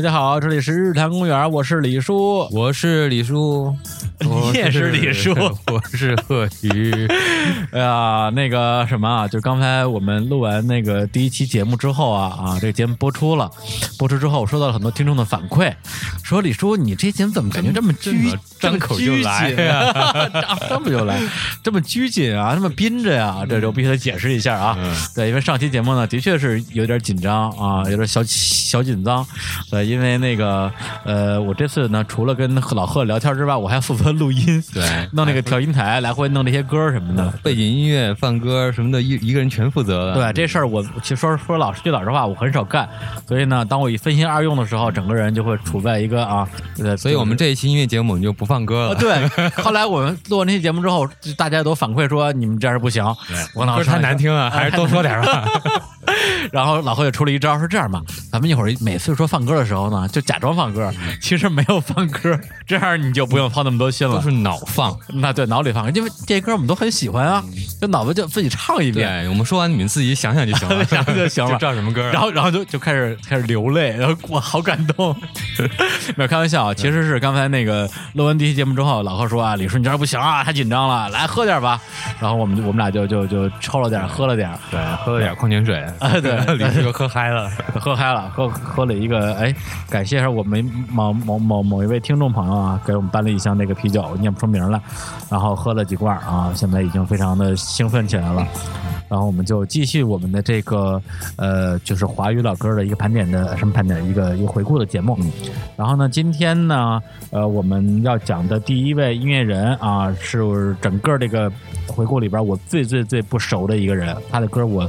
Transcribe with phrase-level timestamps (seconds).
[0.00, 3.76] 大家好，这里是日坛公园，我是李叔，我是李叔，
[4.20, 5.32] 你也是李叔，
[5.66, 7.06] 我是贺鱼。
[7.72, 13.50] 哎 呀，那个什么啊，就刚才我们录完那个第一期节目之后啊啊，这个节目播出了，
[13.98, 15.72] 播出之后我收到了很多听众的反馈，
[16.22, 20.30] 说李叔你这节目怎么感觉这么拘，张口就来呀，
[20.68, 21.18] 这么 就来，
[21.62, 24.76] 这么拘谨啊，这么憋着呀，这就必须得解释一下啊。
[25.14, 29.26] 对，因为上期节目呢，的确是有点紧张啊，有点小小紧张。
[29.70, 30.70] 对，因为那个
[31.04, 40.14] 呃，我这次呢，除了跟老贺聊天之外，我还负责录音，对，弄那个调音台，来回弄那些歌什么的，背景音乐、放歌什么的，一一个人全负责。
[40.14, 42.88] 对，这事儿我其实说说老实句老实话，我很少干。
[43.26, 48.94] 所以呢，当我一分心二用的时候，整个人就会处在一个啊，对，所以我们这一期音乐节目我们就不放歌了。
[48.94, 49.28] 对，
[49.62, 53.04] 后来我们录完那期节目之后，大家都反馈说你们这样不行，
[53.54, 55.48] 我歌太难听了，还是多说点吧。
[56.50, 58.00] 然后老何也出了一招，是这样吧，
[58.32, 64.96] 咱们一会儿每次说放歌的时候呢，就假装放歌，其实没有放歌，这样你就不用操那么多心了，都是脑放。
[65.08, 67.42] 那对，脑里放，因为这些歌我们都很喜欢啊，
[67.80, 69.24] 就脑子就自己唱一遍。
[69.24, 72.02] 对，我们说完你们自己想想就行了， 想想就行了， 知道什么歌。
[72.10, 75.14] 然后，然后就就开始开始流泪，然后哇，好感动。
[76.16, 81.80] 没有开玩笑，其实是刚才那个录完第一期节目之后，老何说啊，李叔你这不行啊，太紧张了，来喝点吧。
[82.20, 85.80] 然后我们我们俩就就就抽了点，喝了点，对，喝了点矿泉水。
[85.98, 86.38] 啊，对。
[86.56, 89.54] 李叔就喝嗨了，喝嗨了，喝喝了一个，哎，
[89.88, 94.80] 感谢一下我们某某某某一位听众朋友啊，给我们搬了一箱那个啤酒，念不出名来，
[95.28, 98.46] 然后喝了几罐啊，现在已经非常的兴奋起来了。
[99.08, 101.02] 然后我们就继续我们的这个
[101.34, 105.18] 呃，就是华语老歌的一个盘点的什么盘点一个一个回顾的节目。
[105.76, 111.50] 然后呢，今天呢，呃，我们要讲的第一位音乐人啊，是整个这个
[111.86, 114.88] 回顾里边我最最最不熟的一个人，他的歌我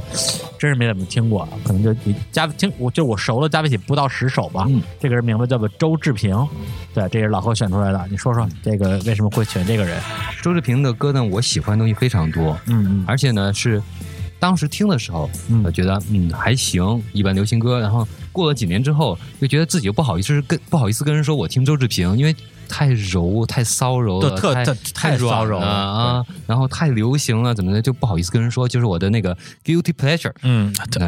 [0.58, 1.94] 真是没怎么听过，可能就
[2.30, 4.66] 加听我就我熟了加不起不到十首吧。
[5.00, 6.36] 这个人名字叫做周志平，
[6.94, 8.06] 对，这是老何选出来的。
[8.10, 10.00] 你说说这个为什么会选这个人？
[10.42, 13.82] 周志平的歌呢，我喜欢的东西非常多，嗯嗯，而且呢是。
[14.38, 15.30] 当时听的时候，
[15.64, 17.78] 我觉得嗯还行，一般流行歌。
[17.78, 22.34] 然后过了几年之后，就觉得自己又不好意思跟不好意思跟人说我听周志平，因为。
[22.72, 26.24] 太柔，太骚柔了，太太骚柔了啊！
[26.46, 30.32] 然后太流行了，怎么的就不好意思跟人说，就是我的那个 guilty pleasure。
[30.42, 31.06] 嗯，对，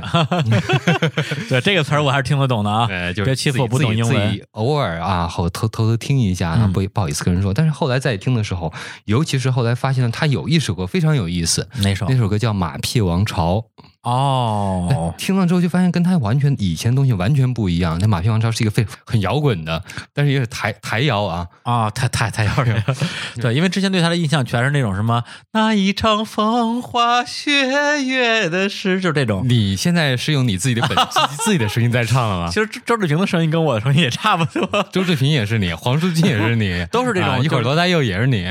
[1.49, 2.87] 对这个词儿我还是听得懂的啊。
[3.25, 4.41] 别欺负我不懂英文。
[4.51, 7.55] 偶尔啊，好偷偷偷听一下，不不好意思跟人说。
[7.55, 8.71] 但是后来再听的时候，
[9.07, 12.05] 尤其是后来发现了他有一首歌非常有意思，哪首？
[12.11, 13.57] 那首歌叫《马屁王朝》。
[14.05, 17.99] 哦，听了之后就发现跟他完全以前的东西完全不一样。
[17.99, 19.83] 那《马屁王朝》是一个非 很摇滚的，
[20.13, 22.83] 但是也是台台摇啊啊，台台台摇是
[23.41, 29.45] 对，因为之前对他的印象全是那种什么那一场风花雪月的事，就是这种。
[29.49, 30.97] 你现在是用你自己的本
[31.45, 32.49] 自己的声音在唱了吗？
[32.53, 34.87] 其实周志平的声音跟我的声音也差不多。
[34.93, 37.43] 周志平也是你，黄舒骏也是你，都是这种。
[37.43, 38.47] 一会儿罗大佑也是你，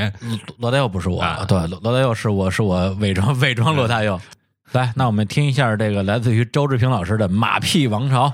[0.58, 4.20] 罗大佑不是我，对，罗大佑是我是我伪装伪装罗大佑。
[4.74, 8.26] 来，那我们听一下这个来自于周志平老师的《马屁王朝》。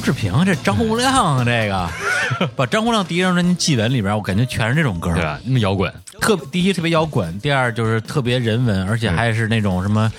[0.00, 5.40] 志平，这张洪亮啊这个， 把张洪亮第一张专辑《祭文》里边，我感觉全是这种歌，对吧？
[5.44, 10.10] 那么摇滚，特第一特别摇滚，第二就是特别人文，而且还是那种什么，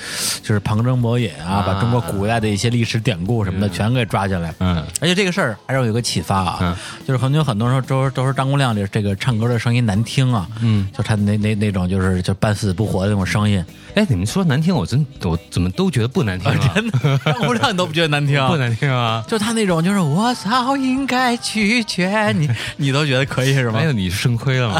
[0.41, 4.53] 就是旁征博引啊，把中国古代的一些历史典故什么的全给抓进来。
[4.59, 4.83] 嗯。
[5.00, 6.75] 而且这个事儿还让我有个启发啊，嗯。
[7.06, 13.63] 就是很多很多时候都都说张国亮这这个唱歌的声音难听啊，嗯，就他那那那种就是就半死不活的那种声音，
[13.98, 19.24] 哎，你们说难听，我真我怎么都觉得不难听、啊， 真的张国亮你都不觉得难听， 不难听啊。
[19.28, 22.48] 就他那种就是我早应该拒绝你，
[22.78, 23.86] 你都觉得可以是吗没？
[23.86, 24.80] 有你肾亏了吗？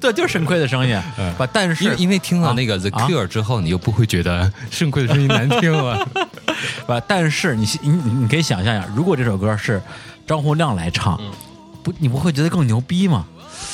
[0.00, 1.00] 对，就是肾亏的声音，
[1.38, 1.48] 吧？
[1.52, 6.04] 但是因为听到那个 The 啊 Cure 之后，你又不会觉得肾亏的声音难听了。
[6.84, 7.00] 吧？
[7.06, 9.80] 但是你你你你可以想象一下，如果这首歌是
[10.26, 11.30] 张洪亮来唱，嗯
[11.84, 13.24] 不，你不会觉得更牛逼吗？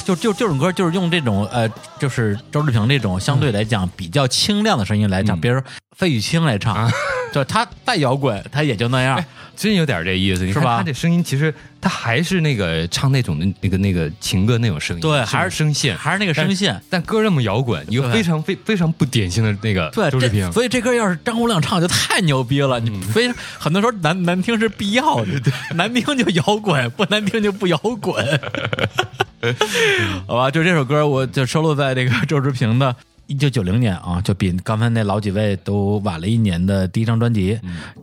[0.04, 1.68] 就就这种歌，就是用这种呃，
[1.98, 5.64] 就是周志平这种相对来讲比较清亮的声音来唱，嗯比如说
[5.96, 6.90] 费玉清来唱，啊
[7.32, 9.22] 就他再摇滚，他也就那样。
[9.54, 16.82] 真有点这意思，是吧他这声音，其实他还是那个唱那种的那个那个情歌那种声音，对，还是声线，还是那个声线。
[16.88, 22.80] 但歌那么摇滚，一个非常非非常不典型的那个对，周志平，所以这歌要是张洪亮唱就太牛逼了。
[22.80, 25.40] 你嗯非常很多时候难难听是必要的，
[25.76, 28.24] 难听就摇滚，不难听就不摇滚。
[30.26, 32.94] 好吧，就这首歌，我就收录在这个周志平的。
[33.28, 37.58] 一九九零年啊，就比刚才那老几位都晚了一年的第一张专辑，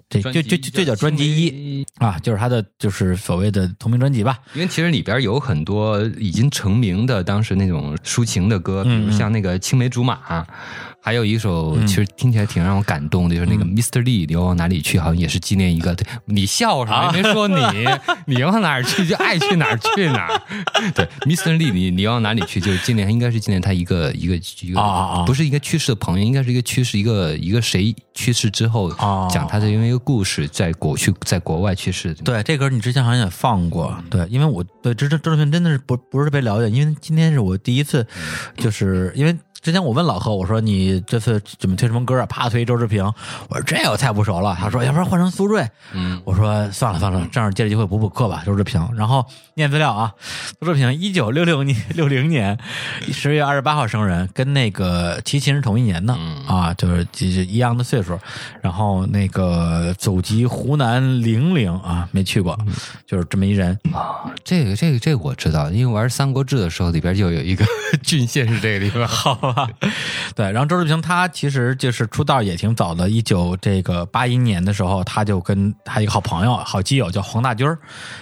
[0.09, 4.39] 这就就就就叫专辑一啊，就是他的就是所谓的同名专辑吧。
[4.56, 10.15] 因为其实里边有很多已经成名的当时那种抒情的歌，比嗯如像那个《青梅竹马》，
[11.01, 14.01] 还有一首其实听起来挺让我感动的，就是那个嗯 Mr.
[14.04, 15.00] Lee，你要往哪里去？
[15.00, 15.96] 好像也是纪念一个。
[15.96, 17.56] 对你笑什也没说你，
[18.28, 20.42] 你往哪儿去就爱去哪儿去哪儿。
[20.94, 21.56] 对，Mr.
[21.57, 22.60] Lee，你你要往哪里去？
[22.60, 32.13] 就是纪念，应该是纪念他一个一个一个，不是一个去世的朋友，应该是一个去世一个一个谁去世之后啊讲他的因为一个故事，在国去在国外去世。
[32.16, 38.06] 对，这歌你之前好像也放过，对，因为我对周周周志平真的是不不是特别了解，因为今天是我第一次，
[38.57, 42.25] 就是因为之前我问老何，我说你这次准备推什么歌啊？
[42.25, 43.03] 啪推周志平，
[43.50, 48.79] 我说这我太不熟了，他说要不然换成苏芮，嗯，我说算了算了，正好借着机会补补课吧，周志平。
[48.95, 49.25] 然后
[49.56, 50.13] 念资料啊，
[50.61, 52.57] 周志平一九六六年六零年
[53.11, 56.13] 十月二十八号生人，跟那个齐秦是同一年的、
[56.47, 58.17] 啊，就是就是一样的岁数。
[58.62, 62.57] 然后那个祖籍湖南零陵啊，没去过，
[63.05, 63.77] 就是这么一人。
[63.94, 67.65] 啊，这个这个这个我知道，因为玩《三国志》的时候，里边就有一个
[68.01, 69.07] 郡县是这个地方。
[69.07, 69.68] 好 吧，
[70.36, 77.77] 对，然后周志平他其实就是出道也挺早的，一九这个八一年的时候，他就跟他一个好朋友、好基友叫黄大军儿，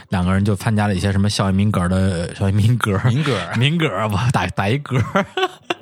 [0.10, 5.02] 两个人就参加了一些什么校园民歌的校园民歌、民歌民歌，吧打打一歌。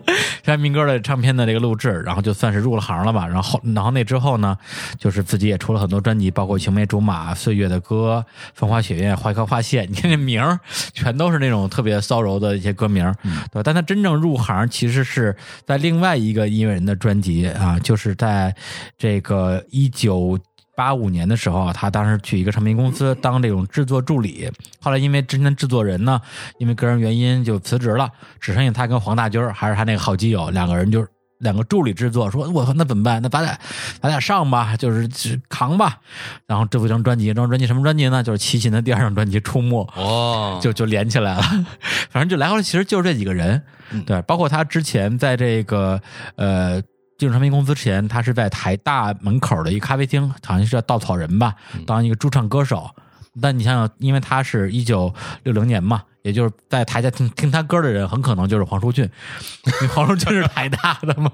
[0.44, 3.28] 校园民歌的唱片的这个录制，然后就算是入了行了吧。
[3.28, 4.58] 然后，然后那之后呢，
[5.00, 10.60] 就是自己也出了很多专辑，包括《青梅竹马》《岁月的歌》《风花雪月》《花开花谢》， 你看这名儿，
[10.94, 13.62] 全都是那种特别骚柔的一些歌名儿，对吧？
[13.64, 15.36] 但他真正入行其实是
[15.66, 18.56] 在另外一个音乐人的专辑啊，就是在
[18.98, 20.38] 这个一九。
[20.75, 24.50] 八五年的时候，他当时去一个唱片公司当这种制作助理，
[24.82, 26.22] 后来因为之前的制作人呢，
[26.60, 31.05] 因为个人原因就辞职了，只剩下他跟黄大军儿还是他那个好基友两个人就
[31.39, 33.22] 两个助理制作，说我那怎么办？
[33.22, 33.60] 那咱俩
[34.01, 35.08] 咱俩上吧，就是
[35.50, 36.00] 扛吧。
[36.48, 38.24] 然后这一张专辑，这张专辑什么专辑呢？
[38.24, 39.86] 就是齐秦的第二张专辑《出没》。
[40.01, 41.41] 哦就就连起来了。
[42.10, 43.62] 反正就来回来其实就是这几个人，
[44.05, 46.01] 对，包括他之前在这个
[46.38, 46.82] 呃
[47.17, 51.55] 进入唱片公司之前，他是在台大门口的一个咖啡厅，好像是叫稻草人吧，
[51.86, 52.89] 当一个驻唱歌手。
[53.41, 61.32] 但你想想，因为他是一九六零年嘛，也就是在台下听听他歌的人，很可能就是黄舒骏，因为黄舒骏是台大的嘛。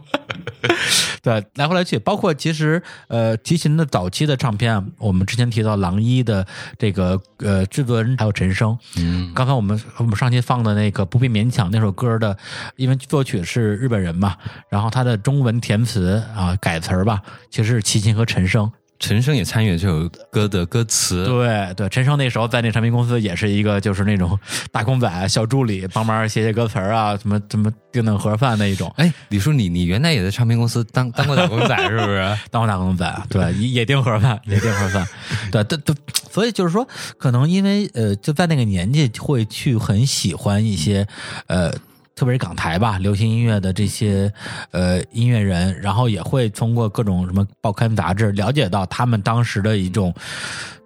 [1.24, 6.46] 对，来回来去，包括其实呃，齐秦的早期的唱片啊，我们之前提到狼一的
[6.78, 12.38] 这个呃制作人还有陈升，嗯刚才我们我们上期放的那个不必勉强那首歌的，
[12.76, 14.36] 因为作曲是日本人嘛，
[14.70, 18.70] 然后他的中文填词啊改词儿吧，其实是齐秦和陈升
[19.02, 21.26] 陈升也参与了这首歌的歌词。
[21.26, 24.40] 对对，陈升那时候在那唱片公司也是一个就是那种
[24.72, 28.94] 打工仔、小助理，帮忙写写歌词啊，什么什么订订盒饭那一种。
[28.98, 32.38] 哎，李叔，你你原来也在唱片公司当当过打工仔是不是？
[32.52, 35.06] 当过打工仔，对，也也订盒饭，也订盒饭，
[35.52, 35.96] 对，都都，
[36.30, 41.08] 所以就是说，可能因为呃，就在那个年纪会去很喜欢一些
[41.48, 41.74] 呃。
[42.22, 44.32] 特别是港台吧，流行音乐的这些
[44.70, 50.14] 呃音乐人，然后也会通过各种什么报刊杂志了解到他们当时的一种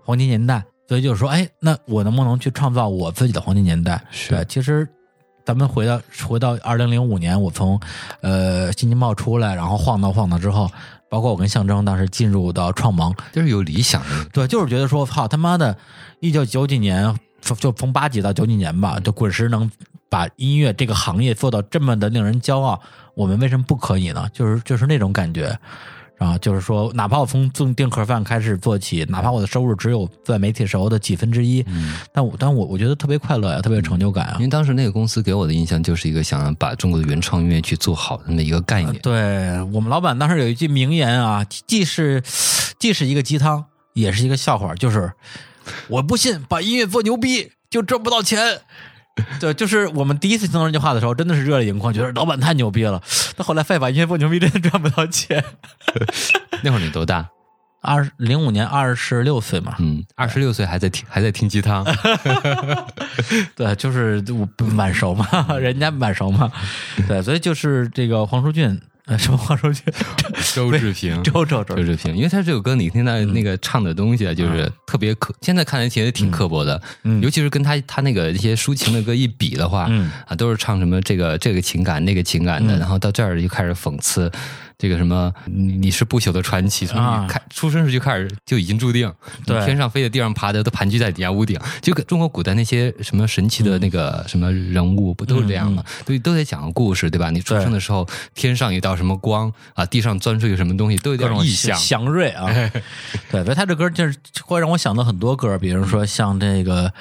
[0.05, 4.01] 黄金年代，所以就是说，哎，那我能不能去创造我自己的黄金年代？
[4.29, 4.87] 对，其实
[5.43, 7.77] 咱们回到回到二零零五年，我从
[8.21, 10.71] 呃新京报出来，然后晃荡晃荡之后，
[11.09, 15.77] 包括我跟象征当时进入到创盟，就是有理想的，对，就是觉得说，操他妈的，
[16.21, 19.69] 一九九几年，就从八几到九几年吧，就滚石能。
[20.15, 22.81] 把音乐这个行业做到这么的令人骄傲，
[23.15, 24.25] 我们为什么不可以呢？
[24.31, 25.59] 就是就是那种感觉，
[26.19, 31.65] 啊，就是说，哪怕我从做订盒饭开始做起，哪怕我的收入只有在媒体时候的几分之一，
[32.13, 34.35] 但我但我我觉得特别快乐呀，特别有成就感啊。
[34.37, 38.95] 因为当时那个公司给我的印象就是一个想要把中国的原创音乐去做好的那么一个概念。
[38.99, 42.23] 对我们老板当时有一句名言啊，既是
[42.79, 45.11] 既是一个鸡汤，也是一个笑话，就是
[45.89, 48.61] 我不信把音乐做牛逼就挣不到钱。
[49.39, 53.01] 对，就是我们第一次听到这句话的时候，真的是热泪盈眶，觉得老板太牛逼了。
[53.37, 55.43] 但后来发现，吧音乐不牛逼，真的赚不到钱。
[56.63, 57.27] 那会儿你多大？
[57.81, 59.75] 二零五年，二十六岁嘛。
[59.79, 61.85] 嗯，二十六岁还在听，还在听鸡汤。
[63.55, 65.27] 对，就是我晚熟嘛，
[65.59, 66.51] 人家满熟嘛。
[67.07, 68.81] 对，所以就是这个黄舒骏。
[69.05, 69.83] 呃，什么话说去？
[70.55, 76.81] 周志平，周周周志平，因为他这首歌你听他那个唱的东西啊，就是特别刻，现在看来其实挺刻薄的，
[77.21, 79.87] 尤其是跟他他那个一些抒情的歌一比的话，
[80.25, 84.31] 啊，都是唱什么这个这个情感那个情感的，然后到这儿就开始讽刺。
[84.77, 89.11] 这个什么，你你是不朽的传奇，从你开出生时就开始就已经注定，
[89.45, 95.83] 天上飞的、地上爬的都盘踞在底下屋顶，就跟中国古代那些什么神奇的那个什么人物不都是这样吗？
[96.05, 97.29] 都都得讲个故事，对吧？
[97.29, 102.45] 你出生的时候，天上一道什么光啊，地上钻出一个什么东西，都有点意象祥瑞啊。
[103.31, 106.91] 对，所以他这歌就是会让我想到很多歌，比如说像这个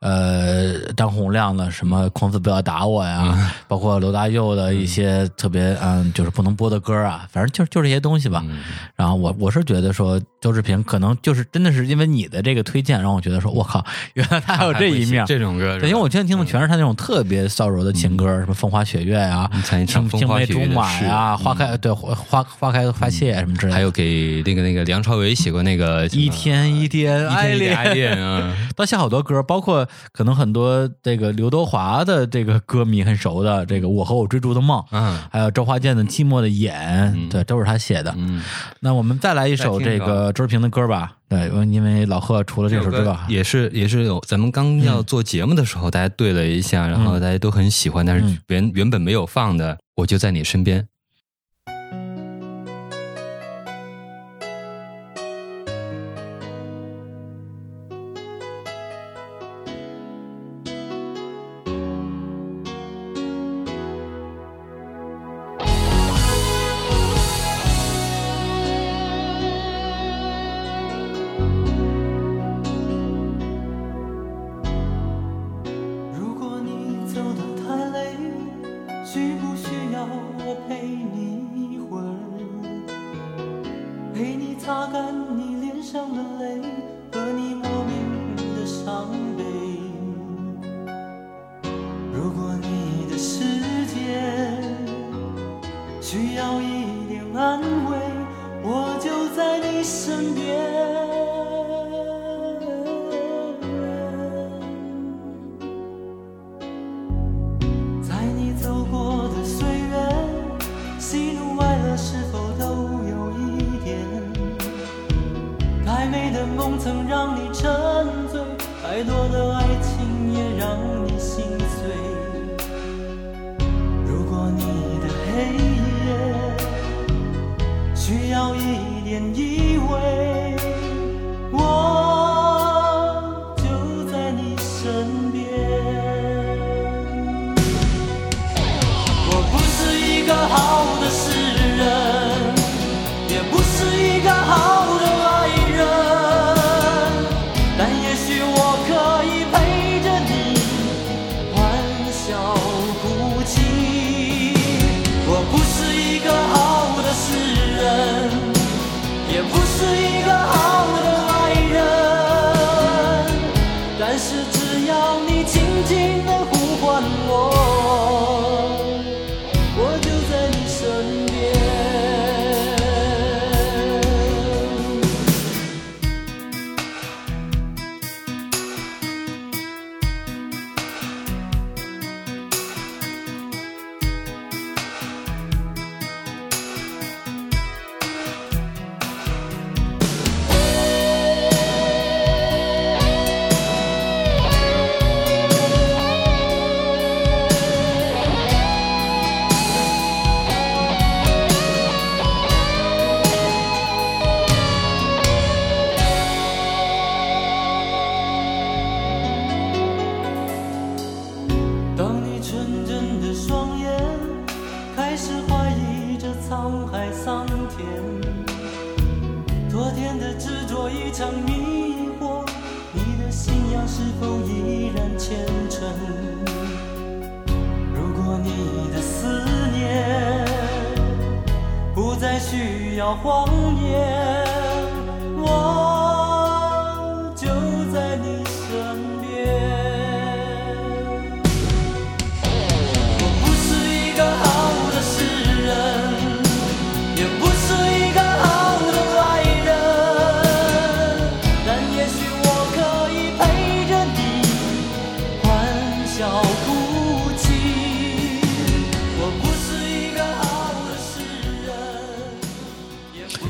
[0.00, 7.21] 呃张洪亮的什么“孔子不要打我”呀，包括罗大佑的一些特别嗯就是不能播的歌啊。
[7.30, 8.44] 反正就就这些东西吧，
[8.96, 27.76] 然后我我是觉得说周志平可能就是真的是因为你的这个推荐，让我觉得说我靠， 原来他还有这一面，这种歌，对因为我现在听的全是他那种特别骚柔的情歌，什么风花雪月啊，青青梅竹马呀，花开对花花开花谢什么之类的，还有给那个那个梁朝伟写过那个一天一天爱恋。
[27.76, 37.11] 爱恋啊， 他写好多歌，包括可能很多这个刘德华的这个歌迷很熟的这个我和我追逐的梦，嗯，还有周华健的寂寞的眼。
[37.30, 38.14] 对，都是他写的。
[38.16, 38.42] 嗯，
[38.80, 41.16] 那我们再来一首这个周志平的歌吧。
[41.28, 50.86] 对，因为老贺除了这首之外，也是也是有咱们刚要做节目的时候，大家对了一下，然后大家都很喜欢，但是原原本没有放的，我就在你身边。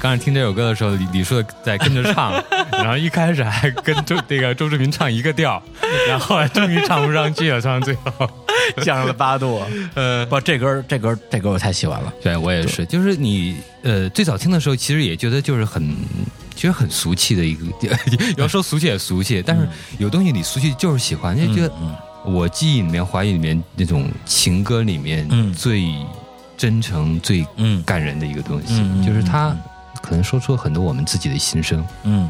[0.03, 2.33] 刚才听这首歌的时候，李李叔在跟着唱，
[2.73, 5.63] 然后一开始还跟周那个周志平唱一个调，
[6.09, 8.29] 然后后来终于唱不上去了，唱到最后，
[8.83, 9.63] 降了八度。
[9.95, 12.13] 呃，不，这歌这歌这歌我太喜欢了。
[12.21, 15.95] 对我也是，就是你呃最早听的时候，其实也觉得就是很。
[16.55, 17.67] 其实很俗气的一个，
[18.37, 19.67] 要说俗气也俗气，但是
[19.99, 21.73] 有东西你俗气就是喜欢，就觉得
[22.27, 25.91] 我记忆里面、怀疑里面那种情歌里面嗯最
[26.57, 29.57] 真诚、最嗯感人的一个东西，就是他
[30.03, 31.83] 可能说出了很多我们自己的心声。
[32.03, 32.29] 嗯，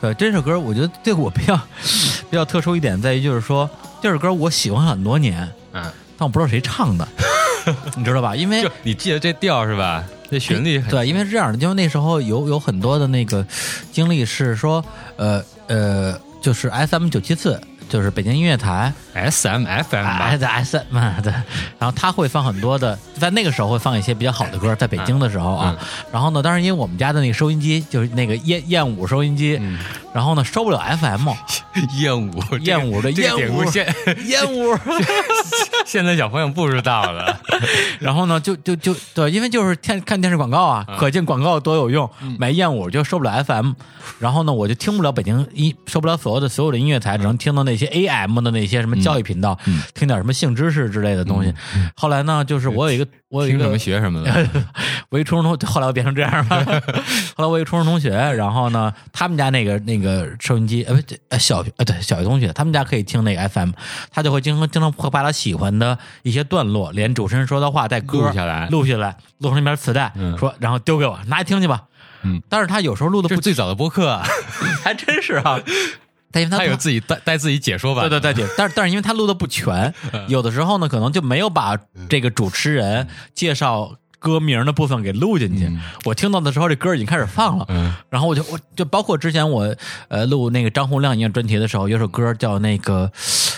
[0.00, 1.56] 呃，这首歌我觉得对我比较
[2.28, 3.68] 比较特殊一点在于，就是说
[4.02, 5.82] 这首歌我喜欢很多年，嗯，
[6.18, 7.06] 但我不知道谁唱的，
[7.96, 8.34] 你知道吧？
[8.36, 10.04] 因为就你记得这调是吧？
[10.30, 13.46] 这旋律很对，因为是这样的，因为那时候有有很多的那个
[13.92, 14.84] 经历是说，
[15.16, 17.58] 呃呃，就是 S M 九七四，
[17.88, 21.32] 就是北京音乐台 S M F M 吧？S S M 对，
[21.78, 25.76] 然后他会放很多的，在那个时候会放一些比较好的歌，在北京的时候啊，
[26.12, 29.60] 然后呢，当时因为我们家的那个收音机就是那个燕燕舞收音机，
[30.12, 31.28] 然后呢收不了 F M，
[31.98, 33.64] 燕舞，燕舞的这燕舞。
[33.70, 33.86] 现
[34.26, 34.76] 燕舞，
[35.84, 37.40] 现在小朋友不知道了。
[37.98, 42.08] 然后呢，就就就对，因为就是看看电视广告啊，可见广告多有用。
[42.38, 43.72] 买燕舞就收不了 FM，
[44.18, 49.58] 然后呢，我就听不了北京音，收不了所有的所有的音乐台，只能听到那些 AM 的那些什么教育频道，
[49.94, 51.54] 听点什么性知识之类的东西。
[51.96, 54.48] 后来呢，就是我有一个，我有一个听什么学什么的。
[55.10, 56.64] 我一初中同， 后来我变成这样了。
[57.34, 63.70] 后来我一初中同学，然后呢，他们家那个那个收音机，呃，不对，呃小学，呃，对，小学同学，他们家可以听那个 FM，
[64.10, 71.84] 他就会经常经常会把他喜欢的一些段落，连主持人说的话带歌录下来录下来，录成一边磁带，嗯说，然后丢给我，拿去听去吧。
[72.22, 74.26] 嗯，但是他有时候录的不是最早的播客啊，
[74.82, 75.60] 还真是啊，
[76.30, 78.08] 但因为他他有自己带带自己解说版。
[78.08, 81.76] 对对对对， 但是但是因为他录的不全，嗯有的时候呢，可能就没有把
[82.08, 85.70] 这个主持人介绍歌名的部分给录进去。
[86.04, 89.74] 我听到的时候，这歌已经开始放了，嗯然后我就我就包括之前我
[90.08, 93.10] 呃录那个张洪亮音乐专题的时候，有首歌叫那个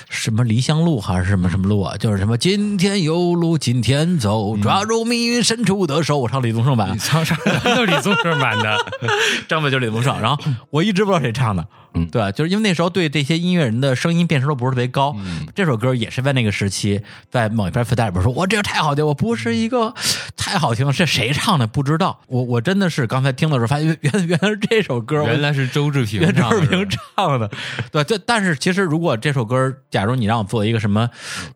[0.09, 6.19] 什么离乡路还是什么什么路啊，就是什么今天有路今天走，抓住命运伸出的手。
[6.19, 8.77] 我唱李宗盛版，唱啥都是李宗盛版的。
[9.49, 12.07] 张伟就是李宗盛，然后我一直不知道谁唱的，嗯。
[12.09, 15.47] 对，就是因为那时候对这些音乐人的声音辨识度不是特别高，嗯。
[15.55, 19.95] 这首歌也是在那个时期，在某一篇磁带里边说，我这个太好听，我不是一个
[20.37, 27.51] 太好听了，是谁唱的不知道，我我真的是刚才听的时候发现原原原来是这首歌，原来是周志平原志平唱的，
[27.91, 31.09] 对，这但是其实如果这首歌，假如你让我做一个什么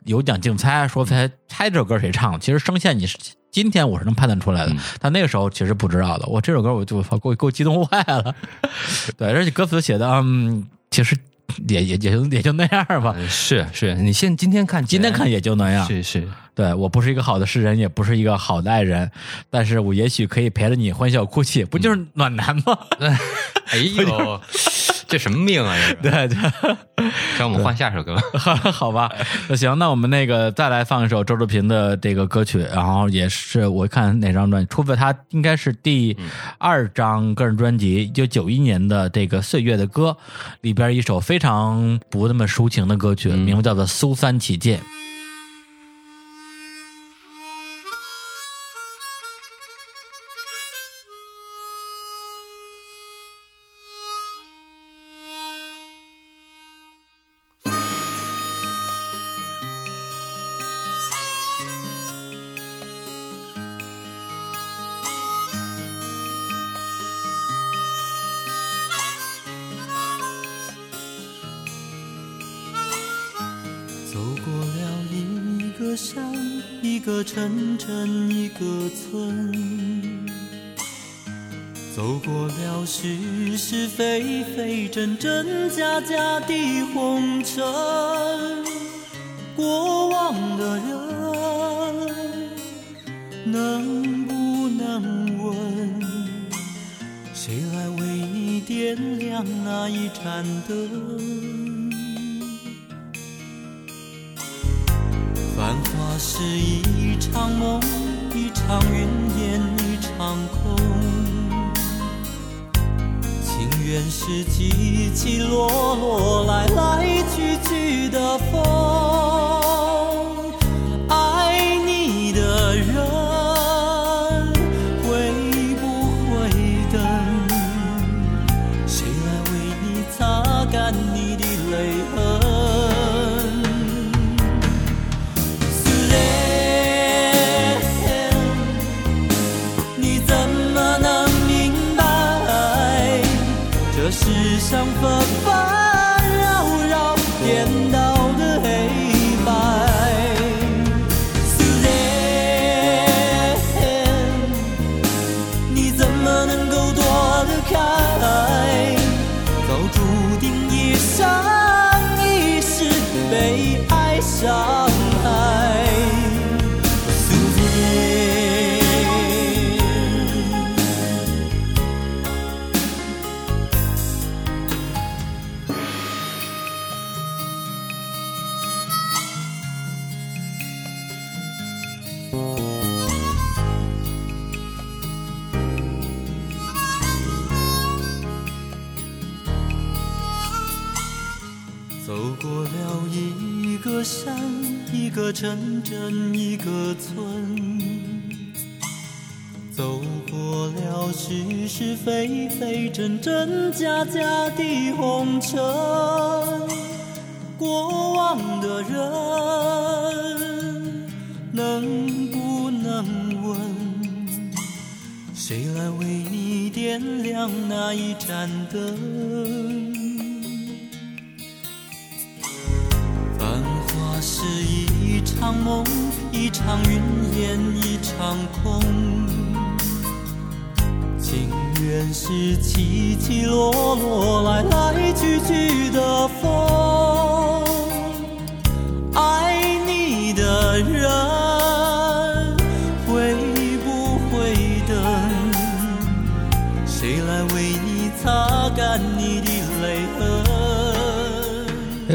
[0.05, 3.17] 有奖竞猜，说猜猜这首歌谁唱的，其实声线你是
[3.55, 6.27] 今天我是能判断出来的，嗯但那个时候其实不知道的。
[6.27, 8.35] 我这首歌我就给我给我激动坏了，
[9.17, 11.17] 对，而且歌词写的嗯，其实
[11.69, 15.87] 也也也就也就那样吧，嗯是是，你现今天看今天看也就那样。
[15.87, 19.09] 是是，对我不是一个好的诗人，也不是一个好的爱人，
[19.49, 22.77] 但是我也许可以陪着你欢笑哭泣，不就是暖男吗？
[23.71, 24.41] 哎呦，
[25.15, 25.77] 这什么命啊？
[25.79, 27.07] 这是 对对，
[27.39, 28.73] 让我们换下首歌 吧。
[28.73, 29.09] 好吧，
[29.49, 36.17] 那行，那我们那个再来放一首周志平的这个歌曲，然后也是我看哪张专辑，除非他应该是第
[36.59, 40.17] 二张个人专辑，一九九一年的这个《岁月的歌》
[40.63, 44.79] 里边一首非常不那么抒情的歌曲，名字叫做《苏三起见》。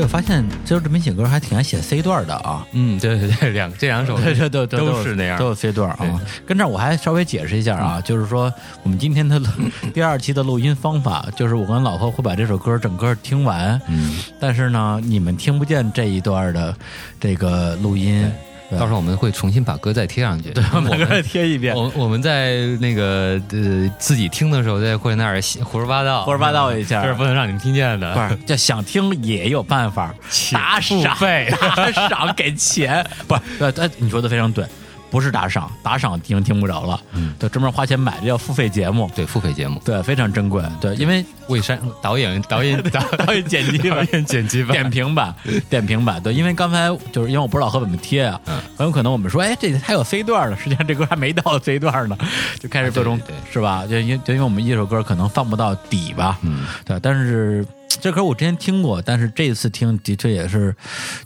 [0.10, 2.66] 发现周志平写歌还挺爱写 C 段的啊。
[2.72, 6.22] 嗯，对对对，两这两首 对对对，都是那样都有 C 段啊。
[6.48, 9.48] 跟这儿我还稍微解释一下啊，就是说我们今天的录
[9.94, 16.76] 第二期的录音方法，就是我跟老婆会把这首歌整个听完，嗯，但是呢，你们听不见这一段的
[17.20, 18.30] 这个录音。
[18.78, 20.52] 到时候我们会重新把歌再贴上去。
[20.52, 28.14] 对，把歌再贴一遍，我我们在那个呃自己听的时候，在会那儿胡说八道，胡说八道一下这是不能让你们听见的。
[28.14, 30.14] 不是，就想听也有办法，
[30.54, 34.66] 打赏打赏给钱，不是，呃，呃你说的非常对，
[35.10, 44.06] 不是打赏，打赏听听不着了，嗯，对，专门花钱买的叫付费节目，对付费节目，对，非常珍贵，对，因为魏山导演导演导 导演剪辑版。
[44.06, 44.72] 导演剪辑版。
[44.72, 45.34] 点评版，
[45.70, 48.60] 点评版，对，因为刚才就是因为我不知道和怎么贴啊，嗯。
[48.78, 52.18] 很有可能我们说，哎，这还有 C 段呢，实际上这歌还没到 C 段呢，
[52.60, 53.20] 就开始各种
[53.52, 53.86] 是吧？
[53.86, 57.66] 就因就因为我们一首歌可能放不到底吧，嗯，对，但是
[58.02, 60.74] 这歌我之前听过，但是这一次听的确也是，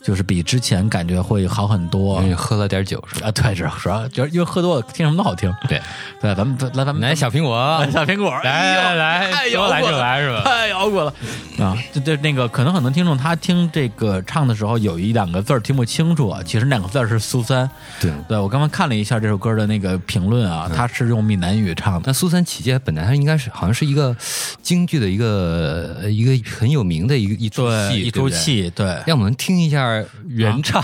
[0.01, 2.21] 就是比之前感觉会好很多。
[2.23, 3.27] 因为喝了点酒是吧？
[3.27, 5.53] 啊，对，主要主要就是因为喝多了，听什么都好听。
[5.67, 5.79] 对，
[6.21, 10.41] 对，咱们来，咱们来小苹果，小苹果，来来来，太摇滚了，就来是吧？
[10.45, 11.13] 太摇滚了
[11.59, 11.77] 啊！
[11.93, 17.69] 这这那个，可能很多听众他听这个唱的时候有一两个字儿听不清楚啊，其实那两个字儿是苏三。
[17.99, 22.03] 对对我刚刚看了一下这首歌的那个评论啊，他是用闽南语唱的。
[22.07, 24.15] 那苏三起见本来他应该是好像是一个
[24.63, 28.29] 京剧的一个呃一个很有名的一个一出，戏，一出。
[28.29, 30.81] 戏，对，让我们听一下原唱，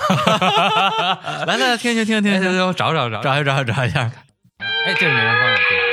[1.46, 4.12] 来 来来，听听听听听，我找找找，找一找找一下。
[4.60, 5.88] 哎，这是梅兰芳的。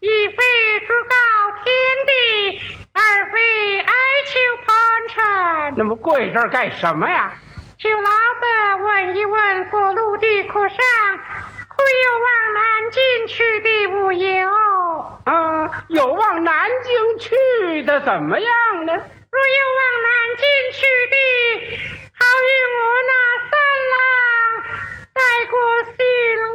[0.00, 0.34] 一非
[0.86, 1.14] 祝告
[1.62, 1.70] 天
[2.06, 2.10] 地，
[2.92, 3.92] 二非哀
[4.26, 4.32] 求
[4.66, 4.74] 盘
[5.08, 5.74] 缠。
[5.76, 7.34] 那么跪这儿干什么呀？
[7.78, 10.78] 就老的问一问，过路的客上，
[11.68, 14.48] 可有往南京去的无有？
[15.24, 18.92] 啊，有往南京去的怎么样呢？
[18.92, 21.16] 若有往南京去的，
[22.18, 23.12] 好与我那
[23.50, 23.52] 三
[23.92, 23.94] 郎
[25.12, 25.94] 带过信
[26.38, 26.48] 儿。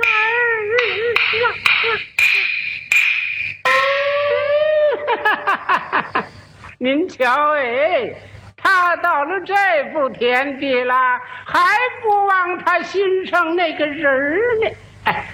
[6.77, 8.13] 您瞧，哎，
[8.57, 9.55] 他到了这
[9.93, 10.93] 步田地了，
[11.45, 14.69] 还不忘他心上那个人儿呢？
[15.05, 15.25] 哎，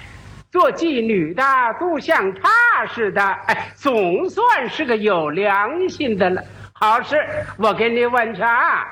[0.50, 1.42] 做妓女的
[1.80, 6.40] 都像他似的，哎，总算是个有良心的了。
[6.72, 7.16] 好事，
[7.58, 8.86] 我给你问去啊。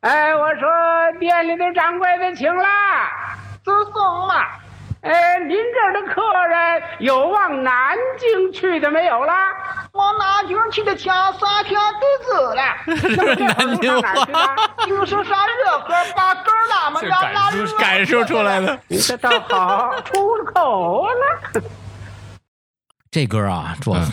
[0.00, 0.68] 哎，我说
[1.20, 2.66] 店里的掌柜的请了，
[3.64, 4.44] 都送了，
[5.02, 9.48] 哎，您这儿的客人有往南京去的没有啦？
[9.92, 14.56] 往南京去的前三天肚子了，那么这会儿上哪儿去了？
[14.86, 18.78] 就是上热河把根儿拉们让那热感受出来的。
[18.86, 21.62] 你这倒好，出了口了。
[23.10, 24.12] 这歌啊，主要是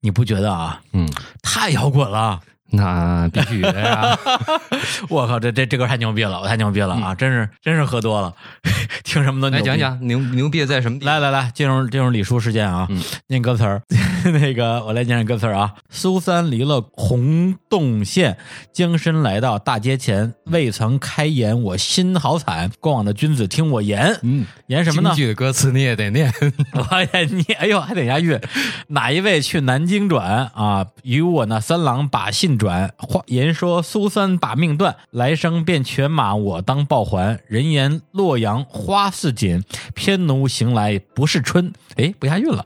[0.00, 0.80] 你不觉得啊？
[0.94, 1.06] 嗯，
[1.42, 2.40] 太摇滚了！
[2.72, 4.18] 那必须的呀。
[5.08, 7.14] 我靠，这这这歌太牛逼了，我太牛逼了啊！
[7.14, 8.34] 真是真是喝多了，
[9.04, 9.68] 听什么都牛逼。
[9.68, 11.14] 来讲讲牛牛逼在什么地方？
[11.14, 13.82] 来来来，进入进入李叔时间啊，嗯念歌词儿。
[14.32, 15.74] 那个我来念念歌词儿啊。
[15.90, 18.36] 苏三离了洪洞县，
[18.72, 22.70] 将身来到大街前，未曾开言，我心好惨。
[22.80, 25.16] 过往的君子听我言，嗯，言什么呢京？
[25.16, 26.32] 剧的歌词你也得念。
[26.72, 28.40] 我也你哎呦，还得押韵。
[28.88, 30.86] 哪一位去南京转啊？
[31.02, 32.94] 与我那三郎把信转。
[32.96, 37.40] 话言说苏三把命断，来生变犬马，我当报还。
[37.48, 41.72] 人言洛阳花似锦，偏奴行来不是春。
[41.96, 42.64] 哎，不押韵了。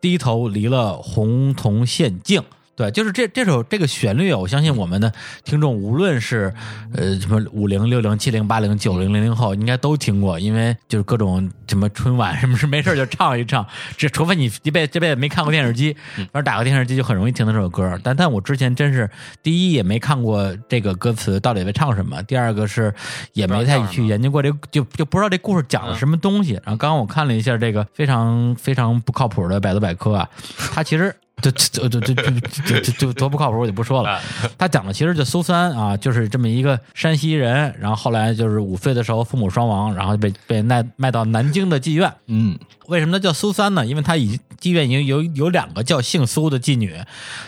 [0.00, 2.42] 低头离了红铜县境。
[2.78, 5.12] 对，就是这这首这个旋律啊，我相信我们的
[5.42, 6.54] 听众无论是
[6.94, 17.98] 呃什么五零、六零、七零、八零、九零、零零后，应该都听过，因为就是各种什么春晚什么事没事就唱一唱，这除非你一辈这辈子没看过电视机，反正打个电视机就很容易听到这首歌。
[18.04, 19.10] 但但我之前真是
[19.42, 22.94] 第一也没看过这个歌词到底在唱什么，第二个是
[23.32, 26.52] 也没太去研究过这就就不知道这故事讲了什么东西。
[26.52, 30.28] 然后刚刚我看了一下这个非常非常不靠谱的百度百科啊，
[30.72, 31.12] 它其实。
[31.42, 34.20] 就就就就就就就多不靠谱，我就不说了。
[34.56, 42.12] 他讲的其实就苏三啊，就是这么一个山西人，然后后来就是五岁的时候父母双亡，然后被被卖卖到南京的妓院。
[42.26, 43.86] 嗯，为什么叫苏三呢？
[43.86, 46.92] 因为他已妓院已经有有两个叫姓苏的妓女，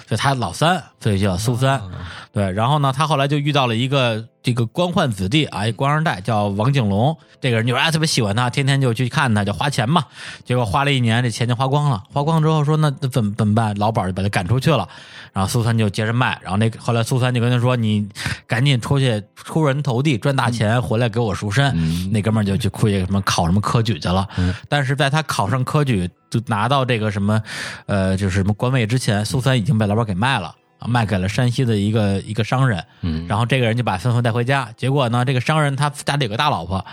[0.06, 1.80] 所以他老三，所以叫苏三。
[2.32, 10.04] 对，然后呢，他后来就遇到了一个这个官宦子弟啊，一官二代叫王景龙，这个人就哎特别喜欢他，天天就去看他，就花钱嘛。
[10.44, 13.74] 结果花了一年，这钱就花光了，花光之后说那那怎么怎么办？
[13.76, 14.88] 老板就把他赶出去了。
[15.32, 18.08] 然后苏三就接着卖，然后那后来苏三就跟他说：“你
[18.46, 22.10] 赶紧出去出人头地赚大钱，回来给我赎身。
[22.10, 24.26] 那哥们儿就去出去什么考什么科举去了。
[24.68, 27.40] 但是在他考上科举，就拿到这个什么
[27.86, 30.52] 呃就是什么官位之前，苏三已经被老板给卖了。
[30.80, 33.28] 啊卖给了山西的一个一个商人，嗯。
[33.28, 36.84] 然后这个人就把孙福带回家，结果呢，这个商人他家里有个大老婆，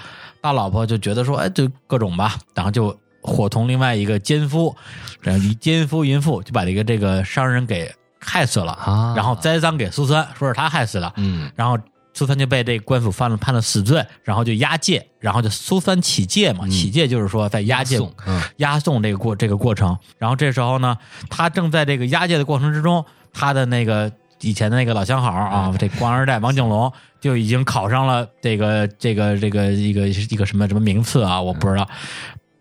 [0.41, 4.75] 大老婆就觉得说，哎，就各种吧，然后就伙同另外一个奸夫，
[5.21, 9.13] 然后以奸夫淫妇就把这个这个商人给害死了，啊。
[9.15, 11.51] 然后栽赃给苏三，说是他害死的，嗯。
[11.55, 11.77] 然后
[12.17, 20.97] 苏三就被这官府犯了判了死罪，然后就押解，然后就苏三起戒嘛，起戒就是说在押解嗯押送嗯押送这个过这个过程，然后这时候呢，
[21.29, 31.87] 他正在这个押解的过程之中，他的那个以前的那个老相好啊，嗯这官二代王景龙就已经考上了这个这个这个一个一个什么什么名次啊，我不知道，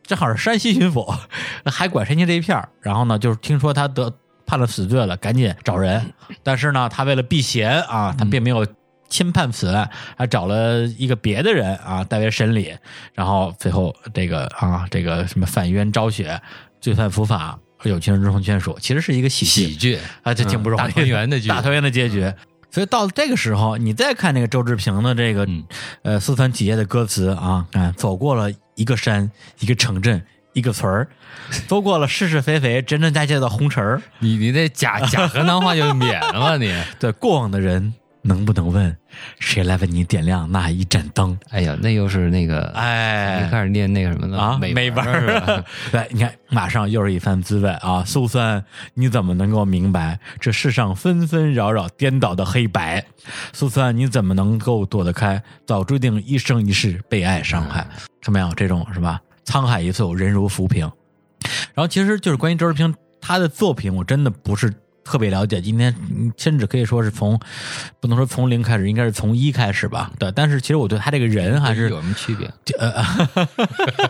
[0.02, 1.16] 正好是山西巡抚，
[1.64, 4.12] 还管山西这一片儿然后呢，就是听说他得
[4.44, 6.12] 判了死罪了，赶紧找人。
[6.42, 8.66] 但是呢，他为了避嫌啊，他并没有
[9.08, 12.74] 轻判此案，还找了一个别的人啊代为审理。
[13.14, 16.40] 然后最后这个啊，这个什么反冤昭雪，
[16.80, 20.82] 罪犯伏法，有情人终成眷属，其实是一个喜剧喜剧啊，这挺不容易。
[20.82, 22.32] 大团圆的剧大团圆的结局。
[22.68, 25.64] 所以到了这个时候，你再看那个周志平的这个、嗯
[26.02, 31.08] 呃四川企业的歌词啊，看走过了一个山，一个城镇，一个村儿，
[31.66, 34.02] 走过了是是非非、真真假假的红尘儿。
[34.18, 36.74] 你你这假假河南话就免了你。
[37.00, 37.94] 对过往的人，
[38.26, 38.94] 能不能问
[39.38, 41.38] 谁来为你点亮那一盏灯？
[41.50, 45.64] 哎呀，那又是那个哎一开始念那个什么的啊，美美文文儿是吧儿？
[45.92, 48.04] 对，你看，马上又是一番滋味啊！
[48.04, 53.04] 苏三，你怎么能够明白这世上纷纷扰扰、颠倒的黑白？
[53.52, 57.86] 苏三，你怎么能够躲得开早注定一生一世被爱伤害？
[58.20, 59.20] 看没有，这种是吧？
[59.44, 60.90] 沧海一粟，人如浮萍。
[61.74, 64.72] 然后，其实就是关于周志平他的作品，我真的不是
[65.06, 65.60] 特别了解。
[65.60, 67.38] 今天嗯甚至可以说是从
[68.00, 70.10] 不能说从零开始，应该是从一开始吧。
[70.18, 72.52] 对，但是其实我对他这个人还是有什么区别？
[72.78, 72.92] 呃，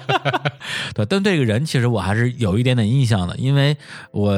[0.95, 3.77] 对，但这个人其实我还是有一点点印象的，因为
[4.11, 4.33] 我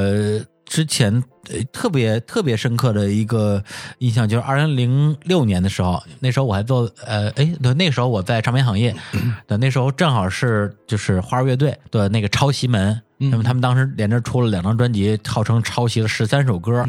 [0.69, 1.13] 之前
[1.49, 3.63] 呃特别特别深刻的一个
[3.99, 8.95] 印象就是二零零六年的时候，那时候我还做呃，哎，对，那时候我在唱片行业，
[9.49, 13.01] 对，那时候正好是就是花儿乐队的那个抄袭门。
[13.21, 16.85] 那么他们当时连着出了两张专辑，号称抄袭了十三首歌，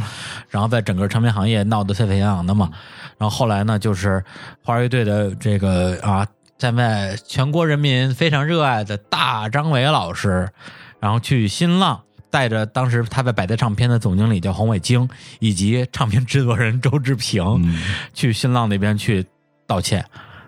[0.49, 2.69] 然后在整个唱片行业闹得沸沸扬扬的嘛。
[3.17, 4.23] 然后后来呢，就是
[4.63, 10.47] 花儿乐队的这个啊，在外全国人民非常热爱的大张伟老师，
[10.99, 15.07] 然后去新浪带着当时他在百代唱片的总经理叫黄伟京，
[15.39, 17.77] 以及唱片制作人周志平，
[18.13, 19.25] 去新浪那边去
[19.67, 20.03] 道歉。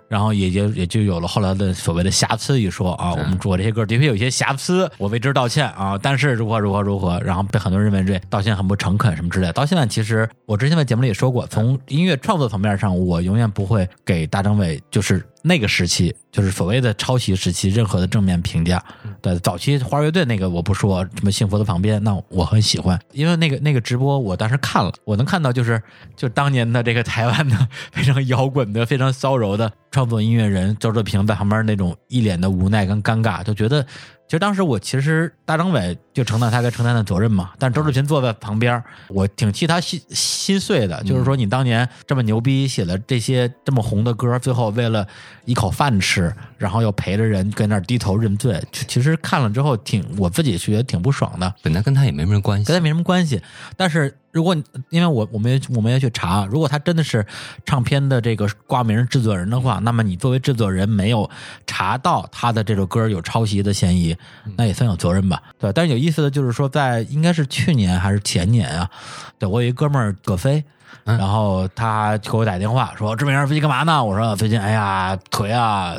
[0.08, 5.98] 然后也就也就有了后来的所谓的瑕疵一说啊，我们做这些歌的确有些瑕疵，我为之道歉啊。
[6.02, 9.54] 但是如何如何如何，然后被很多人认为这道歉很不诚恳什么之类的。
[9.54, 18.82] 到现在，其实我之前在节目里也说过，从音乐创作层面上，我永远不会给大张伟就是那个时期，就是所谓的抄袭时期任何的正面评价。
[19.20, 25.82] 对，早期花儿乐队那个我不说，什么幸福的旁边，那我很喜欢，因为那个那个直播我当时看了，我能看到就是
[26.16, 33.86] 就当年的这个台湾的非常摇滚的、非常骚柔的创作音乐人周志平在旁边那种一脸的无奈跟尴尬，就觉得。
[34.32, 41.04] 其实当时我其实大张伟就承担他该承担的责任嘛，但是周志群坐在旁边，我挺替他心心碎的。
[41.04, 45.06] 就是说，你当年这么牛逼，写了这些这么红的歌，最后为了
[45.44, 51.54] 一口饭吃，然后又陪着人跟那儿低头认罪，其其实看了之后挺我自己觉得挺不爽的。
[51.60, 52.82] 本来跟他也没什么关系跟他。
[52.82, 53.38] 没什么关系。
[53.76, 57.24] 但是如果你因为我我们也我们要去查，如果他真的是
[57.64, 61.30] 唱片的这个挂名制作人的话，那么你作为制作人没有
[61.66, 64.16] 查到他的这首歌有抄袭的嫌疑，
[64.56, 65.42] 那也算有责任吧？
[65.58, 65.72] 对。
[65.72, 68.90] 但是有意思的就是说，在应该是去年还是前年啊，
[69.38, 70.64] 对我有一哥们儿葛飞。
[71.04, 75.94] 然后他给我打电话说：“志明，最近干嘛呢？”我说：“最近哎呀，腿啊，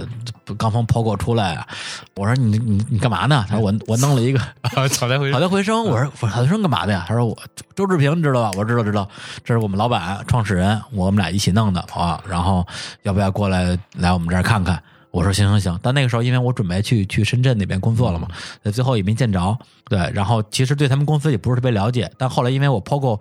[0.58, 1.65] 刚从剖过出来。”
[2.15, 4.39] 我说：“你你你干嘛呢？”他说：“我我弄了一个
[4.89, 7.06] 草台回草台回声，我说我说好的回声干嘛的呀？
[7.08, 7.38] 他说我
[7.75, 8.49] 周志平知道吧？
[8.51, 9.08] 我说知道知道，
[9.43, 12.21] 这是我们老板创始人，我们俩一起弄的啊。
[12.27, 12.65] 然后
[13.01, 14.82] 要不要过来来我们这儿看看？
[15.13, 18.28] 我说行行行，但那个时候因为我准备去去深圳那边工作了嘛，
[18.63, 19.56] 那最后也没见着。
[19.86, 23.19] 对，然后其实对他们公司也不是特别了解，但后来因为我 POGO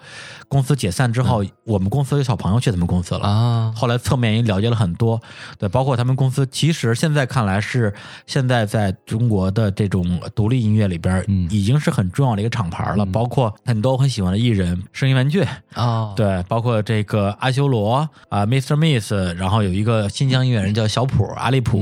[0.49, 3.29] 公司解散之后，我们公司有小朋友去他们公司了。
[3.29, 5.21] 啊，后来侧面也了解了很多，
[5.59, 7.93] 对，包括他们公司，其实现在看来是
[8.27, 13.05] 现在在中国的这种独立音乐里边，嗯已经是很重要的一个厂牌了。
[13.05, 15.45] 包括很多我很喜欢的艺人，声音玩具，
[15.75, 18.77] 哦，对，包括这个阿修罗啊、Mr.
[18.77, 21.82] Miss，然后有一个新疆音乐人叫小普、阿利普，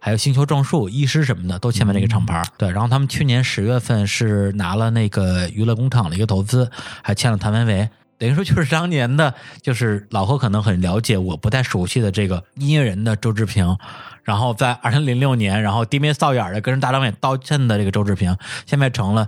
[0.00, 2.42] 还有星球撞树、医师什么的都签了这个厂牌。
[2.58, 6.70] 对，然后他们去年十月份是拿了那个娱乐工厂的一个投资，
[7.02, 7.88] 还签了谭维维。
[8.18, 9.32] 等于说就是当年的，
[9.62, 13.78] 就是老何可能很了解我不太熟悉的这个音乐人的周志平，
[14.24, 18.36] 然后在二零零六年，然后低眉扫眼的跟人大张伟道歉的这个周志平，
[18.66, 19.26] 现在成了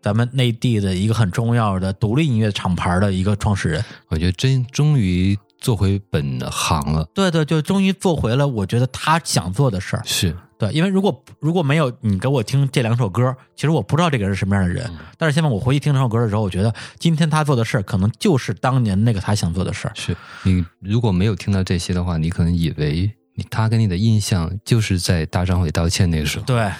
[0.00, 3.84] 咱们内地的一个很重要的独立音乐厂牌的一个创始人。
[4.08, 10.02] 我觉得真终于做回本行了，对对，就终于做回了我觉得他想做的事儿。
[10.04, 10.36] 是。
[10.58, 14.90] 对，因为如果如果没有你给我听这两首歌，其实我不知道这个人是什么样的人。
[15.16, 19.92] 但是现在我回去听这首歌的时候，我觉得今天他做的事儿，可能就是当年那个他想做的事儿。
[19.94, 26.70] 是，你如果没有听到这些的话，你可能以为你他给你的印象就是在大张伟道歉那个时候，对，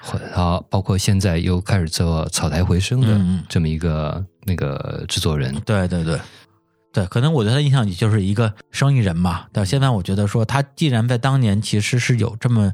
[0.00, 6.18] 或啊，包括现在又开始做草台回声的这么一个那个制作人，对对对，
[6.92, 9.46] 对，可能我对他印象里就是一个生意人嘛。
[9.50, 12.72] 但现在我觉得说，他既然在当年其实是有这么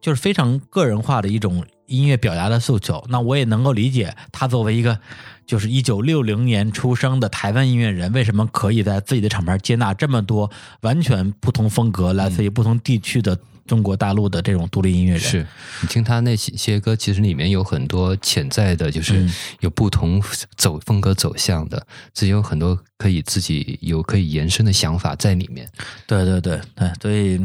[0.00, 4.98] 就是非常个人化的一种音乐表达的诉求，那我也能够理解他作为一个
[5.46, 10.50] 就是一九六零年出生的台湾音乐人，为什么可以在自己的厂牌接纳这么多
[10.80, 15.20] 完全不同风格、来自于不同地区的中国大陆的这种独立音乐人。
[15.20, 15.46] 是
[15.80, 20.22] 你听他那些些歌，其实里面有很多潜在的，就是嗯有不同
[20.56, 25.68] 走风格走向的，自己有很多可以自己有可以延伸的想法在里面。
[26.06, 27.40] 对对对对，所以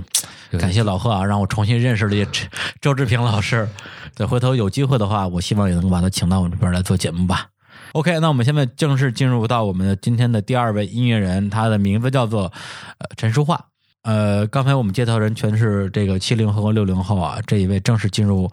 [0.58, 2.48] 感谢老贺啊，让我重新认识了这周
[2.82, 3.68] 周志平老师。
[4.16, 7.48] 对，回头有机会的话，我希望也能够把他请到我们这边来做节目吧。
[7.94, 12.52] OK，那我们现在正式进入到我们的今天的第二位音乐人，他的名字叫做
[12.98, 13.68] 呃陈淑桦。
[14.08, 18.50] 呃，刚才我们接头人全是这个七零后和六零后啊，这一位正式进入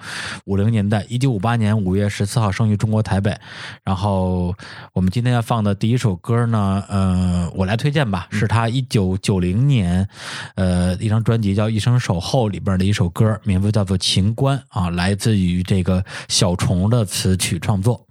[0.47, 3.39] 五零年代，一九五八年五月十四号生于中国台北。
[3.85, 4.53] 然后
[4.93, 10.09] 我们今天要放的第一首歌呢，呃，我来推荐吧，是他一九九零年，
[10.57, 18.05] 呃，一张专辑叫《一生守候》里边的一首歌，名字叫做《情关》啊，来自于这个小虫的词曲创作。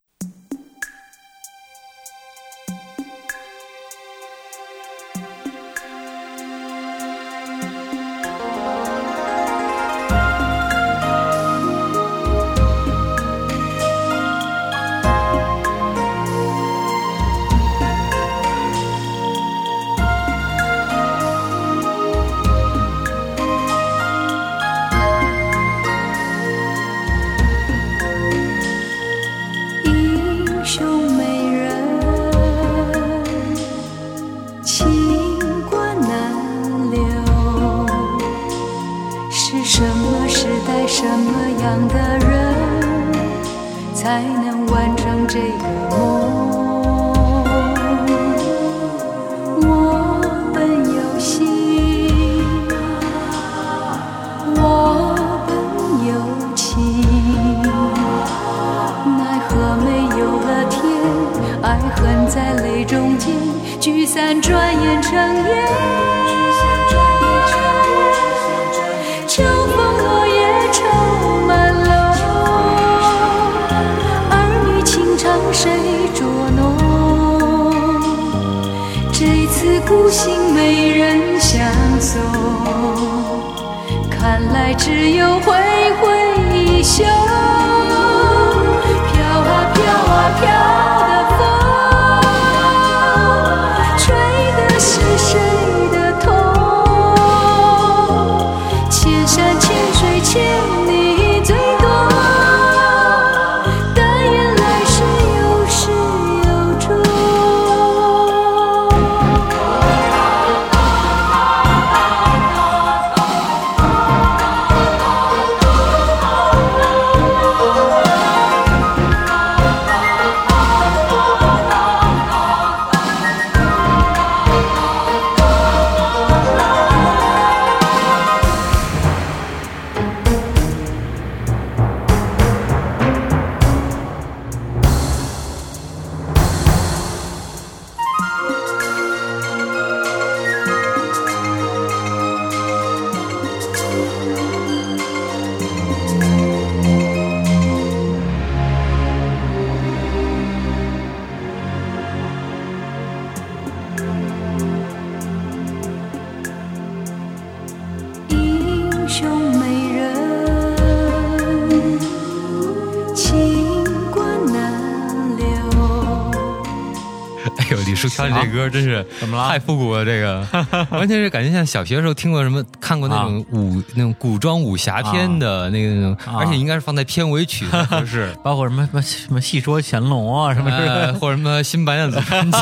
[168.53, 170.45] 歌真是怎么了太复古了，这个
[170.91, 178.33] 完全是感觉像小学的时候听过什么，看过那种武、那种古装武侠片的那个那种，啊而且应该是放在片尾曲才合适。
[178.43, 182.57] 包括什么什么什么戏说乾隆啊，什么之类或者什么新白娘子传奇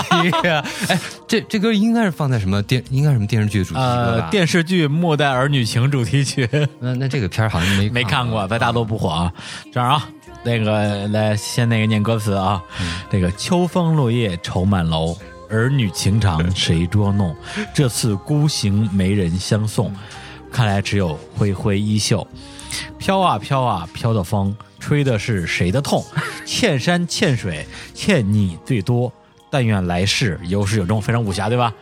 [0.48, 6.48] 呀、 哎，这这歌应该是放在什么电，应该是什么电视剧的主题歌吧？，呃电视剧《末代儿女情》主题曲
[6.80, 9.32] 那那这个片儿好像没没看过，在大陆不火啊。
[9.74, 10.08] 这样啊，
[10.44, 12.62] 那个来先那个念歌词啊，
[13.10, 15.16] 这个秋风落叶愁满楼，
[15.52, 17.36] 儿女情长谁捉弄？
[17.74, 19.93] 这次孤行没人相送，
[20.52, 22.26] 看来只有挥挥衣袖。
[22.97, 26.04] 飘啊飘啊飘的风，吹的是谁的痛？
[26.45, 29.12] 欠山欠水欠你最多，
[29.49, 31.02] 但愿来世有始有终。
[31.02, 31.74] 非常武侠对吧？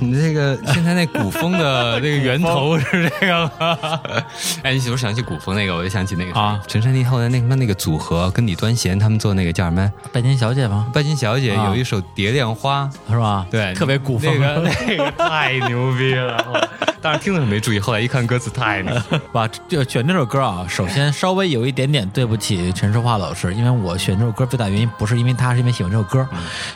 [0.00, 4.00] 你这个现在那古风的 那个源头是这个吗？
[4.62, 5.76] 哎，你是不是想起古风那个？
[5.76, 9.92] 我就想起那个啊陈珊妮后来那什么那个组合，跟李端贤他们做那个叫什么？
[10.12, 10.90] 拜金小姐吗？
[10.92, 13.46] 拜金小姐啊有一首《蝶恋花》，是吧？
[13.50, 14.32] 对，特别古风。
[14.40, 16.68] 那个那个太牛逼了。
[17.00, 18.92] 我当时听的时候没注意，后来一看歌词太牛。
[19.32, 26.28] 吧，这选这首歌啊，首先稍微有一点点对不起陈淑桦老师，因为我选这首歌最大原因不是因为他，是因为喜欢这首歌，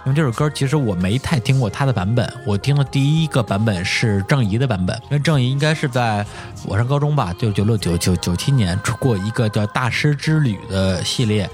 [0.06, 6.24] 因为这首歌其实我没太听过他的版本，我听的第一个版本是郑怡的版本，因为郑怡应该是在
[6.64, 11.46] 我上高中吧，就九六九九九七年出过一个叫《大师之旅》的系列。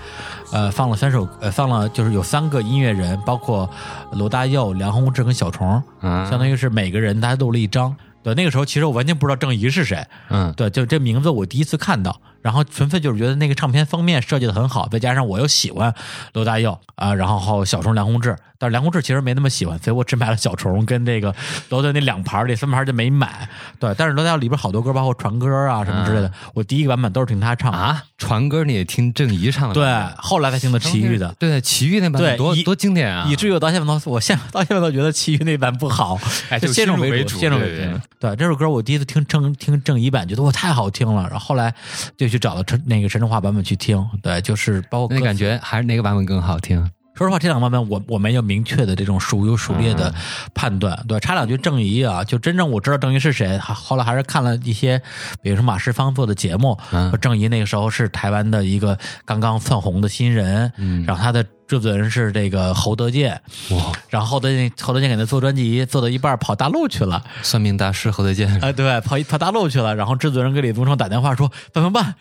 [0.53, 3.69] 呃，放了三首，呃，放了就是有三个音乐人，包括
[4.13, 7.95] 罗大佑、梁鸿志跟小虫，嗯相当于是每个人他录了一张。
[8.23, 15.95] 对，那个时候其实我完全不知道郑怡是谁，嗯，对，就这名字我第一次看到，然后纯粹就是觉得那个唱片封面设计的很好，再加上我又喜欢
[16.33, 21.35] 罗大佑啊，然后小虫梁宏志，但是梁宏志其实没那么喜欢，所以我只买了小虫跟这个
[21.69, 23.49] 罗大佑那两盘儿，这三盘就没买。
[23.79, 27.79] 对，但是罗大佑里边好多歌，包括传歌啊什么之类的，我第一个版本都是听他唱的。
[27.79, 29.75] 啊，传歌你也听郑怡唱的？
[29.75, 31.35] 对，后来才听的齐豫的。
[31.39, 33.27] 对，齐豫那版本对多多经典啊！
[33.29, 36.19] 以至于我到现在都，我现到现在都觉得齐豫那版不好，
[36.49, 38.01] 哎就先入为主先入为主。
[38.19, 41.75] 对这首歌，我第一次听郑听郑怡版，觉得哇太好听了，然后后来
[42.19, 44.03] 就去找到陈那个陈淑桦版本去听。
[44.23, 46.91] 对，就是包括那感觉还是哪个版本更好听？
[47.21, 50.15] 说实话，这两个版本我我没有明确的这种孰优孰劣的
[50.55, 50.99] 判断。
[51.07, 55.03] 对，插两句郑怡啊，就真正我知道郑怡是谁，后后来还是看了一些，
[55.43, 57.15] 比如说马世芳做的节目，嗯。
[57.21, 61.05] 郑怡那个时候是台湾的一个刚刚窜红的新人，嗯。
[61.05, 63.39] 然后他的制作人是这个侯德健，
[63.73, 72.15] 哇，然后侯德健侯德健给他做专辑，做到一半跑大陆去了，算命大师侯德健啊、对，跑一跑大陆去了，然后制作人给李宗盛打电话说怎么办？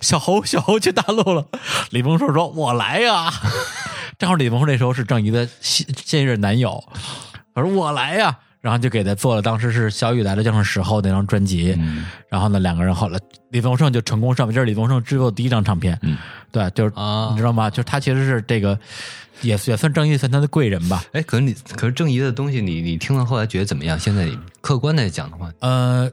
[0.00, 1.46] 小侯小侯去大陆了，
[1.90, 3.32] 李宗盛说我来呀，
[4.18, 6.82] 正好李宗盛那时候是郑怡的现现任男友，
[7.54, 8.38] 我说我来呀。
[8.62, 11.78] 然后就给他做了，当时是小雨来了叫上时候那张专辑，
[12.28, 13.16] 然后呢，两个人后来
[13.50, 15.96] 李宗盛就成功上，这是李宗盛制作的第一张唱片，
[16.50, 17.70] 对，就是、啊你知道吗？
[17.70, 18.76] 就是他其实是这个
[19.40, 23.96] 也也算郑怡算他的贵人吧，哎，可是你可是郑怡的东西你，你听了后来觉得怎么样？
[23.96, 24.28] 现在
[24.60, 26.10] 客观来讲的话，呃，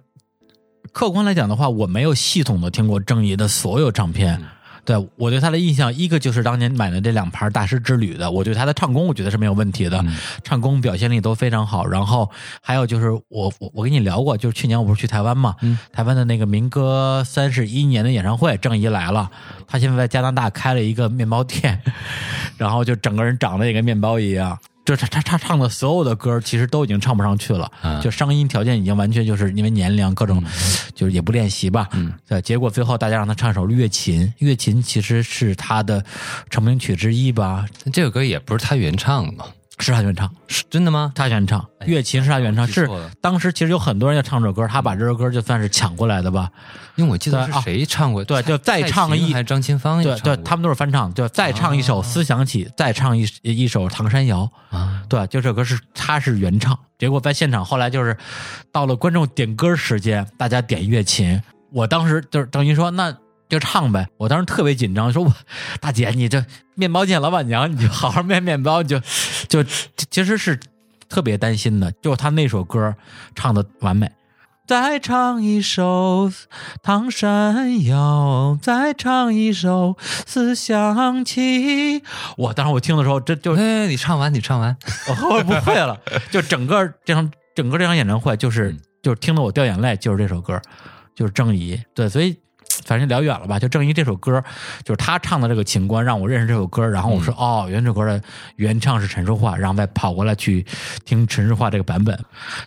[0.91, 4.39] 客观来讲的话，我没有系统的听过郑怡的所有唱片。
[4.85, 10.03] 对我对他的印象，一个就是当年买的这两盘《大师之旅》的，我对他的唱功，我觉得是没有问题的，
[10.43, 11.85] 唱功表现力都非常好。
[11.85, 12.29] 然后
[12.61, 15.55] 还有就是我我我跟你聊过，就是去年我不是去台湾嘛，
[15.91, 19.29] 台湾的那个民歌三十一年的演唱会，郑怡来了，
[19.67, 21.81] 他现在在加拿大开了一个面包店，
[22.57, 24.57] 然后就整个人长得也跟面包一样。
[24.85, 28.01] 就他他他唱的所有的歌，其实都已经唱不上去了，嗯。
[28.01, 30.43] 就声音条件已经完全就是因为年龄各种，
[30.93, 36.03] 就是也不练习吧，嗯，对，结果最后大家让他唱首《月琴》，《月琴》其实是他的
[36.49, 39.45] 成名曲之一吧，但这首歌也不是他原唱的嘛？
[39.79, 41.11] 是他原唱，是真的吗？
[41.15, 42.87] 他原唱，《乐琴》是他原唱，是
[43.19, 46.49] 当时其实有很多人要唱这首歌，他把这首歌就算是抢过来的吧，
[46.95, 48.23] 因为我记得是谁唱过？
[48.23, 58.15] 对就再唱一还是张清芳也对对，他们都是翻唱，就再唱一首《思想起》，再唱一一首《唐山谣》，啊，对，就这首歌是他是原唱，结果在现场后来就是
[58.71, 63.15] 到了观众点歌时间，大家点乐琴，我当时就是等于说那
[63.53, 65.33] 就唱呗，我当时特别紧张，说我
[65.79, 66.43] 大姐你这
[66.75, 68.99] 面包店老板娘你就好好卖面包，你就
[69.47, 69.63] 就
[70.09, 70.59] 其实是
[71.07, 72.95] 特别担心的，就他那首歌
[73.35, 74.11] 唱的完美。
[74.65, 76.29] 再唱一首
[76.81, 79.89] 《唐山谣》，再唱一首
[80.25, 81.99] 《思想起》。
[82.37, 84.75] 我当时我听的时候，这就哎，你唱完，你唱完，
[85.09, 85.99] 我后来不会了，
[86.31, 90.59] 就整个这场整个这场演唱会，就是就是听得我掉眼泪，就是这首歌，
[91.13, 91.77] 就是郑怡。
[91.93, 92.37] 对，所以
[92.85, 94.43] 反正聊远了吧，就正因这首歌，
[94.83, 96.87] 就是他唱的这个情关，让我认识这首歌。
[96.87, 98.21] 然后我说，哦，原来这首歌的
[98.57, 100.65] 原唱是陈淑桦，然后再跑过来去
[101.05, 102.17] 听陈淑桦这个版本。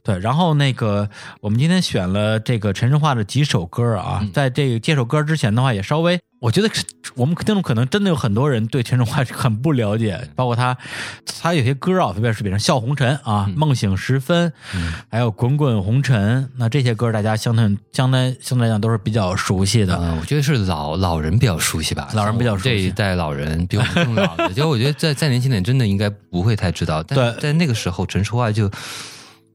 [0.03, 1.09] 对，然后那个
[1.41, 6.84] 我们今天选了这个陈淑桦的几首歌啊，在这个这首歌之前的话，也稍微我觉得是
[7.14, 10.76] 我们听众可能真的有很多人对陈淑桦是很不了解，包括他，
[11.41, 14.51] 他有些歌啊，特别是比如《笑红尘》啊，梦醒时分》，
[15.11, 19.97] 还有《滚滚红尘》，那这些歌大家相对相对相对来讲都是比较熟悉的。
[19.97, 27.03] 嗯，我觉得是老老人比较熟悉吧，老人比较熟悉这一代老人比我们更老的， 就我觉得再再年轻点，真的应该不会太知道。
[27.03, 28.70] 但对在那个时候，陈淑桦就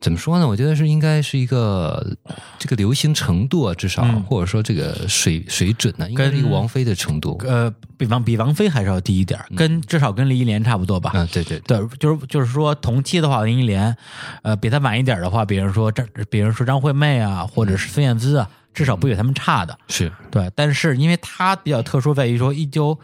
[0.01, 0.47] 怎么说呢？
[0.47, 2.17] 我觉得是应该是一个
[2.57, 7.39] 这个流行程度啊，至少、嗯或者说这个水水准呢，应该是一个王菲的程度。
[7.45, 11.11] 呃，比王比王菲还是要低一点儿，跟至少跟林忆莲差不多吧。
[11.13, 13.95] 嗯，对对对，就是就是说同期的话，林忆莲，
[14.41, 19.77] 呃，比她晚一点的话，比如说张，比如说张惠妹啊，或者是孙燕姿啊，至少不比他们差的。
[19.87, 22.97] 是对，但是因为她比较特殊，在于说一九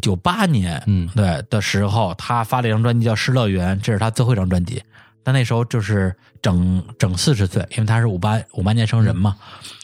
[0.00, 4.82] 九八年，嗯对的时候，她发了一张专辑叫《失乐园》，这是她最后一张专辑。
[5.22, 9.36] 但那时候就是整整四十岁，因为他是五八五八年生人嘛。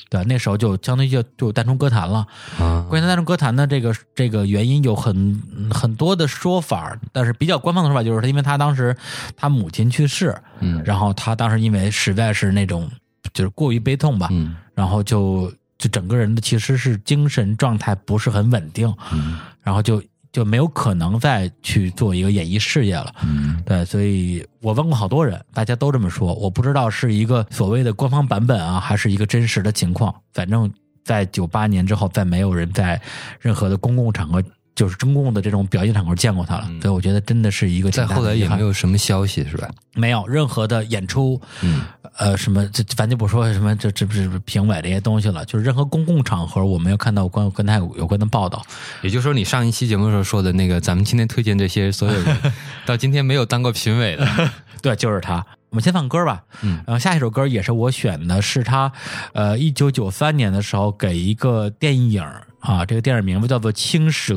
[0.09, 2.25] 对，那时候就相当于就就淡出歌坛了。
[2.61, 8.97] 啊，关于他淡出歌坛的这个这个原因有很很多的说法，但是比较官方的说法就是他因为他当时
[9.37, 12.89] 他母亲去世，嗯然后他当时因为实在是那种
[13.35, 20.01] 就是过于悲痛吧，嗯然后就就整个人的其实是精神状态不是很稳定，嗯然后就
[20.37, 23.11] 就没有可能再去做一个演艺事业了。
[23.25, 26.35] 嗯对，所以我问过好多人，大家都这么说。
[26.35, 30.15] 我不知道是一个所谓的官方版本啊，还是一个真实的情况。
[30.35, 30.71] 反正，
[31.07, 33.01] 在九八年之后，再没有人在
[33.41, 34.43] 任何的公共场合，
[34.77, 36.71] 就是中共的这种表演场合见过他了。
[36.81, 39.69] 所以我觉得真的是一个挺再后来也没有什么消息是吧？
[39.95, 41.83] 没有任何的演出，嗯
[42.19, 48.63] 呃，什么这咱就不说什么这这不是评委这些东西了，就是任何公共场合我没有看到关跟他有有关的报道。
[49.03, 52.37] 也就是说，你上一期节目的时候说的那个，咱们今天推荐这些所有人，
[52.87, 54.51] 到今天没有当过评委的，
[54.83, 55.45] 对，就是他。
[55.69, 58.91] 我们先放歌吧，嗯然后下一首歌也是我选的，是他，
[59.35, 62.25] 呃，一九九三年的时候给一个电影
[62.67, 64.35] 啊，这个电影名字叫做《青蛇》，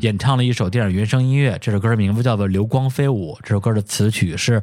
[0.00, 4.62] 演唱了一首电影原声音乐，这首歌的名字叫做《流光飞舞》，这首歌的词曲是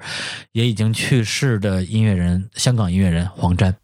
[0.54, 3.83] 也已经去世的音乐人，香港音乐人黄沾。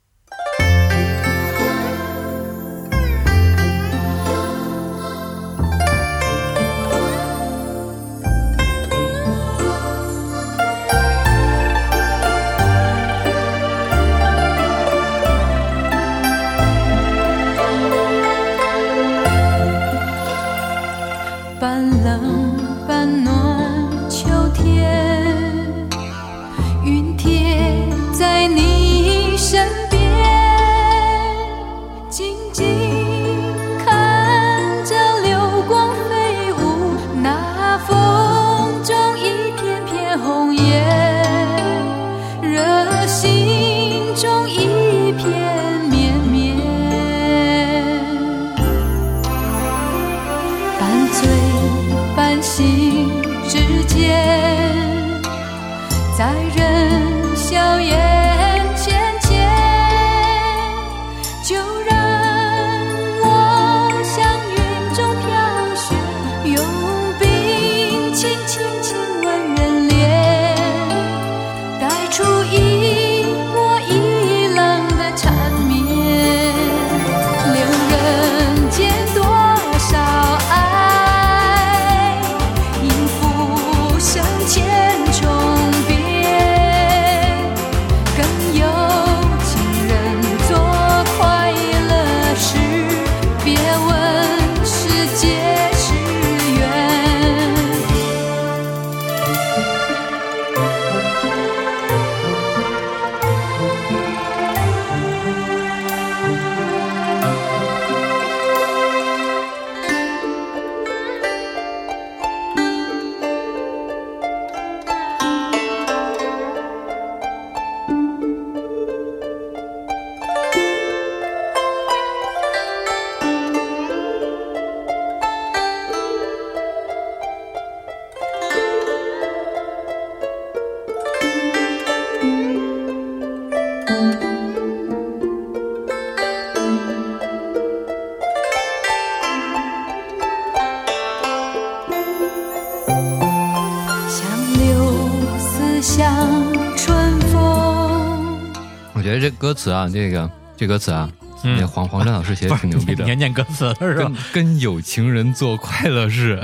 [149.50, 151.10] 歌词啊，这个这歌词啊，
[151.44, 154.46] 嗯那黄黄沾老师写的挺牛逼的，念念歌词是吧跟？
[154.46, 156.40] 跟有情人做快乐事，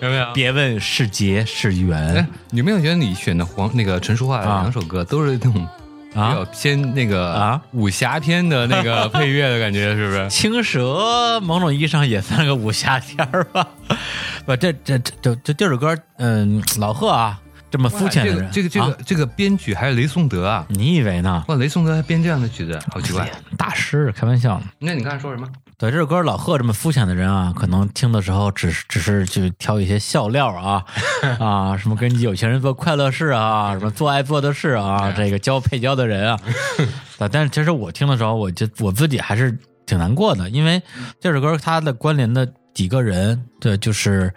[0.00, 0.32] 有没有？
[0.32, 5.68] 别问是劫是缘哎，，你有没有觉得你选的黄那个陈淑桦啊两首歌都是那种
[6.14, 10.30] 啊有偏那个啊武侠片的那个配乐的感觉，是不是？
[10.30, 13.68] 青蛇某种意义上也算个武侠片儿吧？
[14.46, 17.38] 不，这这这这这这首歌，嗯，老贺啊，
[17.70, 20.66] 这么肤浅的人，这个这个这啊个这个编曲还是雷颂德啊！
[20.68, 21.44] 你以为呢？
[21.48, 23.30] 哇，雷颂德还编这样的曲子，好奇怪。
[23.56, 24.66] 大师，开玩笑呢。
[24.78, 25.46] 那你刚才说什么？
[25.78, 30.84] 对这首歌，老贺这么肤浅的人啊，可能听的时候只是只是就挑一些笑料啊
[31.40, 36.38] 啊，什么跟有钱人做快乐事啊，什么做爱做的事啊， 这个交配交的人啊。
[37.18, 39.56] 对 但是其实我听的时候，我就我自己还是
[39.86, 40.82] 挺难过的，因为
[41.20, 44.32] 这首歌它的关联的几个人，对，就是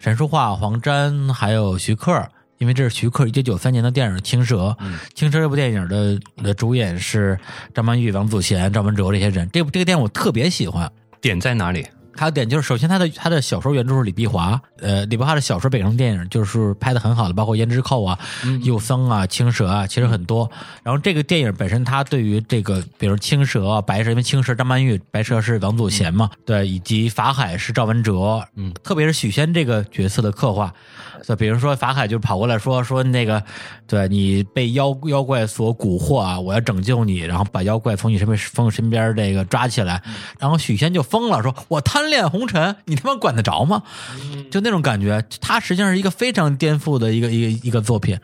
[0.00, 2.26] 陈淑桦、黄沾还有徐克。
[2.58, 4.76] 因为这是徐克一九九三年的电影《青蛇》，
[5.14, 7.38] 青蛇》这部电影的的主演是
[7.74, 9.48] 张曼玉、王祖贤、赵文卓这些人。
[9.52, 10.90] 这部这个电影我特别喜欢，
[11.20, 11.86] 点在哪里？
[12.18, 18.18] 还有点就是，首先他的他的小说原著是李碧华，呃，李碧华的小说改成电影就是拍的很好的，包括《胭脂扣》啊、
[18.62, 20.50] 幼僧啊、青蛇啊，其实很多。
[20.82, 30.72] 然后这个电影本身，它对于这个，比如青蛇、啊、白蛇，因为青蛇张曼玉，白蛇是王祖贤嘛，对，以及法海是赵文哲，嗯，特别是许仙这个角色的刻画。
[31.22, 33.42] 就比如说法海就跑过来说说那个，
[33.86, 40.02] 对你被妖妖怪所蛊惑啊，我要拯救你，然后把妖怪从你身边从身边这个抓起来，
[40.38, 43.82] 然后许仙就疯了，说我贪恋红尘，你他妈管得着吗？
[44.50, 48.18] 就那种感觉，他实际上是一个非常颠覆的一个一个一个作品，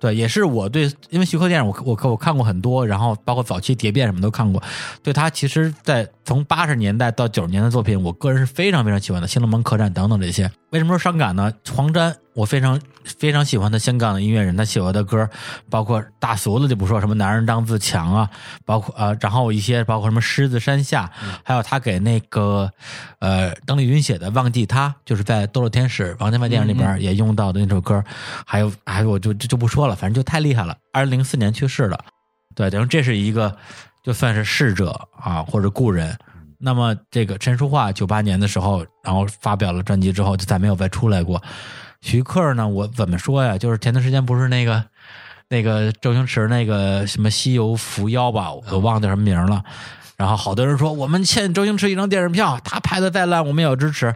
[0.00, 4.62] 对，也是我对，因为徐克电影我我我看过很多，然后包括早期蝶变什么都看过，
[5.02, 10.50] 对他其实，在从八十年代到九十年代的作品，我个人是非常非常喜欢的，《新龙门客栈》等等这些。
[10.70, 11.52] 为什么说伤感呢？
[11.70, 15.28] 黄沾，我非常非常喜欢的香港的音乐人，他写过的歌，
[15.68, 18.30] 包括大俗的就不说，什么男人当自强啊，
[18.64, 21.10] 包括呃，然后一些包括什么狮子山下，
[21.42, 22.70] 还有他给那个
[23.18, 28.02] 呃邓丽君写的《忘记他》，就是在《斗罗天使》王家卫电影里边也用到的那首歌，
[28.46, 30.74] 还有还有我就就就不说了，反正就太厉害了。
[30.92, 32.02] 二零零四年去世了，
[32.54, 33.54] 对，等于这是一个
[34.02, 36.16] 就算是逝者啊或者故人。
[36.58, 41.42] 那么这个陈淑桦九八年的时候，然后发表了专辑之后，就再没有再出来过。
[42.00, 43.58] 徐克呢，我怎么说呀？
[43.58, 44.84] 就是前段时间不是那个
[45.48, 49.64] 那个周星驰那个什么《西游伏妖》吧，我都忘掉什么名了。
[50.16, 54.14] 然后好多人说我们欠周星驰一张电影票，他拍的再烂我们也要支持。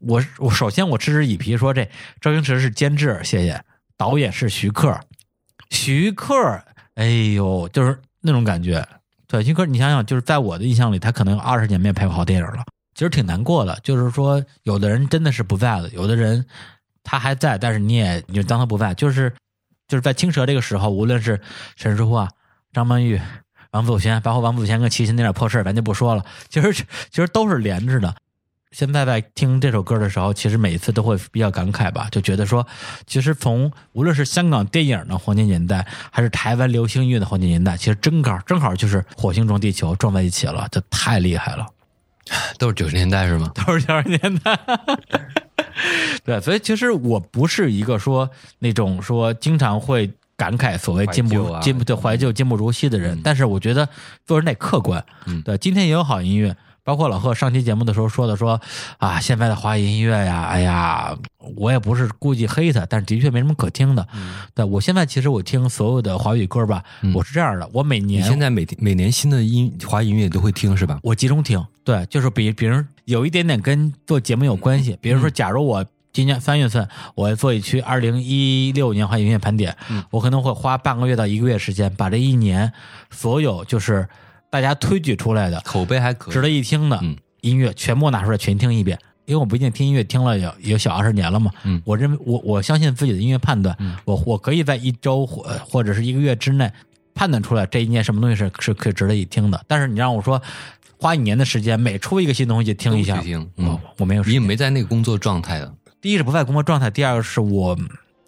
[0.00, 1.88] 我我首先我嗤之以鼻，说这
[2.20, 3.60] 周星驰是监制，谢谢，
[3.96, 5.00] 导演是徐克，
[5.70, 6.62] 徐克，
[6.94, 8.86] 哎呦，就是那种感觉。
[9.26, 12.64] 对，徐克，你想想，就是在我的印象里，他可能有二十年没拍过好电影了，
[12.94, 13.78] 其实挺难过的。
[13.82, 16.44] 就是说，有的人真的是不在了，有的人
[17.04, 18.94] 他还在，但是你也你就当他不在。
[18.94, 19.30] 就是
[19.86, 21.38] 就是在青蛇这个时候，无论是
[21.76, 22.28] 陈淑桦、
[22.72, 23.20] 张曼玉、
[23.72, 26.24] 王祖贤，包括王祖贤跟齐秦那点破事儿，咱就不说了。
[26.48, 28.14] 其实其实都是连着的。
[28.70, 32.66] 现在在听这首歌的时候，其实每一次都会比较感慨吧，就觉得说，
[33.06, 41.66] 其实从无论是香港电影的黄金年代，还是台湾流行音乐的黄金年代，其实正好正好就是火星撞地球撞在一起了，这太厉害了，
[42.58, 43.50] 都是九十年代是吗？
[43.66, 44.58] 都是九十年代。
[46.24, 53.88] 对，所以其实我不是一个说那种说经常会感慨所谓进步进步对怀旧进不如昔的人，但是我觉得
[54.26, 55.02] 做人得客观。
[55.26, 56.54] 嗯对，今天也有好音乐，
[56.88, 58.58] 包括老贺上期节目的时候说的说
[58.96, 61.14] 啊，现在的华语音乐呀，哎呀，
[61.54, 64.08] 我也不是故意黑他，但是的确没什么可听的。
[64.14, 66.82] 嗯对，我现在其实我听所有的华语歌吧，
[67.14, 70.98] 我是这样的，我每你年现在每每年新的音华语音乐都会听是吧？
[71.02, 79.76] 我集中听，对，就是比比如有一点点跟做节目有关系，比如说，假如我今年三月份我要做一期二零一六年华语音乐盘点，
[80.08, 82.72] 我可能会花半个月到一个月时间，把这一年
[83.10, 84.08] 所有就是
[84.50, 88.98] 大家推举出来的口碑还可以，值得一听的嗯音乐全部拿出来全听一遍。
[89.26, 93.76] 因为我不一定听音乐听了有有小二十年了嘛，嗯我认为我我相信自己的音乐判断，
[94.06, 96.72] 我我可以在一周或或者是一个月之内
[97.14, 99.62] 判断出来这一年什么东西是是可以值得一听的。
[99.68, 100.40] 但是你让我说
[100.98, 104.22] 花一年的时间，每出一个新东西听一下，听嗯我我没有。
[104.24, 105.74] 你也没在那个工作状态的。
[106.00, 107.76] 第一是不在工作状态，第二个是我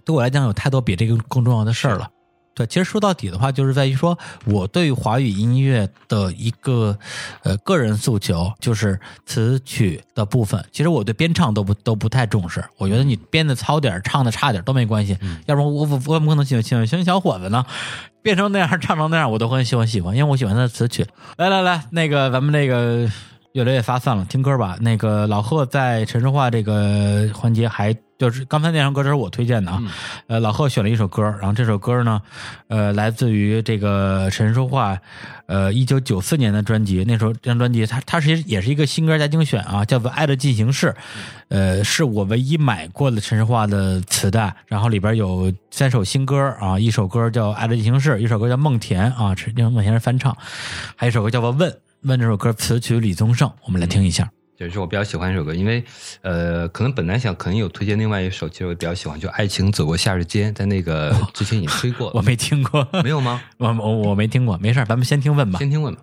[0.05, 2.11] 对我来讲有太多比这个更重要的事儿了。
[2.61, 6.99] 对，其实说到底的话，就是在于说我对于华语音乐的一个
[7.43, 10.63] 呃个人诉求，就是词曲的部分。
[10.71, 15.17] 其实我对编唱都不都不太重视，我觉得你编的糙点儿，唱的差点儿都没关系。
[15.47, 17.65] 要不然我我我怎么可能喜欢喜欢喜欢小伙子呢？
[18.21, 21.07] 变成那样，唱成那样，我都很喜欢喜欢，因为我喜欢他的词曲。
[21.39, 23.11] 来来来，那个咱们那个
[23.53, 24.77] 越来越发散了，听歌吧。
[24.83, 29.83] 那个老贺在陈淑桦这个环节还就是刚才那首歌，这是我推荐的啊。
[30.27, 32.21] 呃，老贺选了一首歌，然后这首歌呢，
[32.69, 35.01] 呃，来自于这个陈淑桦，
[35.47, 37.03] 呃，一九九四年的专辑。
[37.09, 40.89] 那时候这张专辑，它它是也是一个新歌加精选啊，叫做《爱的进行式》。
[41.49, 50.37] 呃，是我唯一买过的陈淑桦的磁带，然后里边有三首新歌啊，一首歌叫《爱的进行式》，一首歌叫《梦田》啊，是因为梦田是翻唱，
[50.95, 54.31] 还有一首歌叫做《问问》，这首歌词曲李宗盛，我们来听一下。
[54.61, 55.83] 这是我比较喜欢一首歌，因为
[56.21, 63.43] 呃，可能本来想可能有推荐另外一首，其实我比较喜欢，就《爱情走过夏日街》，在那个之前已经推过， 我没听过，没有吗？
[63.57, 65.59] 我我我没听过，没事，咱们先听问吧。
[65.59, 66.03] 先听问吧。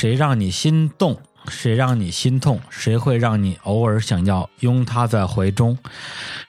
[0.00, 1.20] 谁让你心动？
[1.46, 2.58] 谁让你心痛？
[2.70, 5.76] 谁会让你偶尔想要拥他在怀中？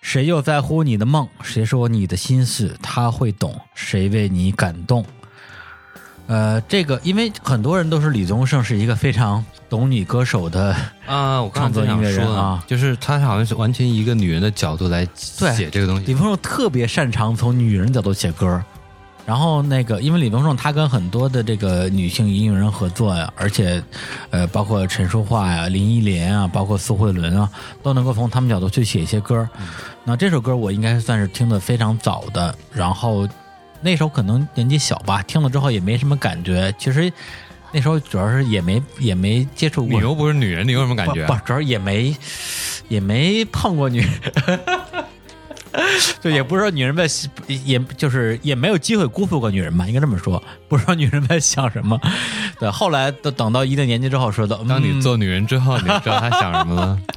[0.02, 1.28] 谁又在乎你的梦？
[1.44, 3.60] 谁说你的心思他会懂？
[3.76, 5.06] 谁为你感动？
[6.28, 10.74] 呃，这个因为很多人都是李宗盛是一个非常懂女歌手的，
[11.06, 16.06] 啊，我刚才创作音乐人啊就是他好像是完全一个女人的角度来写这个东西。
[16.06, 18.64] 李宗盛特别擅长从女人角度写歌。
[19.32, 23.82] 然后那个，因为李宗盛他跟很多的这个女性音乐人合作呀，而且，
[24.30, 27.50] 呃，包括陈淑桦呀、林忆莲啊，包括苏慧伦啊，
[27.82, 29.48] 都能够从他们角度去写一些歌。
[30.04, 33.26] 那这首歌我应该算是听的非常早的，然后
[33.80, 36.76] 那时候可能年纪小吧，听了之后也没什么感觉。
[36.78, 37.10] 其实
[37.72, 41.34] 那时候主要是也没也没接触过，你又不是女人，你有什么感觉不？
[41.34, 42.14] 不，主要也没
[42.90, 44.60] 也没碰过女人，
[46.22, 47.06] 就也不是说女人在，
[47.66, 50.42] 也就是也没有机会辜负过女人吧，应该这么说。
[50.68, 52.00] 不知道女人在想什么。
[52.60, 57.00] 对，后来等等到一定年纪之后，说的，当你嗯做女人之后，你知道她想什么了。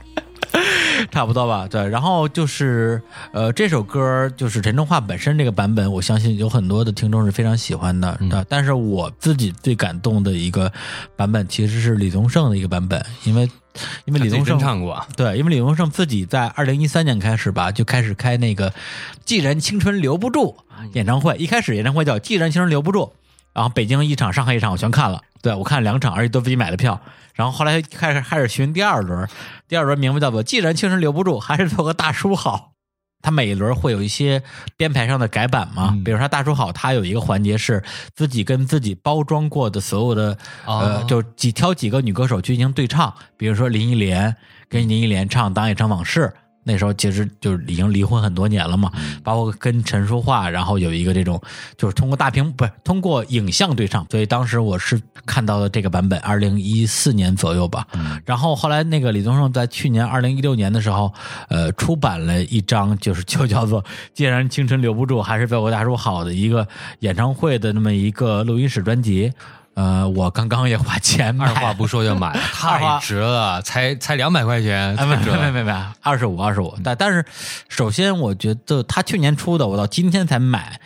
[1.11, 1.87] 差不多吧，对。
[1.89, 3.03] 然后就是
[3.33, 8.17] 呃，这首歌就是陈忠桦本身这个版本，我相信有很多的听众是非常喜欢的。
[8.21, 10.73] 嗯，但是我自己最感动的一个
[11.17, 13.51] 版本其实是李宗盛的一个版本，因为
[14.05, 18.73] 因为李宗盛唱过，对，因为李宗盛自己在二零一三年开始吧，就开始开那个
[19.25, 20.57] “既然青春留不住”
[20.95, 21.37] 演唱会。
[21.37, 23.13] 一开始演唱会叫“既然青春留不住”，
[23.53, 27.01] 然后北京一场、上海一场我全看了，对我看了两场，而且都自己买的票。
[27.35, 29.29] 然后后来开始开始巡第二轮，
[29.67, 32.74] 第二轮名字叫做“既然青春留不住，还是做个大叔好”。
[33.25, 34.43] 它每一轮会有一些
[34.77, 37.83] 编排上的改版嘛，嗯比如说大叔好，他有一个环节是
[38.15, 44.37] 自己跟自己包装过的所有的、哦呃，就几挑几个女歌手去进行对唱，比如说林忆莲
[44.69, 46.21] 跟林忆莲唱《当一场往事》。
[46.65, 48.91] 那时候其实就是已经离婚很多年了嘛，
[49.23, 51.41] 包括跟陈淑桦，然后有一个这种
[51.77, 57.87] 就是通过大屏不是通过影像对唱，所以当时我是看到了这个版本，二零一四年左右吧。
[58.25, 61.13] 然后后来那个李宗盛在去年二零一六年的时候，
[61.49, 63.83] 呃，出版了一张就是就叫做
[64.15, 66.67] 《既然青春留不住，还是被我大叔好》的一个
[67.01, 69.33] 演唱会的那么一个录音室专辑。
[69.75, 75.17] 呃，我刚刚也花钱买二话不说就买了， 太值了，才才两百块钱，啊，没。
[75.17, 76.73] 没没没没，二十五二十五。
[76.85, 77.25] 但但是，
[77.69, 80.81] 首先我觉得他去年出的，我到今天才买，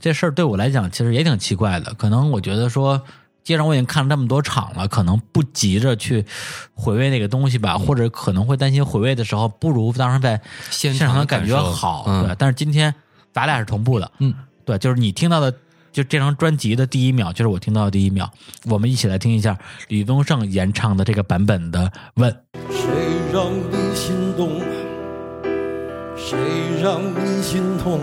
[0.00, 1.94] 这事儿对我来讲其实也挺奇怪的。
[1.94, 3.00] 可能我觉得说，
[3.42, 6.26] 既然我已经看了这么多场了，可能不急着去
[6.74, 12.04] 回味那个东西吧，或者可能会担心回味的时候不如当时在现现场的感觉好。
[12.06, 12.94] 嗯对，但是今天
[13.32, 14.34] 咱俩是同步的，嗯，
[14.66, 15.54] 对，就是你听到的。
[15.92, 18.30] 就这张专辑的第一秒，就是我听到的第一秒。
[18.66, 21.80] 我们一起来听一下李宗盛演唱的这个版本的
[22.14, 22.30] 《问》。
[22.70, 22.86] 谁
[23.32, 24.60] 让你心动？
[26.16, 26.38] 谁
[26.82, 28.00] 让你心痛？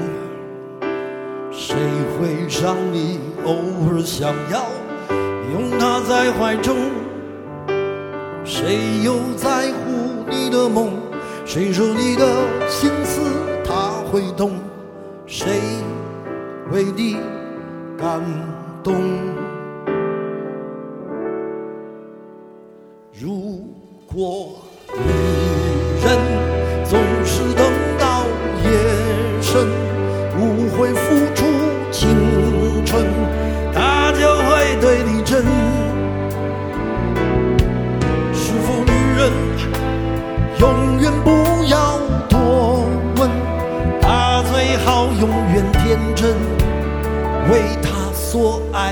[1.52, 1.76] 谁
[2.20, 3.56] 会让你偶
[3.90, 4.66] 尔想要
[5.54, 6.76] 拥他在怀中？
[8.44, 10.94] 谁又在乎你的梦？
[11.46, 13.22] 谁说你的心思
[13.66, 14.60] 他会懂？
[15.26, 15.60] 谁
[16.72, 17.18] 为你
[17.98, 18.22] 感
[18.84, 18.94] 动？
[23.12, 23.64] 如
[24.06, 24.60] 果
[24.94, 25.10] 女
[26.06, 26.47] 人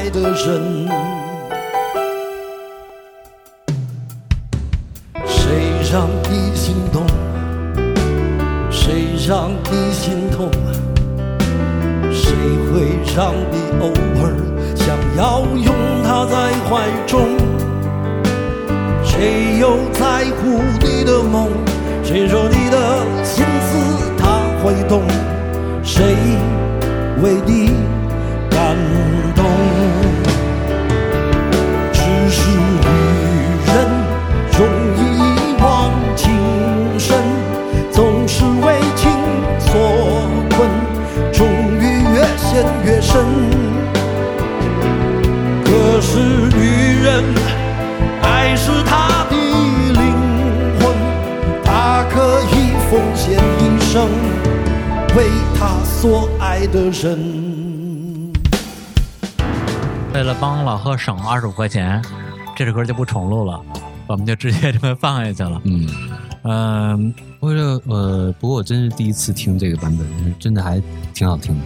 [0.06, 1.05] 爱的人。
[60.98, 62.02] 省二十五块钱，
[62.56, 63.60] 这首歌就不重录了，
[64.08, 65.62] 我们就直接这么放下去了。
[65.64, 65.90] 嗯，
[66.44, 70.82] 嗯，我觉得呃，不过我真是第一次听这个版本，真的还
[71.14, 71.62] 挺好听的。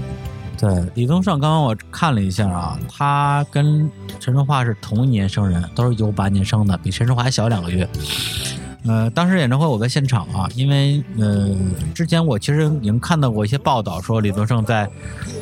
[0.58, 7.88] 对，李宗盛，刚刚我看了一下啊，他跟陈淑桦是同一年生人，都是九八年生的，比陈淑桦还小两个月。
[8.86, 11.50] 呃，当时演唱会我在现场啊，因为呃，
[11.94, 14.90] 之前我其实已经看到过一些报道，说李宗盛在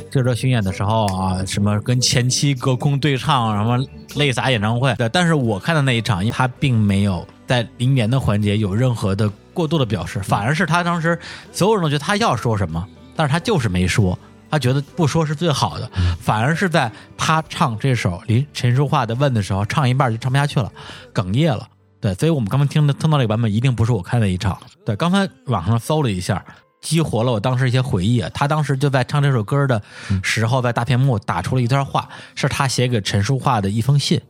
[0.10, 3.86] 这周巡演的时候啊，什么跟前妻隔空对唱，什么
[4.16, 4.93] 泪洒演唱会。
[4.95, 11.20] 对，但是我看的那一场，他并没有在临演的环节有任何的过度的表示，反而是他当时
[11.51, 14.18] 所有人都觉得他要说什么，但是他就是没说。
[14.49, 15.91] 他觉得不说是最好的，
[16.22, 20.72] 反而是在他唱这首离陈淑桦的《问》的时候，唱一半就唱不下去了，
[21.14, 21.68] 哽咽了。
[21.99, 24.58] 对，所以我们刚刚听的听到这个版本，一定不是我看的一场。
[24.86, 26.41] 对，刚才网上搜了一下，
[26.88, 28.32] 激活了我当时一些回忆啊。
[28.34, 29.82] 他当时就在唱这首歌的
[30.24, 34.22] 时候，在大屏幕打出了一段话，是他写给陈淑桦的一封信。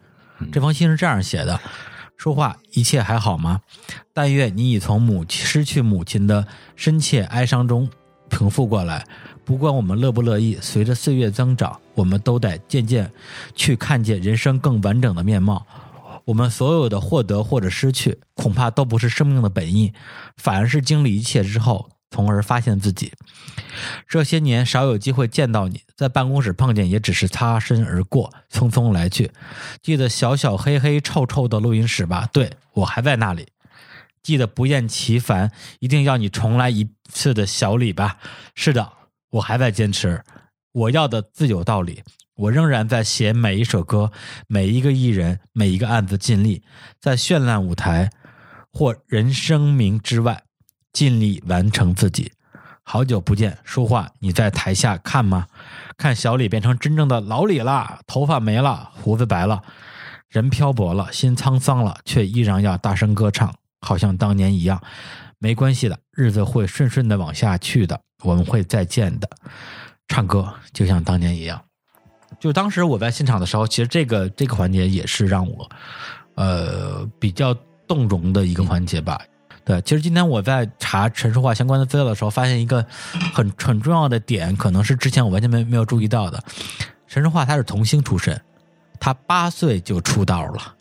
[0.52, 1.60] 这封信是这样写的：
[2.18, 3.62] 淑桦，一切还好吗？
[4.12, 7.88] 但愿你已从母亲失去母亲的深切哀伤中
[8.28, 9.06] 平复过来。
[9.46, 13.12] 不管我们乐不乐意，随着岁月增长，我们都得渐渐
[13.56, 15.66] 去看见人生更完整的面貌。
[16.26, 19.94] 我们所有的获得或者失去，恐怕都不是生命的本意，
[20.36, 23.14] 反而是经历一切之后，从而发现自己。
[24.08, 29.32] 这些年少有机会见到你，在办公室碰见也只是擦身而过，匆匆来去。
[29.82, 32.28] 记得小小黑黑臭臭的录音室吧？
[32.32, 33.48] 对我还在那里。
[34.24, 38.18] 记得不厌其烦，一定要你重来一次的小李吧？
[38.56, 38.94] 是的，
[39.30, 40.24] 我还在坚持。
[40.74, 42.04] 我要的自有道理。
[42.36, 44.12] 我仍然在写每一首歌，
[44.48, 46.62] 每一个艺人，每一个案子，尽力
[47.00, 48.12] 在绚烂舞台
[48.72, 50.44] 或人生名之外，
[50.98, 52.32] 尽力完成自己。
[52.82, 55.46] 好久不见，说话你在台下看吗？
[55.96, 59.62] 看小李变成真正的老李了，头发没了，胡子白了，
[60.28, 64.82] 人漂泊了，心沧桑了，却依然要大声歌唱，好像当年一样。
[65.38, 69.30] 没关系的，日子会顺顺的往下去的，我们会再见的。
[70.08, 71.62] 唱歌就像当年一样。
[72.40, 75.70] 就当时我在现场的时候，其实这个这个环节也是让我
[76.34, 77.54] 呃比较
[77.88, 79.22] 动容的一个环节吧。
[79.68, 82.86] 对，其实今天我在查陈淑桦相关的资料的时候，发现一个
[83.34, 86.42] 很很重要的点，可能是之前我完全没没有注意到的。
[87.06, 88.40] 陈淑桦她是童星出身，
[88.98, 90.76] 她八岁就出道了。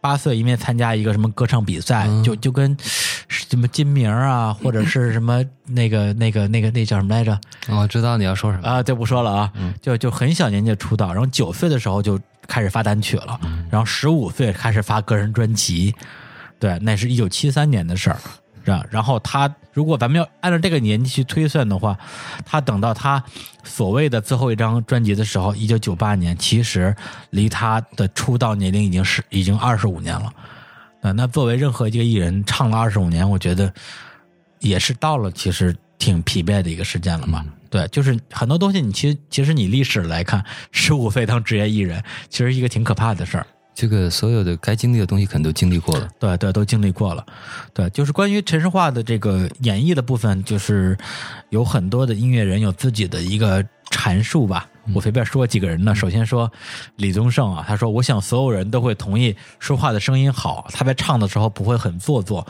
[0.00, 2.74] 八岁因为参加一个什么歌唱比赛，就就跟
[3.28, 7.38] 什么金明啊，或者是什么那个那个那个那叫什么来着？
[7.68, 8.66] 哦，知道你要说什么。
[8.66, 12.18] 啊，就不说了啊，就就很小年纪出道，然后九岁的时候就
[12.48, 13.38] 开始发单曲了，
[13.70, 15.94] 然后十五岁开始发个人专辑，
[16.62, 18.16] 对，那是一九七三年的事儿，
[18.64, 18.86] 是吧？
[18.88, 21.98] 然后他如果咱们要按照这个年纪去推算的话，
[22.46, 23.20] 他等到他
[23.64, 26.94] 所谓的最后一张专辑的时候，一九九八年，其实
[27.30, 30.32] 离他的出道年龄已经是已经二十五年了。
[31.00, 33.74] 啊，那作为任何一个艺人唱了二十五年，我觉得
[34.60, 37.44] 也是到了其实挺疲惫的一个时间了嘛。
[37.70, 43.46] 对，就是很多东西，你其实其实你历史来看，十五岁当职业艺人，其实是一个挺可怕的事儿。
[43.74, 46.08] 这个所有的该经历的东西，可能都经历过了。
[46.18, 47.24] 对对，都经历过了。
[47.72, 50.96] 对，就是关于陈淑桦的这个演绎的部分，就是
[51.50, 54.68] 有很多的音乐人有自己的一个阐述吧。
[54.94, 55.94] 我随便说几个人呢。
[55.94, 56.50] 首先说
[56.96, 62.44] 李宗盛啊，他说：“我想所有人都会同意，说话的声音好，他在唱的时候不会很做作。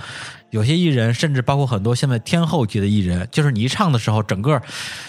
[0.51, 4.61] 有些艺人，甚至包括很多现在天后级的艺人，就是你一唱的时候，整个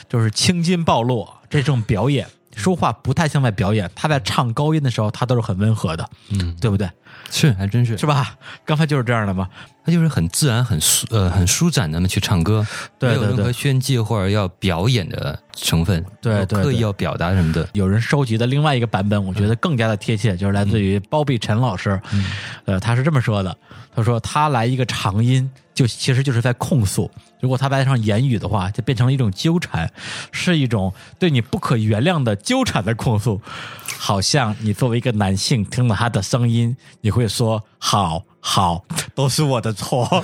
[0.10, 6.90] 就是青筋暴露，这种表演。”说话不太像在表演，他在唱高音的时候，他都是很温和的，嗯，对不对？
[7.30, 8.36] 是，还真是是吧？
[8.66, 9.50] 刚才就是这样的嘛，
[9.86, 12.66] 他就是很自然、很舒呃很舒展的去唱歌，
[12.98, 17.68] 对没有任何炫技或者要表演的成分，对对对刻意要表达什么的。
[17.74, 22.00] 有人收集的另外一个版本，我觉得更加的贴切，就是来自于包碧晨老师，
[22.66, 23.56] 呃，他是这么说的，
[23.96, 27.12] 他说他来一个长音，就其实就是在控诉，
[27.42, 29.92] 如果他来上言语的话，就变成了一种纠缠，
[30.32, 33.42] 是一种对你不可原谅的纠缠的控诉，
[33.98, 40.08] 好像你作为一个男性听了他的声音，你会说好好，都是我的错。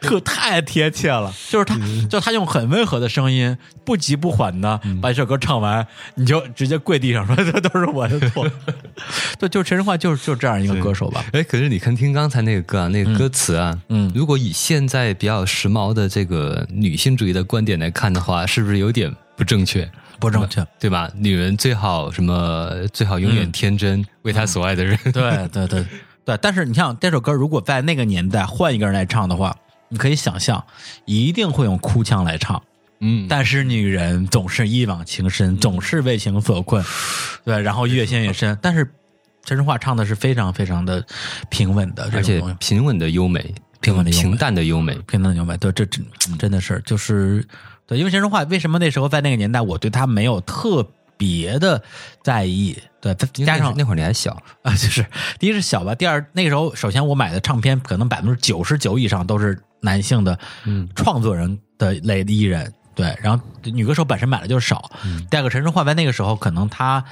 [0.00, 1.76] 特太贴切了，就是他，
[2.08, 5.84] 就他用很温和的声音，不急不缓的把这首歌唱完，
[6.14, 8.48] 你就直接跪地上说 这都是我的错。
[9.40, 11.24] 对，就是陈淑桦就是就这样一个歌手吧。
[11.32, 19.90] 哎，可是你看听刚才那个歌啊，那个歌词啊，嗯如果以现在比较时髦的这个女性主义的观点来看的话，是不是有点不正确？
[20.22, 21.10] 不正确，对吧？
[21.14, 22.70] 女人最好什么？
[22.92, 24.98] 最好永远天真，为她所爱的人。
[25.04, 25.84] 对对对
[26.24, 26.38] 对。
[26.40, 29.56] 但是你像这首歌，如果在那个年代换一个人来唱的话，
[29.88, 30.64] 你可以想象，
[31.04, 32.62] 一定会用哭腔来唱。
[33.00, 36.84] 嗯，但是女人总是一往情深，总是为情所困，
[37.44, 38.56] 对，然后越陷越深。
[38.62, 38.88] 但是
[39.44, 41.04] 陈淑桦唱的是非常非常的
[41.50, 44.94] 平稳的，而且平稳的优美，平稳的优美平淡的优美。
[45.08, 46.06] 平淡的优美，对，这真
[46.38, 47.44] 真的是就是
[47.86, 51.82] 对，因为陈淑桦为什么那时候在那个年代，我对他没有特别的
[52.22, 55.04] 在意，对，再加上那会儿你还小，啊，就是
[55.38, 60.88] 第一是小吧，第二那个时候，首先我买的唱片可能百分之九十九以上都是男性的嗯。
[60.94, 64.90] 创作人的类的艺人，对，然后女歌手本身买的就少。
[65.30, 67.02] 第二个，陈淑桦在那个时候，可能他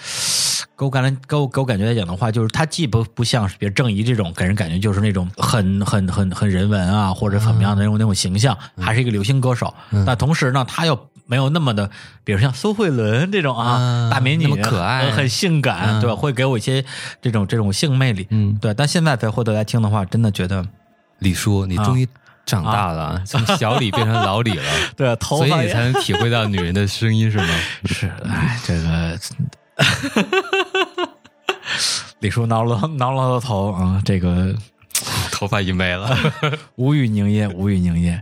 [0.77, 9.73] 给我感觉给我给我感觉来讲的话，就是他既不不像是比如郑怡这种给人感觉就是那种很很很很人文啊，或者怎么样的那种那种形象，还是一个流行歌手。
[10.07, 11.89] 但同时呢，他又没有那么的，
[12.25, 16.17] 比如像苏慧伦这种啊，啊大美女，那么可爱很很性感，嗯对吧？
[16.17, 16.85] 会给我一些
[17.23, 18.75] 这种这种性魅力，嗯对。
[18.75, 20.67] 但现在再回头来听的话，真的觉得，
[21.21, 22.07] 李叔，你终于
[22.51, 24.65] 长大了，啊从小李变成老李了，
[24.97, 27.47] 对头发所以你才能体会到女人的声音，是吗？
[27.87, 29.19] 是，哎，这个
[32.19, 34.55] 李叔挠了挠了挠头啊，这个
[35.31, 36.15] 头发已没了。
[36.75, 38.21] 无语凝噎，无语凝噎。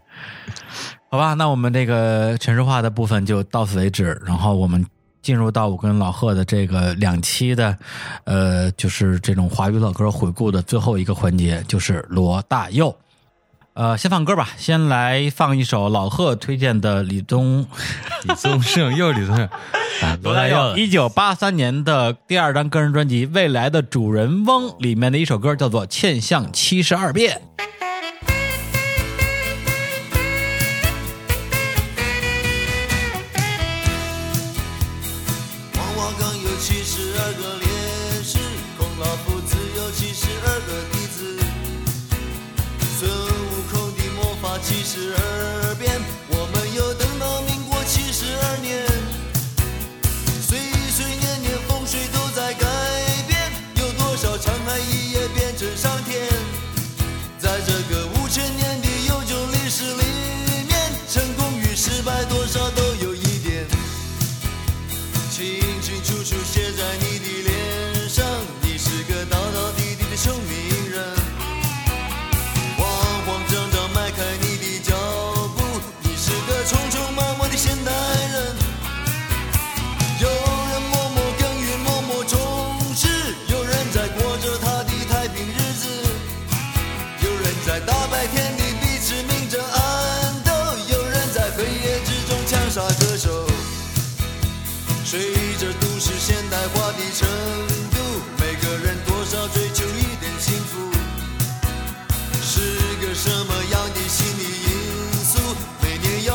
[1.10, 4.84] 好吧，那我们这个城市化的部分就到此为止，然后我们
[5.22, 7.76] 进入到我跟老贺的这个两期的，
[8.24, 12.94] 呃，就是这种华语老歌回顾的最后一个环节，就是罗大佑。
[13.78, 17.64] 呃，先放歌吧，先来放一首老贺推荐的李宗。
[18.26, 19.46] 李宗盛又是李宗盛，
[20.02, 20.76] 啊，罗大佑。
[20.76, 27.40] 一九八三年的第二张个人专辑《未来的主人翁》里面的一首歌叫做《欠相七十二变》。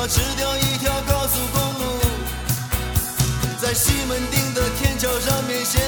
[0.03, 1.95] 我吃掉一条高速公路，
[3.61, 5.79] 在西门町的天桥上面闲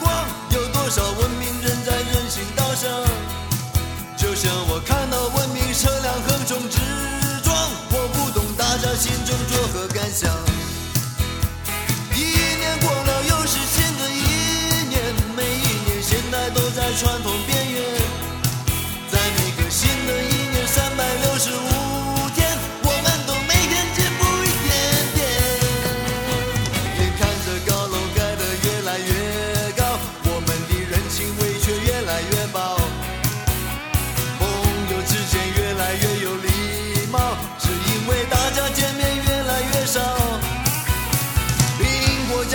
[0.00, 0.12] 逛，
[0.50, 2.90] 有多少文明人在人行道上？
[4.16, 6.80] 就像我看到文明车辆横冲直
[7.44, 7.54] 撞，
[7.92, 9.38] 我不懂大家心中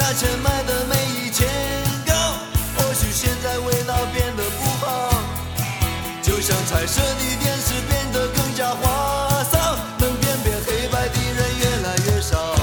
[0.07, 1.45] 苹果价钱卖的没以前
[2.05, 2.13] 高，
[2.77, 5.09] 或许现在味道变得不好。
[6.21, 12.55] 就像彩色的电视变得更加花哨，能辨别黑白的人越来越少。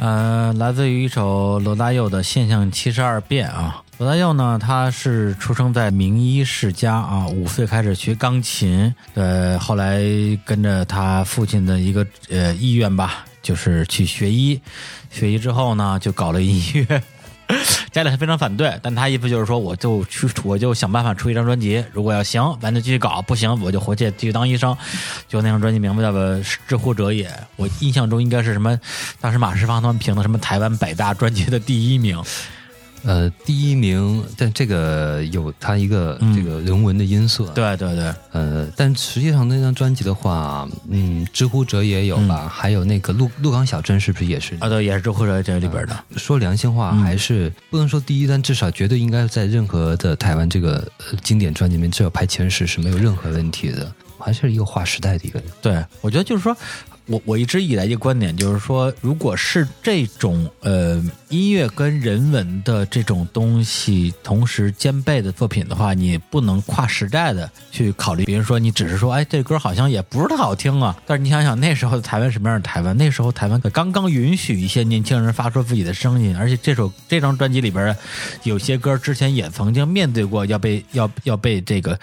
[0.00, 3.82] 呃，来自于一首罗大佑的《现象七十二变》啊。
[3.96, 10.02] 罗大佑呢，他是出生在名医世家啊，五岁开始学钢琴，呃，后来
[10.44, 14.60] 跟着他父亲的一个呃意愿吧，就是去学医。
[15.12, 17.02] 学习之后呢，就搞了音乐。
[17.92, 21.84] 家里还非常反对，但他意思就是说，我就去，我就想办法出一张专辑。
[21.92, 24.74] 如果要行，咱就继续搞；不行，我就回去继续当医生。
[25.28, 26.22] 就那张专辑名字叫做
[26.66, 28.80] 《知乎者也》，我印象中应该是什么？
[29.20, 32.18] 当时马世芳他们评的什么台湾百大专辑的第一名。
[33.04, 44.56] 呃，第一名，但这个有它一个嗯这个人文的因素。，对对对，呃，但实际上那张专辑的话，嗯，知乎者也有吧，还有那个鹿鹿港小镇是不是也是？
[44.60, 46.04] 啊对，也是《知乎者》这里边的。
[46.16, 53.92] 说良心话，还是不能说第一，但至少绝对应该在任何的台湾这个呃经典专辑里面，至少排前十是没有任何问题的。
[54.18, 55.48] 还是一个划时代的一个人。
[55.60, 56.56] 对，我觉得就是说，
[57.06, 61.02] 我我一直以来一个观点就是说，如果是这种呃
[61.32, 68.26] 音乐跟人文的这种东西同时兼备的作品的话，你不能跨时代的去考虑。
[68.26, 70.94] 比如说，你只是说，哎，这歌好像也不是太好听啊。
[71.06, 72.94] 但是你想想，那时候的台湾什么样的台湾？
[72.98, 77.96] 那时候台湾刚刚允许一些年轻人发出自己的声音，而且这首这张专辑里边
[78.42, 81.98] 有些歌之前也曾经面对过要被要 要被这个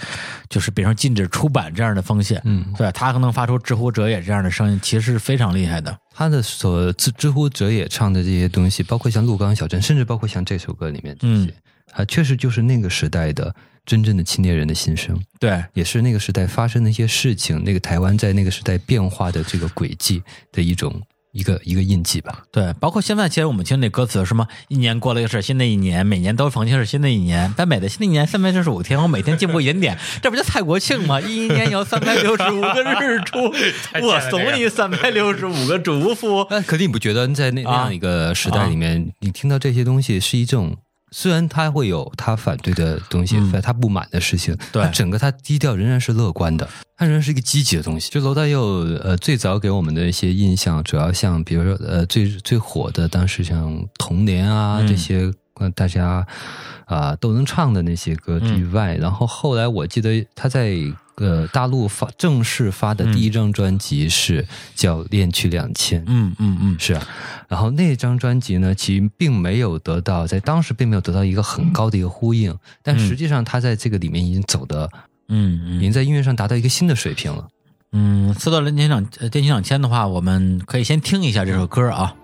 [0.49, 2.41] 就是比如说禁止出版这样的风险。
[2.45, 5.95] 嗯对他可能发出知乎者也这样的声音，其实是非常厉害的。
[6.20, 11.54] 他的所知知乎者也唱的这些东西，包括像鹿港小镇，甚至包括像这首歌里面这些，
[11.94, 13.56] 啊，确实就是那个时代的
[13.86, 20.22] 真正的青年人的心声，对，也是那个时代发生的一些事情，那个台湾在那个时代变化的这个轨迹
[20.52, 22.43] 的一种一个一个印记吧。
[22.51, 31.19] 对，包括现在，其实我们听那歌词，什么一年过了就是新的一年，每年都逢庆是新的一年，但每的新的一年三百六十五天，我每天进步一点点，这不就蔡国庆吗？
[31.22, 33.51] 一年有三百六十五个日出，
[34.01, 36.47] 我送你三百六十五个祝福。
[36.49, 40.77] 那肯定你不觉得在那那啊样一个时代里面，你听到这些东西是一种。
[41.11, 43.61] 虽然他会有他反对的东西，嗯。
[43.61, 44.84] 他不满的事情，对。
[44.84, 46.68] 他整个他低调仍然是乐观的，
[46.98, 48.10] 他仍然是一个积极的东西。
[48.10, 48.61] 就罗大佑，
[49.03, 54.88] 呃，最早给我们的一些印象，主要像比如说，呃，最最火的当时像《童年》啊、嗯。
[54.88, 56.26] 这些，呃，大家
[56.90, 58.72] 啊、都能唱的那些歌之嗯。
[58.74, 60.76] 外，然后后来我记得他在
[61.16, 67.07] 呃大陆发正式发的第一张专辑是叫《恋曲两千》，嗯嗯嗯，是啊，
[67.48, 74.90] 然后那张专辑呢，其实并没有得到在当时并没有得到一个很高的一个呼应，但实际上他在这个里面已经走的，
[75.28, 75.78] 嗯嗯。
[75.78, 77.48] 已经在音乐上达到一个新的水平了。
[77.91, 82.16] 嗯，说到恋曲两呃电曲两千的话，我们可以先听一下这首歌啊。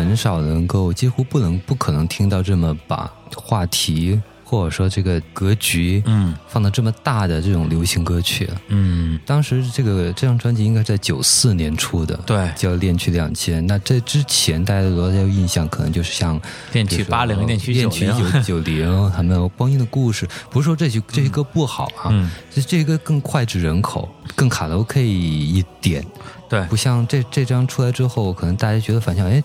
[0.00, 8.48] 很少能够，几乎不能、不可能听到这么把话题或者说这个格局，嗯放到这么大的这种流行歌曲。
[8.68, 13.62] 嗯，当时这个这张专辑应该在九四年出的，对叫《恋曲两千》。
[13.66, 16.40] 那这之前大家对罗大佑印象可能就是像
[16.72, 20.26] 恋曲比如说80恋曲恋曲90九九零， 还有《光阴的故事》。
[20.50, 26.04] 不是说这些这些歌不好啊，嗯这这个更脍炙人口，更卡拉 OK 一点。
[26.48, 29.40] 对不像这这张出来之后，可能大家觉得反响，哎，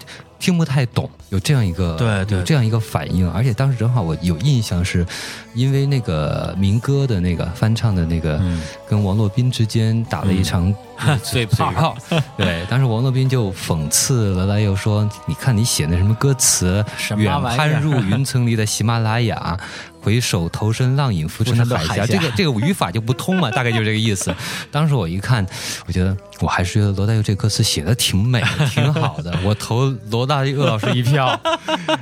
[0.45, 3.30] 听不太懂，有这样一个对对有这样一个反应。
[3.32, 5.06] 而且当时正好我有印象是，
[5.53, 10.74] 因为那个民歌的那个翻唱的那个，嗯跟王洛宾之间打了一场
[11.22, 11.98] 嘴嘴炮炮。
[12.38, 16.84] 对，当时王洛宾就讽刺罗大佑说：“你看你写的什么歌词，
[17.18, 19.57] 远攀入云层里的喜马拉雅。
[20.06, 24.32] ”回首投身浪影浮沉的海峡，浮沉的海峡这个这个语法就不通嘛， 大概就是这个意思。
[24.70, 25.44] 当时我一看，
[25.88, 31.24] 我觉得我还是觉得罗大佑这歌词写的挺美的，挺好的，我投罗大佑老师一票。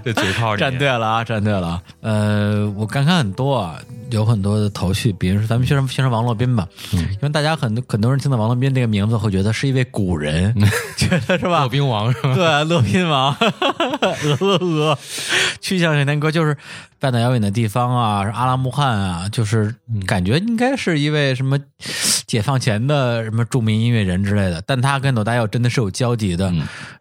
[0.04, 1.82] 这嘴炮站对了啊，站对了啊。
[2.02, 3.80] 呃，我感慨很多啊，
[4.12, 10.54] 有很多的头绪，比如说咱们先说先说王洛宾吧，因为大家很多很多人听到王洛宾这个名字会觉得是一位古人，
[10.98, 11.70] 觉得是吧骆？
[11.74, 12.34] 宾王是吧？
[12.36, 14.98] 对，乐宾王，鹅鹅鹅，
[15.62, 16.56] 去向水天歌就是
[17.04, 19.76] 半岛遥远的地方啊，阿拉木汗啊，就是
[20.08, 21.60] 感觉应该是一位什么
[22.26, 26.54] 解放前的什么著名音乐人之类的，但他跟罗大佑真的是有交集的。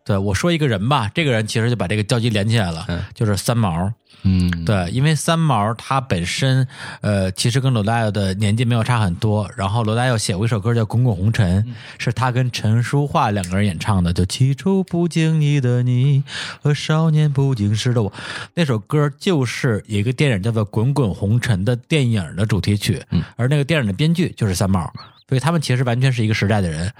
[0.04, 2.84] 对我说一个人吧，这个人其实就把这个交集连起来了，
[3.14, 3.92] 就是三毛。
[4.24, 6.66] 嗯，对，因为三毛他本身，
[7.00, 9.50] 呃，其实跟罗大佑的年纪没有差很多。
[9.56, 11.64] 然后罗大佑写过一首歌叫《滚滚红尘》，
[11.98, 16.22] 是他跟陈淑桦两个人演唱的，就起初不经意的你
[16.62, 18.12] 和少年不经事的我。
[18.54, 23.02] 那首歌就是一个电影叫做《滚滚红尘》的电影的主题曲，
[23.36, 24.92] 而那个电影的编剧就是三毛。
[25.28, 26.92] 所以他们其实完全是一个时代的人，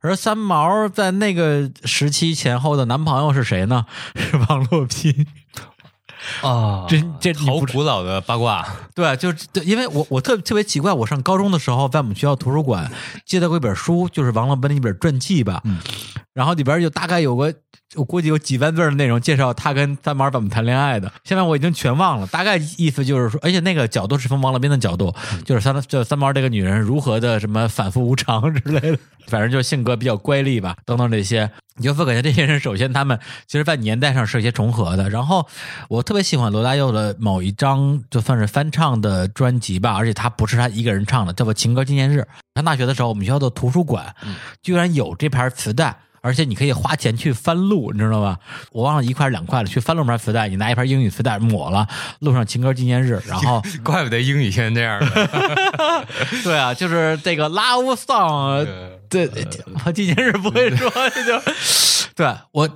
[0.00, 3.86] 而三毛在那个时期前后的男朋友是谁呢？
[4.16, 5.26] 是王洛宾。
[6.42, 8.66] 啊， 这这你好古老的八卦。
[8.92, 12.90] 对，就是对，因为我我特特别奇怪，我上高中的时候在我们学校图书馆
[13.24, 15.62] 借到过一本书，就是王洛宾的一本传记吧，
[16.34, 17.54] 然后里边就大概有个
[17.96, 25.14] 我估计有几万字的内容介绍他跟三毛怎么谈恋爱的，现在我已经全忘了，大概意思就是说，而且那个角度是从王洛宾的角度，
[25.44, 31.50] 就是三就三毛这个女人如何的什么反复无常之类的， 反正就是性格比较乖戾吧，等等这些。
[31.78, 35.10] 你就会感觉这些人，首先他们其实，在年代上是有些重合的。
[35.10, 35.46] 然后，
[35.90, 42.20] 我特别喜欢罗大佑的某一张，就算是翻唱的专辑吧，而且他不是他一个人唱的，叫做《情歌纪念日》。
[42.54, 44.14] 上大学的时候，我们学校的图书馆
[44.62, 45.94] 居然有这盘磁带。
[46.26, 48.38] 而且你可以花钱去翻录，你知道吧？
[48.72, 51.86] 我忘了一块两块了，去翻录盘磁带，你拿一盘英语磁带抹了，
[52.18, 56.06] 录上情歌纪念日，然后 怪不得英语现在这样的。
[56.42, 58.66] 对啊，就是这个 love song，
[59.08, 59.30] 对，
[59.84, 61.40] 我纪念日不会说，这就
[62.16, 62.68] 对我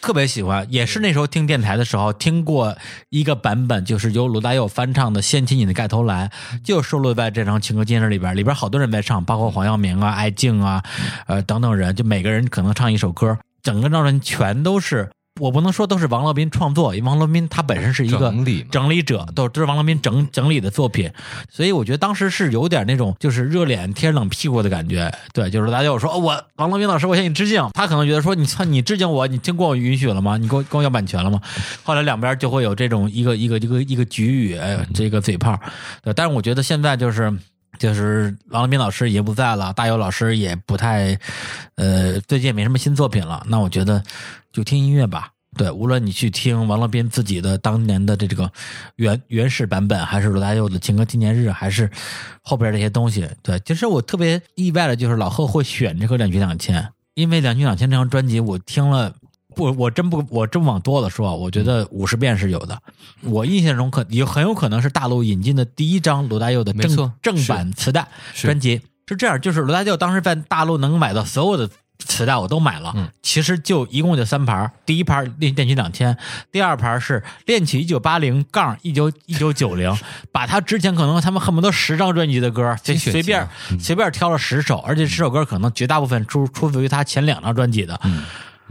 [0.00, 2.76] 特别喜欢，也是那时候听电台的时候听过
[3.08, 6.30] 一个版本，就是由罗大佑翻唱的《掀起你的盖头来》，
[6.64, 10.82] 就收录在这张情歌纪念日里边，里边好多人在唱，包括黄耀明啊、艾静啊，
[11.26, 15.10] 呃等等人，就每个人可能唱一首歌，整个张专辑全都是。
[15.42, 21.10] 我不能说都是王洛宾创作，因为王洛宾他本身是一个整理整理者，都都是王洛宾整整理的作品，
[21.50, 25.12] 所以我觉得当时是有点那种就是热脸贴冷屁股的感觉。
[25.32, 30.36] 对，就是大家有说、哦我王洛宾老师，我向你致敬，他可能觉得说你操你致敬我，你经过我允许了吗？
[30.36, 31.40] 你给我跟我要版权了吗？
[31.82, 35.58] 后来两边就会有这种一个一个一个一个局语，哎，这个嘴炮。
[36.04, 37.36] 对，但是我觉得现在就是。
[37.78, 41.18] 就是王乐斌老师也不在了，大友老师也不太，
[41.74, 43.42] 呃，最近也没什么新作品了。
[43.48, 44.00] 那我觉得
[44.52, 45.31] 就听音乐吧。
[45.56, 48.50] 对，无论你去听王乐斌自己的当年的这这个
[48.96, 51.90] 原原始版本，还是罗大佑的情歌纪念日，还是
[52.42, 59.14] 后边这些东西，对，其实我特别意外的就是老贺会选这个两局两千，因为两局两千这张专辑我听了。
[59.54, 62.80] 不，我真不，我真不往多了说，我觉得五十遍是有的。
[63.20, 68.80] 我印象中可也很有可能是大陆引进的第一张罗大佑的正正版磁带专辑。
[69.06, 71.68] 是这样，就是罗大佑当时在大陆能买到所有的
[72.04, 72.92] 磁带，我都买了。
[72.96, 76.14] 嗯其实就一共就三盘儿，第一盘练练曲两千，
[76.50, 79.90] 第二盘是练曲一九八零杠一九一九九零，
[80.30, 88.22] 把他之前可能他们恨不得十张专辑的歌随随便嗯随便挑了十首，而且十首歌可能绝大部分出出自于他前两张专辑的，嗯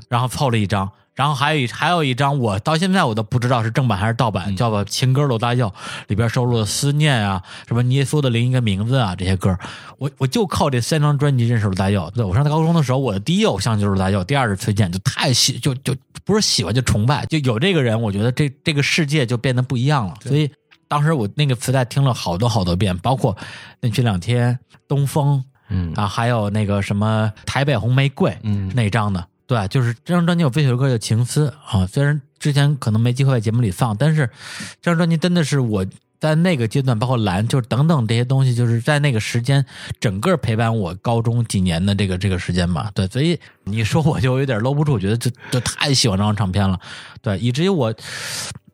[0.09, 0.91] 然后凑了一张。
[1.13, 5.67] 然后还有一还有一张，我到现在我都不知道是正版还是盗版，叫做《情歌罗大佑》，
[6.07, 9.55] 里边收录了《思念》啊，什么《耶稣的另一个名字》啊这些歌。
[9.97, 12.09] 我我就靠这三张专辑认识罗大佑。
[12.15, 15.93] 对我上高中的时候，我的第一偶像就是罗大佑，第二是崔健，就太喜就就
[16.23, 20.15] 不是喜欢就崇拜，就有这个人，我觉得这这个世界就变得不一样了。
[20.21, 20.49] 所以
[20.87, 23.35] 当时我那个磁带听了好多好多遍，包括
[23.81, 24.53] 《那这两天》
[24.87, 25.39] 《东风》，
[25.69, 34.29] 嗯啊，还有那个什么《台北红玫瑰》，嗯那张的，对，就是这张专辑有这首歌叫《情思》啊，虽然之前可能没机会在节目里放，但是
[34.81, 35.85] 这张专辑真的是我
[36.21, 39.65] 在那个阶段，包括蓝，就是等等这些东西，就是在那个时间
[39.99, 46.79] 整个陪伴我高中几年的这个这个时间吧，对，所以你说我就有点搂不住，我觉得就就太喜欢这张唱片了，
[47.21, 47.93] 对，以至于我。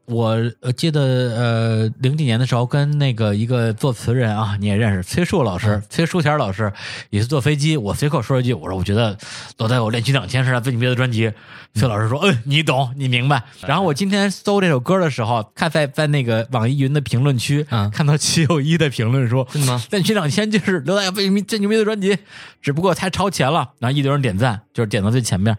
[0.07, 6.71] 我呃记得呃零几年的时候跟那个一个作词人啊你也认识崔树老师，崔树田老师
[7.09, 9.17] 也是坐飞机，我随口说一句，我说我觉得
[9.57, 11.33] 罗大佑练曲两千是他最牛逼的专辑。
[11.73, 13.43] 崔老师说，嗯，你懂，你明白。
[13.67, 22.17] 然后我今天搜这首歌的时候，看在在那个网易云的评论区，嗯看到齐友一的评论说，真的吗练曲两千就是刘大爷最牛逼最牛逼的专辑，
[22.61, 23.73] 只不过太超前了。
[23.77, 25.55] 然后一堆人点赞，就是点到最前面。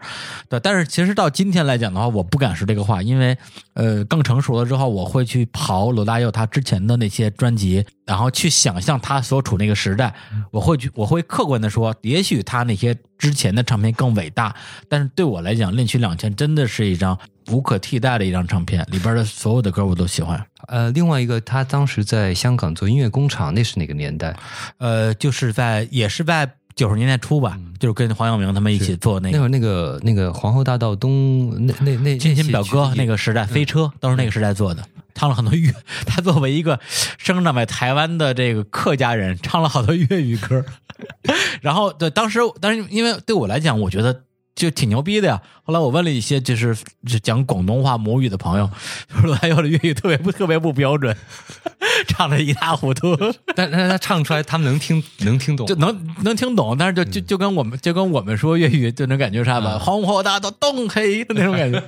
[0.49, 3.37] 对，但是其实到今天来讲的话，我不敢说这个话，因为
[3.75, 10.13] 呃，更成熟了之后，我会去刨罗大佑他之前的那些专辑，然后去想象他所处那个时代，
[10.51, 14.55] 我会去，我会客观的说，也许他那些之前的唱片更伟大，
[14.87, 17.17] 但是对我来讲，《恋曲两千》真的是一张
[17.51, 20.43] 无可替代的一张唱片，里边的所有的歌我都喜欢。
[20.67, 24.35] 呃，另外一个，他当时在香港做音乐工厂，那是哪个年代？
[24.77, 34.81] 呃，就是在也是在九十年代初吧，就是跟黄耀明他们一起做那个那会儿那个那个皇后大道东那那那亲亲表哥那个个时代，飞车都是那个时代做的，
[35.13, 35.73] 唱了很多粤。
[36.07, 36.79] 他作为一个
[37.17, 40.63] 生长在台湾的这个客家人，唱了好多粤语歌。
[41.59, 44.21] 然后对，当时当时因为对我来讲，我觉得。
[44.59, 45.41] 就挺牛逼的呀！
[45.63, 46.75] 后来我问了一些就是
[47.07, 48.69] 就讲广东话母语的朋友，
[49.07, 51.15] 说罗大佑的粤语特别不特别不标准，
[52.09, 53.15] 唱的一塌糊涂。
[53.55, 61.81] 但但是他唱出来，他们能听能听懂就，能能听懂，但是就就就跟我们就跟我们说粤语就能感觉啥吧，嗯黄河大道东黑的那种感觉，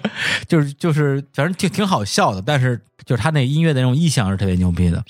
[0.47, 5.03] 就是就是反正挺挺好笑的，但是就是他那音乐的那种意象是特别牛逼的。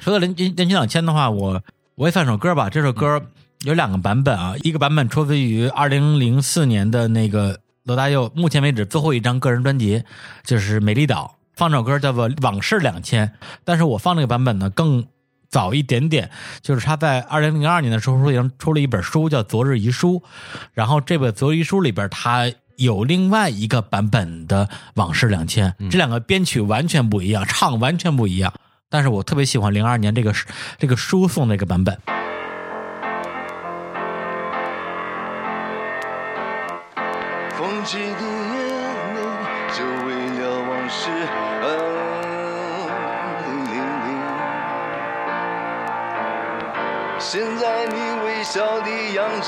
[0.00, 1.62] 说到林林林曲两千的话，我
[1.94, 3.22] 我也放首歌吧，这首歌
[3.64, 10.02] 有两个版本啊，一个版本出自于二零零四年的那个罗大佑目前为止最后一张个人专辑，
[10.44, 13.28] 就是《美丽岛》，放这首歌叫做《往事两千》，
[13.64, 15.06] 但是我放这个版本呢更
[15.48, 16.30] 早一点点，
[16.60, 20.14] 就是他在二零零二年的时候出出了一本书叫《昨日遗书》，
[20.72, 28.52] 然后这本《昨日遗书》里边他有另外一个版本的《往事两千》，这两个编曲完全不一样，唱完全不一样，
[28.90, 30.34] 但是我特别喜欢零二年这个
[30.78, 31.96] 这个书送那个版本。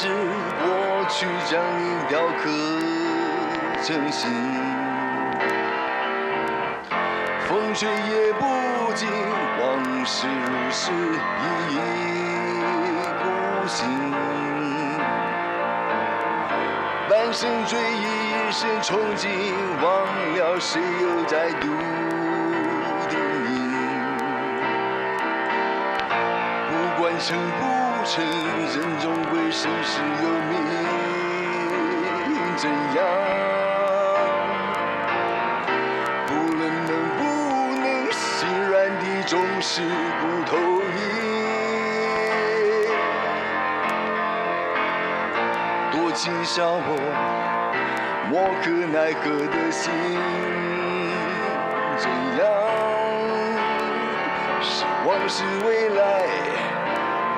[0.08, 0.14] 样子，
[0.64, 0.66] 过
[1.08, 2.50] 去将你雕刻
[3.82, 4.30] 成形。
[7.46, 8.44] 风吹也不
[8.94, 9.08] 尽，
[9.60, 10.94] 往事如是，一
[11.74, 11.76] 意
[13.22, 13.22] 孤
[13.66, 13.78] 行。
[17.08, 19.26] 半生追忆一生憧憬，
[19.82, 19.86] 忘
[20.36, 21.66] 了谁又在笃
[23.08, 23.12] 定
[23.44, 23.52] 你。
[26.68, 27.62] 不管成不
[28.04, 30.52] 成，人终归生死有命，
[32.56, 33.02] 怎样？
[36.26, 37.20] 不论能不
[37.80, 40.52] 能，心软的总是骨头
[40.82, 40.92] 硬。
[45.90, 46.88] 多情笑我
[48.30, 48.32] 莫
[48.62, 49.90] 可奈何的心，
[51.96, 52.04] 怎
[52.38, 52.42] 样？
[54.60, 56.02] 是往事未来，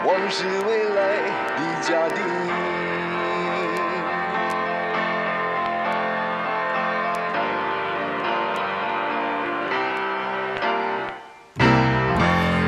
[0.07, 1.01] 往事未来
[1.57, 2.17] 的家庭。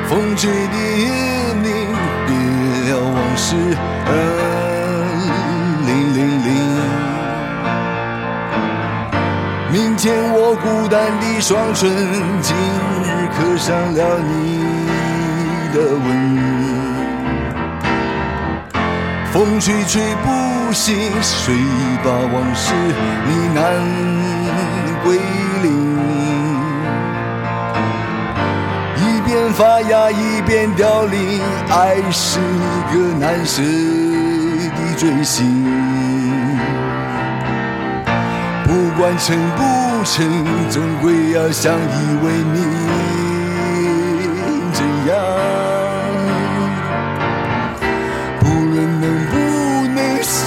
[0.08, 0.76] 风吹的
[1.62, 1.68] 你，
[2.26, 2.30] 别
[2.90, 3.46] 了往事，
[4.04, 4.10] 二
[5.86, 6.48] 零零零。
[9.70, 10.02] 明天
[10.32, 11.88] 我孤单的双唇，
[12.42, 12.56] 今
[13.04, 13.06] 日
[13.38, 14.28] 刻上了你
[15.72, 16.57] 的吻。
[19.30, 21.54] 风吹吹不醒，谁
[22.02, 23.60] 把往事呢喃
[25.04, 25.18] 归
[25.62, 25.66] 零？
[28.96, 35.44] 一边发芽一边凋零，爱是一个难舍的追寻。
[38.64, 40.26] 不管成不成，
[40.70, 42.56] 总归要相依为命。
[44.72, 45.67] 怎样？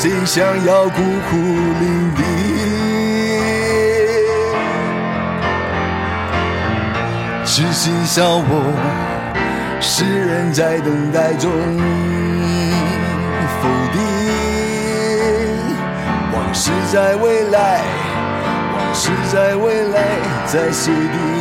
[0.02, 1.00] 谁想要孤
[1.30, 2.20] 苦伶仃？
[7.46, 8.74] 痴心笑我，
[9.80, 11.52] 世人在等待中
[13.62, 14.02] 否定，
[16.34, 17.84] 往事在未来，
[18.74, 20.02] 往事在未来
[20.48, 21.41] 在写定。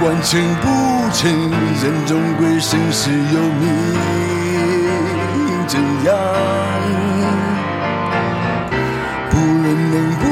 [0.00, 0.66] 管成不
[1.12, 3.68] 成，人终归生死有命，
[5.68, 6.16] 怎样？
[9.28, 10.24] 不论能不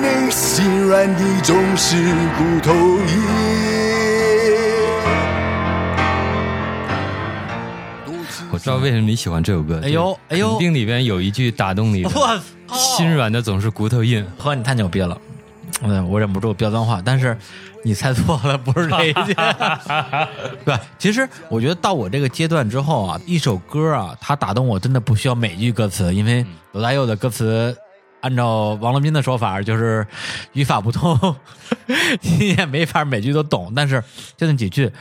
[0.00, 1.96] 能，心软的总是
[2.38, 3.18] 骨头硬。
[8.52, 9.80] 我知道为什么你喜欢这首歌。
[9.82, 12.10] 哎呦哎呦肯定里边有一句打动你的。
[12.14, 12.40] 我
[12.72, 14.24] 心软的总是骨头硬。
[14.38, 15.20] 呵，你太牛逼了！
[15.82, 17.36] 嗯，我忍不住飙脏话，但是
[17.84, 19.34] 你猜错了，不是这一句。
[20.64, 27.76] 对，其实我觉得到我这个阶段之后啊，一首歌啊，它打动我真的不需要每句歌词，因为罗大佑的歌词，
[28.20, 30.06] 按照王洛宾的说法，就是
[30.52, 31.36] 语法不通，
[32.20, 33.72] 你也没法每句都懂。
[33.74, 34.02] 但是
[34.36, 34.92] 就那几句，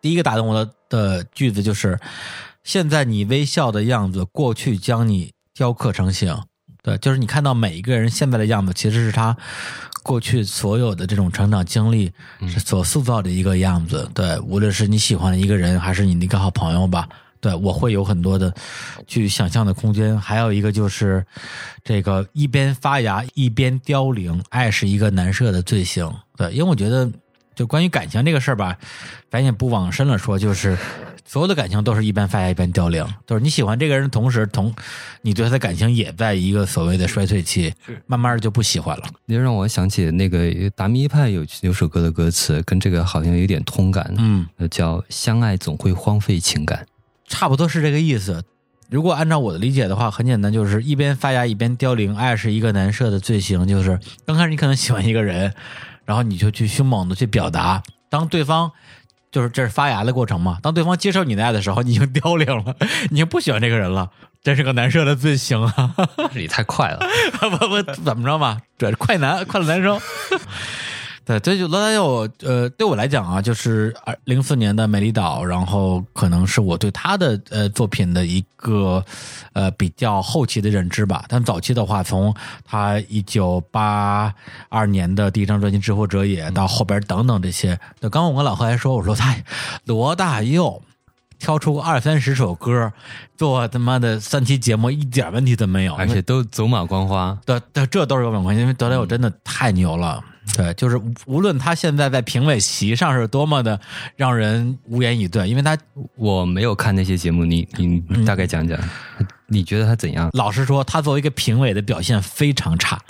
[0.00, 1.98] 第一个打动我的的句子就是
[2.64, 6.36] ：“现在你微笑的样子，过去将你雕刻成形。”
[6.82, 9.36] 对，就是你看到每一个人现在的样子，其实是他
[10.02, 12.12] 过去所有的这种成长经历
[12.48, 14.08] 是所塑造的一个样子。
[14.14, 17.08] 对，无论是你喜欢的一个人，还是你的一个好朋友吧，
[17.40, 18.52] 对我会有很多的
[19.06, 20.18] 去想象的空间。
[20.18, 21.24] 还有一个就是
[21.84, 26.12] 这个一边发芽一边凋零，爱是一个难赦的罪行。
[26.36, 27.10] 对，因为我觉得
[27.54, 28.76] 就关于感情这个事儿吧，
[29.30, 30.76] 咱也不往深了说，就是
[31.24, 34.74] 所有的感情都是一边发芽一边凋零，就是你喜欢这个人的同时，同
[35.22, 37.72] 你对他的感情也在一个所谓的衰退期，
[38.06, 39.04] 慢慢的就不喜欢了。
[39.26, 46.86] 你让我想起那个达米一派有有首歌的歌词，跟这个好像有点通感，嗯，呃叫“相爱总会荒废情感
[47.26, 48.42] 差不多是这个意思。
[48.90, 53.66] 如果按照我的理解的话，很简单，就是一边发芽一边凋零，爱是一个难赦的罪行。
[53.66, 55.54] 就是刚开始你可能喜欢一个人，
[56.04, 58.70] 然后你就去凶猛的去表达，当对方
[59.32, 62.76] 就是这是发芽的过程嘛，当对方接受你的爱的时候，你已经凋零了，
[63.10, 64.10] 你就不喜欢这个人了，
[64.44, 65.94] 真是个难受的罪行啊！”，
[66.32, 67.00] 这也太快了。
[67.40, 68.58] 不不，怎么着嘛？
[68.78, 69.98] 这是快男，快乐男生。
[71.24, 79.04] 对，这就罗大佑，呃，对我来讲啊，就是二零四年的《美丽岛》，然后可能是我对他的呃作品的一个
[79.52, 81.24] 呃比较后期的认知吧。
[81.28, 82.34] 但早期的话，从
[82.64, 84.34] 他一九八
[84.68, 89.36] 二年的第一张专辑《知乎者也》到后边等等这些，对，刚刚我跟老何还说，我说他
[89.84, 90.82] 罗大佑。
[91.38, 92.92] 挑出二三十首歌
[93.36, 97.36] 做他妈的三期节目，一点问题都没有，而且都走马观花。
[97.44, 100.22] 对对，这都是有本关系，因为德莱我真的太牛了。
[100.54, 103.80] 对，就是无无论他现在在评委席上是多么的
[104.16, 105.76] 让人无言以对，因为他
[106.16, 108.78] 我没有看那些节目，你你你大概讲讲，
[109.46, 110.30] 你觉得他怎样？
[110.34, 113.00] 老实说，他作为一个评委的表现非常差，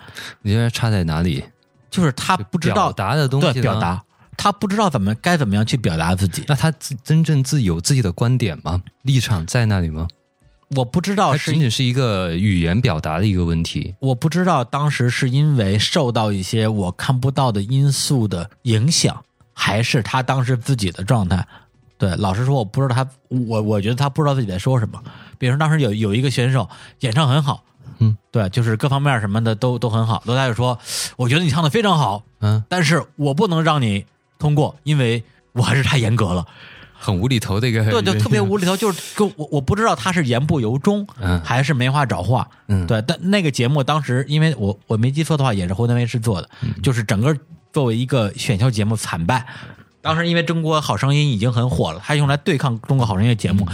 [0.43, 1.45] 你觉得差在哪里？
[1.91, 4.03] 就是他不知道表达的东西对表达，
[4.37, 6.45] 他不知道怎么该怎么样去表达自己。
[6.47, 8.83] 那他自真正自有自己的观点吗？
[9.03, 10.09] 立场在那里吗？
[10.77, 13.95] 我不知道是仅仅是一个语言表达的一个问题。
[14.01, 21.47] 我不知道当时是因为受到一些我看不到的因素的影响，还是他当时自己的状态。
[21.99, 25.01] 对，老实说，我不知道他，我我觉得他不知道自己在说什么。
[25.39, 26.69] 比如说当时有有一个选手
[27.01, 27.63] 演唱很好，
[27.99, 30.23] 嗯，对，就是各方面什么的都都很好。
[30.27, 30.79] 罗大佑说
[31.17, 34.05] ：“我觉得你唱的非常好，嗯，但是我不能让你
[34.39, 35.23] 通过，因为
[35.53, 36.47] 我还是太严格了。”
[37.03, 43.03] 很无厘头的一个，对，对特别无厘头，就是跟我我不知道他是言不由衷，嗯还是没话找话，嗯对。
[43.03, 47.37] 但那个节目当时，因为我我没记错的话，也是湖南卫视做的，嗯就是整个
[47.73, 49.45] 作为一个选秀节目惨败。
[50.01, 53.69] 当时因为《中国好声音》已经很火了，他用来对抗《中国好声音》的节嗯目，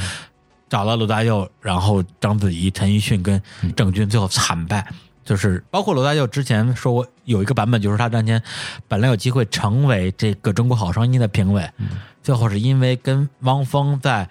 [0.70, 4.86] 找了罗大佑，然后章子怡、陈奕迅跟嗯郑钧，最后惨败。
[5.28, 8.42] 就是包括罗大佑之前说过有一个版本，就是他当年
[8.88, 11.70] 本来有机会成为这个《中国好声音》的评委，
[12.22, 14.26] 最后是因为跟汪峰在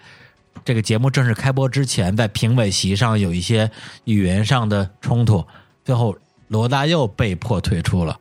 [0.64, 3.70] 这个节目正式开播之前，在评委席上有一些
[4.06, 5.46] 语言上的冲突，
[5.84, 6.16] 最后
[6.48, 8.18] 罗大佑被迫退出了。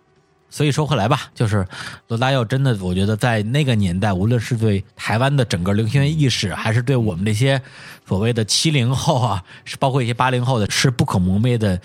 [0.49, 1.67] 所以说回来吧，就是
[2.07, 7.61] 罗大佑真的，我觉得在那个年代，无论是对台湾的整个流行乐意识，还是对我们这些
[8.07, 11.79] 所谓的七零后啊，是包括一些八零后的，是不可磨灭的，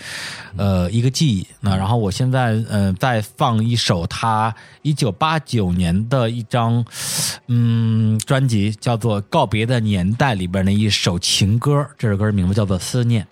[0.57, 1.47] 呃，一个记忆。
[1.61, 6.85] 那然后我现在呃再放一首他一九八九年的一张
[7.49, 13.25] 嗯专辑，叫做《告别的年代》里边的一首情歌，这首歌名字叫做《思念》。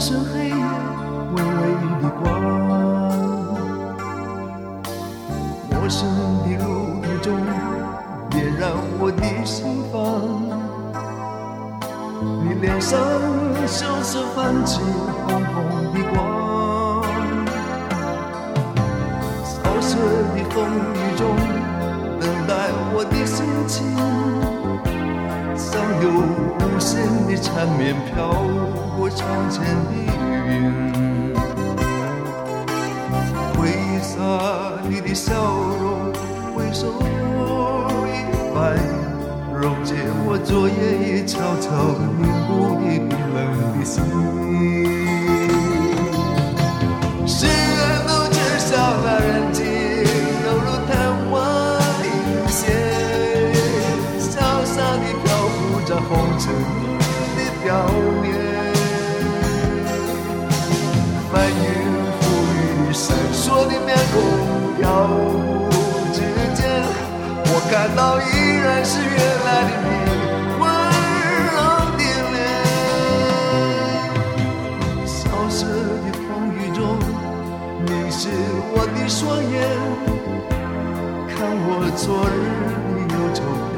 [0.00, 1.42] 深黑夜，微微
[2.00, 2.22] 的光。
[5.70, 6.08] 陌生
[6.44, 6.66] 的路
[7.02, 7.26] 途中，
[8.30, 8.70] 点燃
[9.00, 9.96] 我的心房。
[12.44, 12.96] 你脸上
[13.66, 14.80] 羞涩泛起
[15.26, 15.56] 红红
[15.92, 16.16] 的光。
[19.44, 19.98] 萧瑟
[20.32, 20.56] 的风
[20.94, 21.20] 雨中，
[22.20, 22.50] 等待
[22.94, 23.76] 我的心情，
[25.56, 25.68] 像
[26.02, 26.06] 有
[26.78, 28.30] 无限的缠绵飘
[28.96, 29.90] 过窗前的
[30.38, 31.34] 云。
[33.56, 33.58] 挥
[34.00, 34.14] 洒
[34.88, 36.12] 你的笑容，
[36.54, 36.86] 挥手
[38.06, 38.08] 一
[38.54, 38.78] 摆，
[39.60, 39.92] 溶解
[40.24, 40.74] 我昨夜
[41.04, 41.66] 也悄悄
[42.16, 43.36] 凝固的冰冷
[43.76, 43.96] 的心。
[47.26, 48.70] 世人都知晓
[49.04, 49.66] 那人间
[63.58, 64.14] 闪烁的面孔
[64.78, 65.68] 飘忽
[66.12, 66.20] 之
[66.54, 66.62] 间，
[67.44, 68.22] 我看到依
[68.62, 69.86] 然是原来的你，
[70.60, 70.62] 温
[71.54, 71.58] 柔
[71.98, 72.36] 的脸。
[75.06, 75.10] 萧
[75.50, 75.66] 瑟
[76.04, 76.80] 的风雨中，
[77.84, 78.22] 凝视
[78.70, 79.18] 我的双
[79.50, 79.54] 眼，
[81.28, 81.36] 看
[81.66, 82.38] 我昨日
[82.94, 83.36] 的忧愁
[83.72, 83.76] 飘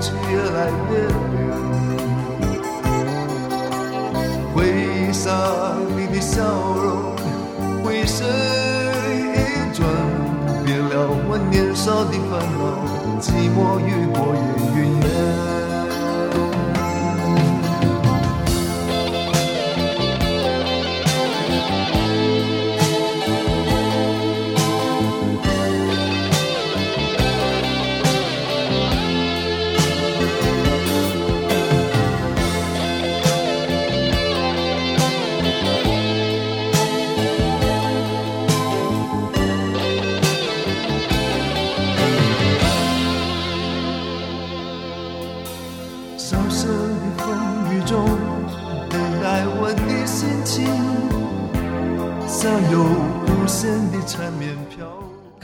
[0.00, 0.58] 去，越来
[0.90, 0.92] 越
[1.38, 1.46] 远。
[4.52, 4.56] 挥
[5.12, 5.22] 洒
[5.96, 6.42] 你的笑
[6.82, 7.14] 容，
[7.84, 8.26] 回身，
[11.50, 15.57] 年少的烦恼，寂寞越过越远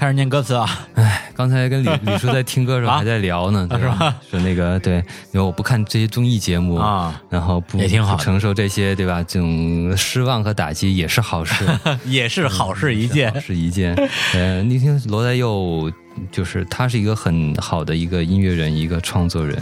[0.04, 4.14] 开始念歌词啊，哎，刚才跟李 李叔在听歌的时候啊还在聊呢，对吧？
[4.30, 9.24] 说那个对，因为我不看这些综艺节目啊，然后不也挺好承受这些对吧？
[9.26, 11.64] 这种失望和打击也是好事，
[12.04, 13.40] 也是好事一件好。
[13.40, 13.96] 事一件。
[14.34, 15.90] 呃，你听罗大佑，
[16.30, 19.56] 就是他是一个很好的一个音乐人，一个创作人。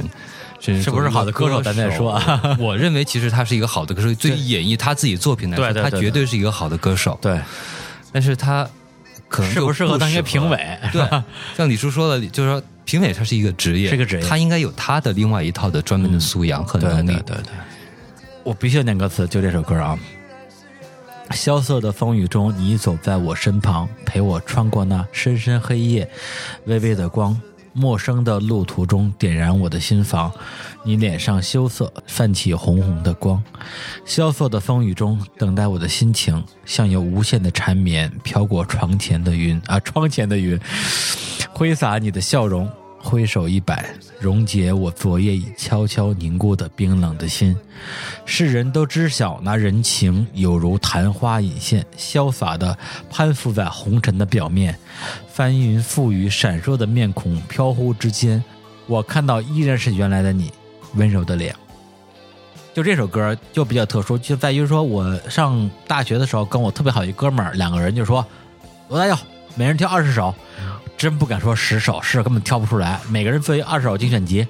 [0.59, 7.16] 甚至是不是好的歌手咱再说啊 我认为其实他是一个好的歌手，对于演绎他自己作品来说，他绝对是一个好的歌手。
[7.23, 7.40] 对，
[8.12, 8.69] 但是他
[9.33, 10.79] 可能适不适合当一个评委？
[10.93, 11.03] 对，
[11.57, 17.15] 像李叔说的，就是说评委他是一个职业，是个职业他应该有他的另外一套的专门的素养和能力。
[17.27, 17.53] 对对对，
[18.45, 19.99] 我必须要念歌词，就这首歌啊。
[21.31, 26.07] 萧瑟的风雨中，你走在我身旁，陪我穿过那深深黑夜，
[26.67, 27.41] 微微的光。
[27.73, 30.31] 陌生的路途中，点燃我的心房。
[30.85, 33.43] 你脸上羞涩，泛起红红的光。
[34.05, 40.59] 萧瑟的风雨中，等待我的心情，像有无限的缠绵飘过床前的云啊，窗前的云，
[41.53, 42.69] 挥洒你的笑容，
[43.03, 43.85] 挥手一摆，
[44.20, 47.55] 溶解我昨夜已悄悄凝固的冰冷的心。
[48.24, 52.79] 世人都知晓那人情有如昙花一现，潇洒的
[53.11, 54.79] 攀附在红尘的表面，
[55.29, 58.43] 翻云覆雨，闪烁的面孔飘忽之间，
[58.87, 60.53] 我看到依然是原来的你，
[60.95, 61.55] 温柔的脸。
[62.73, 68.24] 就这首歌就比较特殊，就在于说我上大学的时候，跟我特别好一哥们儿，两个人就说
[68.89, 69.19] 罗大佑，
[69.57, 70.35] 每人挑二十首，
[71.03, 74.47] 真不敢说十首，是根本挑不出来，每个人做一二十首精选集。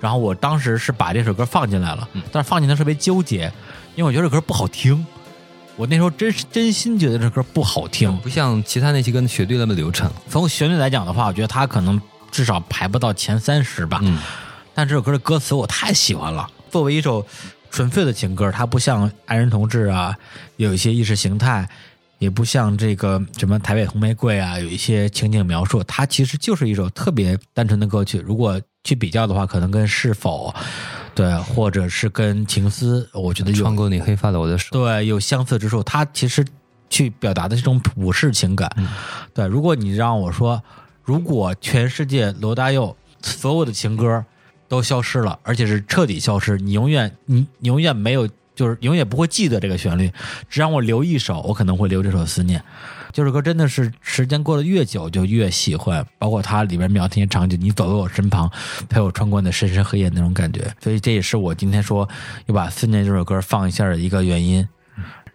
[0.00, 3.52] 然后我当时是把这首歌放进来了，但是放进来特别纠结，
[3.94, 5.06] 因为我觉得这歌不好听。
[5.76, 10.10] 我那时候真是真心觉得这歌不好听，不像其他那些跟旋律那么流畅。
[10.30, 12.00] 从旋律来讲的话，我觉得它可能
[12.30, 14.00] 至少排不到前三十吧。
[14.02, 14.18] 嗯，
[14.72, 16.48] 但这首歌的歌词我太喜欢了。
[16.70, 17.26] 作为一首
[17.70, 20.16] 纯粹的情歌，它不像《爱人同志》啊，
[20.56, 21.68] 有一些意识形态，
[22.22, 25.82] 也不像这个什么《台北红玫瑰》啊，有一些情景描述。
[25.82, 28.22] 它其实就是一首特别单纯的歌曲。
[28.24, 30.54] 如果去比较的话，可能跟《是否》
[31.16, 35.82] 对，或者是跟《情思》，我觉得有穿过你黑发的我的手，对有相似之处。
[35.82, 36.46] 它其实
[36.88, 38.70] 去表达的这种普世情感。
[39.34, 40.62] 对，如果你让我说，
[41.02, 44.24] 如果全世界罗大佑所有的情歌
[44.68, 50.10] 都消失了，而且是彻底消失，你永远你你永远没有，就是永远不会记得这个旋律。
[50.48, 52.60] 只让我留一首，我可能会留这首《思念》。
[53.12, 58.50] 这首歌真的是时间过得越久就越喜欢，包括它里边描写一些场景，你走在我身旁，
[58.88, 60.74] 陪我穿过那深深黑夜那种感觉。
[60.80, 62.08] 所以这也是我今天说
[62.46, 64.66] 又把《思念》这首歌放一下的一个原因。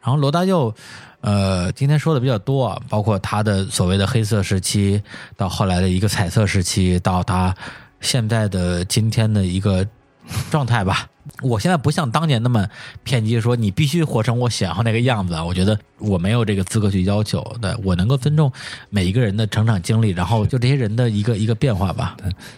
[0.02, 0.74] 然后罗大佑，
[1.22, 5.00] 呃，今天说的比较多，包括他的所谓的黑色时期，
[5.36, 7.54] 到后来的一个彩色时期，到他
[8.00, 9.86] 现在的今天的一个
[10.52, 11.10] 状态吧。
[11.42, 12.66] 我现在不像当年那么
[13.04, 15.44] 偏激，说你必须活成我想要那个样子啊。
[15.44, 18.50] 我觉得我没有这个资格去要求，对我能够尊重
[18.90, 22.16] 每一个人的成长经历，然后就这些人的一个一个变化吧。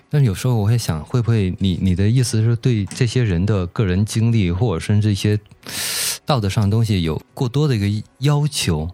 [0.08, 5.38] 但是有时候我会想，会不会你你的意思是对这些人的个人经历，或者甚至一些
[6.24, 8.88] 道德上的东西有过多的一个要求？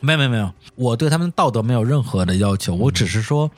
[0.00, 3.48] 没有没有没有，我对他们道德没有任何的要求，我只是说，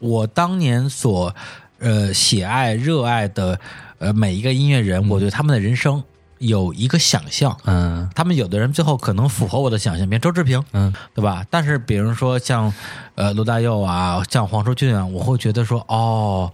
[0.00, 1.32] 我当年所
[1.78, 3.60] 呃喜爱热爱的
[4.02, 6.02] 呃每一个音乐人，我对他们的人生
[6.38, 7.56] 有一个想象。
[7.64, 11.46] 嗯他们有的人最后可能符合我的想象，比如周志平，嗯，对吧？
[11.48, 12.72] 但是比如说像
[13.14, 16.52] 呃罗大佑啊，像黄舒骏啊，我会觉得说哦，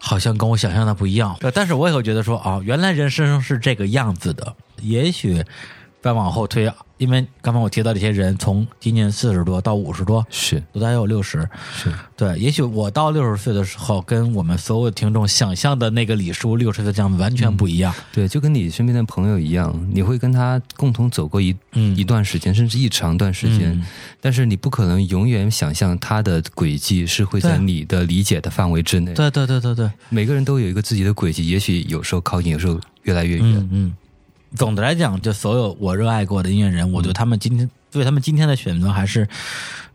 [0.00, 1.36] 好像跟我想象的不一样。
[1.40, 4.54] 对，但是我也会觉得说哦，原来人生是这个样子的。
[4.82, 5.44] 也许
[6.02, 12.38] 再往后推，因为刚才我提到这些人，从今年四十多到五十多，是都大佑六十，是对。
[12.38, 17.94] 也许我到六十岁的时候，跟我们所有的听众想象的那个李叔六十岁这样完全不一样。
[18.12, 23.84] 对，就跟你身边的朋友一样，你会跟他共同走过一、嗯一段时间，甚至一长段时间，嗯
[24.22, 29.12] 但是你不可能永远想象他的轨迹是会在你的理解的范围之内。
[29.12, 33.56] 对对对对对，每个人都有一个自己的轨迹，也许有时候靠近，有时候越来越远。
[33.56, 33.94] 嗯嗯。
[34.56, 39.28] 总的来讲，就所有我热爱过的音乐人，我对他们今天对他们今天的选择还是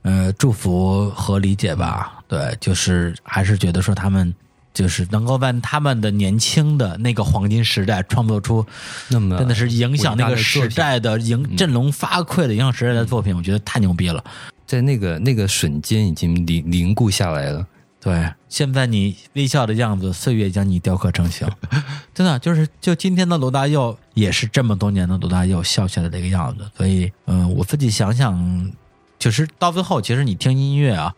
[0.03, 2.23] 呃祝福和理解吧。
[2.27, 4.34] 对，就是还是觉得说他们
[4.73, 8.65] 就是能够在他们的年轻的那个黄金时代创作出
[9.10, 14.23] 那么真的是影响那个时代的影振聋发聩的影响时代的作品，我觉得太牛逼了。
[14.65, 17.65] 在那个那个瞬间已经凝凝固下来了。
[18.06, 21.48] 对，现在你微笑的样子，岁月将你雕刻成形。
[22.14, 26.69] 真的，就是就今天的罗大佑，也是这么多年的罗大佑笑起来的一个样子。
[26.77, 28.72] 所以，嗯、我自己想想，
[29.18, 31.15] 就是到最后，其实你听音乐啊，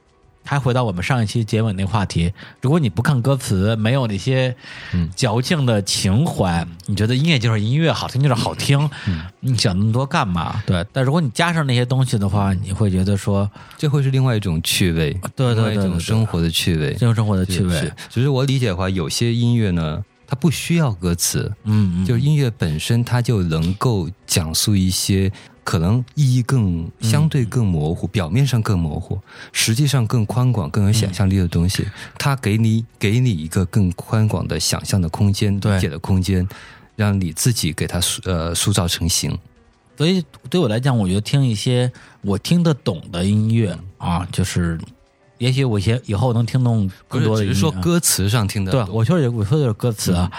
[0.47, 4.55] 还回到我们上一期结尾那个话题，如果你不看歌词，没有那些
[4.93, 5.09] 嗯。
[5.13, 8.89] 矫情的情怀，你觉得音乐就是音乐，好听就是好听，
[9.41, 10.63] 你想那么多干嘛？
[10.65, 17.77] 对，但如果你加上那些东西的话，你会觉得说，这会是另外一种趣味，对对一种生活的趣味，这种生活的趣味。
[17.77, 17.93] 是。
[18.09, 22.05] 只是我理解的话，有些音乐呢，它不需要歌词，嗯，嗯。
[22.05, 25.31] 就是音乐本身它就能够讲述一些
[25.67, 29.19] 可能意义更相对更模糊，表面上更模糊，
[29.51, 31.85] 实际上更宽广、更有想象力的东西，
[32.17, 35.73] 它给你给你一个更宽广的想象的空间、对。
[35.75, 36.47] 理解的空间，
[36.95, 39.37] 让你自己给它塑呃塑造成型。
[39.97, 41.91] 所以对我来讲，我觉得听一些
[42.21, 44.79] 我听得懂的音乐啊，就是
[45.37, 50.31] 也许我些以后能听懂更多的只是说歌词上听的对，我说的我说的是歌词啊，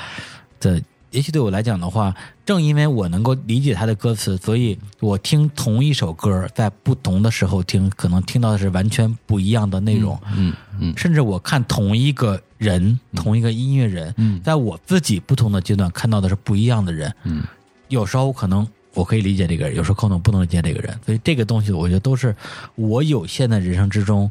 [0.59, 2.15] 对，也许对我来讲的话，
[2.45, 10.19] 正因为我能够理解他的歌词，所以我听同一首歌，在不同的时候听，可能听到的是完全不一样的内容。
[10.37, 17.13] 嗯嗯甚至我看同一个人，同一个音乐人，嗯在我自己不同的阶段看到的是不一样的人。
[17.25, 17.43] 嗯，
[17.89, 22.37] 有时候可能我可以理解这个人，有时候可能不能理解这个人，所以这个东西我觉得都是
[22.75, 24.31] 我有限的人生之中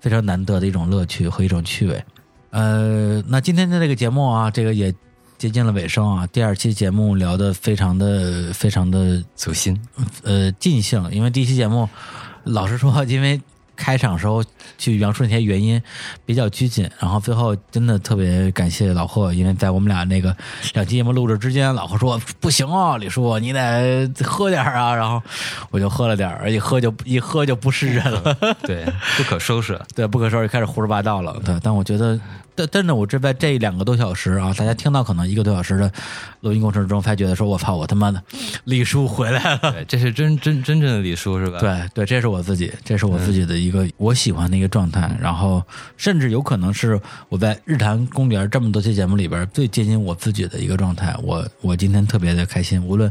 [0.00, 2.04] 非常难得的一种乐趣和一种趣味。
[2.50, 4.94] 呃，那今天的这个节目啊，这个也
[5.38, 6.26] 接近了尾声啊。
[6.28, 9.80] 第二期节目聊的非常的非常的走心，
[10.22, 11.88] 呃尽兴，因为第一期节目
[12.44, 13.40] 老实说，因为
[13.76, 14.42] 开场时候
[14.78, 15.80] 去描述那些原因
[16.24, 20.34] 比较拘谨，然后最后真的特别感谢老贺，因为在我们俩那个
[20.74, 25.22] 两期节目录制之间，老贺说不行啊，李叔你得喝点儿啊，然后
[25.70, 28.34] 我就喝了点儿，而且喝就 一喝就不是人了。
[28.62, 28.84] 对，
[29.16, 29.80] 不可收拾。
[29.94, 31.36] 对，不可收拾，开始胡说八道了。
[31.44, 32.18] 对，但我觉得，
[32.54, 35.92] 但真的，我这在这两个多小时啊，大家听到可能一个多小时的
[36.40, 38.22] 录音过程中，才觉得说，我操，我他妈的
[38.64, 39.72] 李叔回来了。
[39.72, 41.58] 对，这是真真真正的李叔是吧？
[41.58, 45.62] 对对，这是我自己，这是我自己的一个我喜欢的一个状态，然后
[45.96, 51.14] 甚至有可能是我在日坛公园这么多期节目里边最接近我自己的一个状态。
[51.22, 53.10] 我我今天特别的开心，无论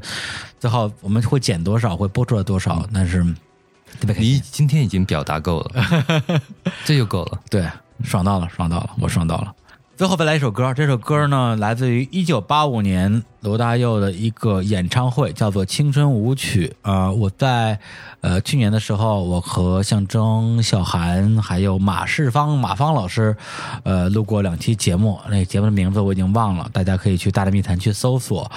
[0.60, 3.23] 最后我们会剪多少，会播出来多少，但是
[3.99, 6.41] 特别开心你今天已经表达够了，
[6.84, 7.40] 这就够了。
[7.49, 7.68] 对，
[8.03, 9.53] 爽到了，爽到了，我爽到了。
[9.98, 17.80] 最后再来一首歌，这首歌呢来自于一九八五年罗大佑的一个演唱会，叫做《青春舞曲》啊、我在
[18.20, 23.38] 呃去年的时候，我和象征、小韩还有马世芳、马芳老师，
[23.84, 28.52] 呃录过两期节目，那节目的名字我已经忘了，大家可以去大内密谈去搜索。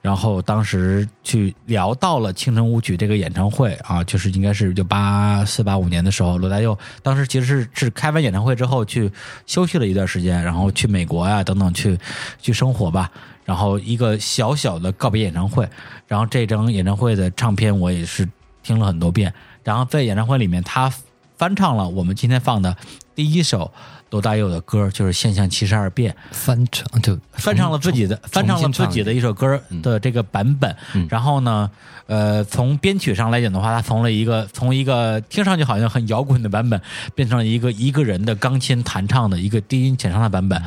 [0.00, 9.10] 然后当时去聊到了《青春舞曲》这个演唱会啊，就是应该是就八四八五年的时候，罗大佑当时其实是是开完演唱会之后去
[9.44, 11.98] 休息了一段时间，然后去去美国呀、等等去
[12.38, 13.10] 去生活吧。
[13.46, 15.68] 然后一个小小的告别演唱会，
[16.06, 18.28] 然后这张演唱会的唱片我也是
[18.62, 19.32] 听了很多遍。
[19.62, 20.92] 然后在演唱会里面，他
[21.36, 22.76] 翻唱了我们今天放的
[23.14, 23.70] 第一首
[24.10, 26.12] 罗大佑的歌，就是《现象七十二变》。
[26.30, 30.74] 翻唱就翻唱了自己的翻唱了自己的一首歌的这个版本。
[31.08, 31.70] 然后呢，
[32.06, 36.80] 呃，从编曲上来讲的话，他从了一个从一个听上去好像很摇滚的版本，
[37.14, 40.62] 变成了一个一个人的钢琴弹唱的一个低音浅唱的版本。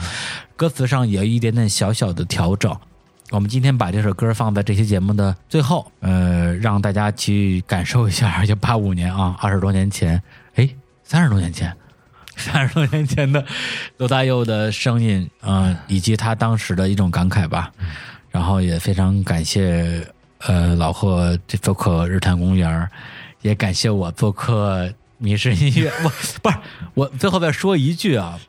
[0.56, 2.76] 歌词上也有一点点小小的调整。
[3.30, 10.24] 我们今天把这首歌放在这期节目的最后，呃，让大家去感受一下，就八五年啊，二十多年前，
[10.56, 10.69] 哎，
[11.03, 11.76] 三十多年前，
[12.38, 13.43] 三十多年前的
[13.97, 17.72] 罗大佑的声音，嗯、以及他当时的一种感慨吧。
[18.30, 20.05] 然后也非常感谢
[20.39, 22.88] 呃老贺这做客日坛公园，
[23.41, 25.91] 也感谢我做客迷失音乐。
[26.03, 26.57] 我不是
[26.93, 28.39] 我最后再说一句啊。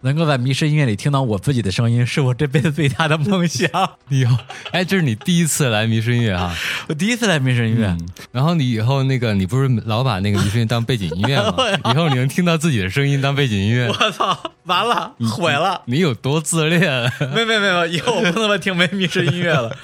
[0.00, 3.68] 能够在迷失音乐里听到我自己的声音，是我这辈子最大的梦想。
[4.08, 4.36] 以后，
[4.70, 6.54] 哎，这是你第一次来迷失音乐啊。
[6.88, 7.96] 我第一次来迷失音乐，
[8.30, 11.54] 然后你以后那个，你不是老把那个迷失音乐当背景音乐吗？
[11.92, 15.82] 以后你能听到自己的声音当背景音乐，我操，完了，毁了！
[15.86, 16.80] 你有多自恋？
[17.34, 19.76] 没没没有，以后我不能再听没迷失音乐了。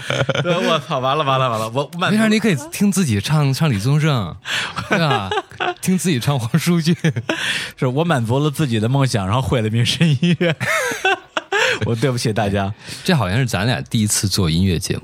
[0.43, 4.35] 对，我操，完了完了完了，我满没事，你可以听自己唱唱李宗盛，
[4.89, 5.29] 对吧？
[5.81, 6.95] 听自己唱黄舒骏，
[7.77, 10.55] 是我满足了自己的梦想，然后毁了迷失音乐。
[11.87, 12.73] 我对不起大家，
[13.05, 15.03] 这好像是咱俩第一次做音乐节目，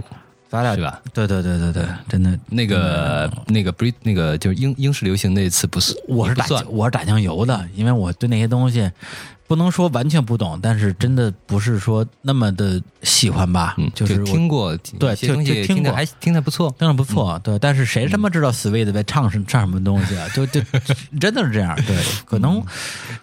[0.49, 1.01] 咱俩是吧？
[1.13, 8.91] 对对对对对，真的，那个那个不是那个就是英英式流行那次不是，我是打算我是打酱油的，因为我对那些东西
[9.51, 20.29] 不能说完全不懂，但是真的不是说那么的喜欢吧，嗯，就是我听过，对就就听过还听的不错，听着不错，对，但是谁他妈知道 Sweet 在唱什唱什么东西啊？
[20.29, 20.61] 就就
[21.19, 22.63] 真的是这样，对，可能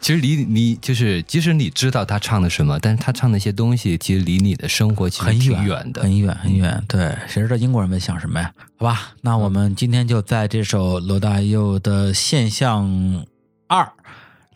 [0.02, 6.02] 其实离你就是，即使你知道他唱的什么，但是他唱那些东西，其实离你的生活其实很远挺远的。
[6.02, 6.84] 很远很远。
[6.90, 8.52] 对，谁知道英国人在想什么呀？
[8.78, 13.26] 好吧，那我们今天就在这首罗大佑的《现象
[13.68, 13.82] 二》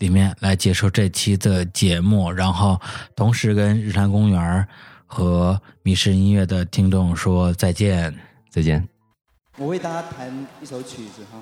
[0.02, 2.82] 里面来结束这期的节目，然后
[3.16, 4.68] 同时跟日坛公园
[5.06, 8.12] 和迷失音乐的听众说再见，
[8.50, 8.88] 再见。
[9.58, 11.40] 我为大家弹一首曲子哈。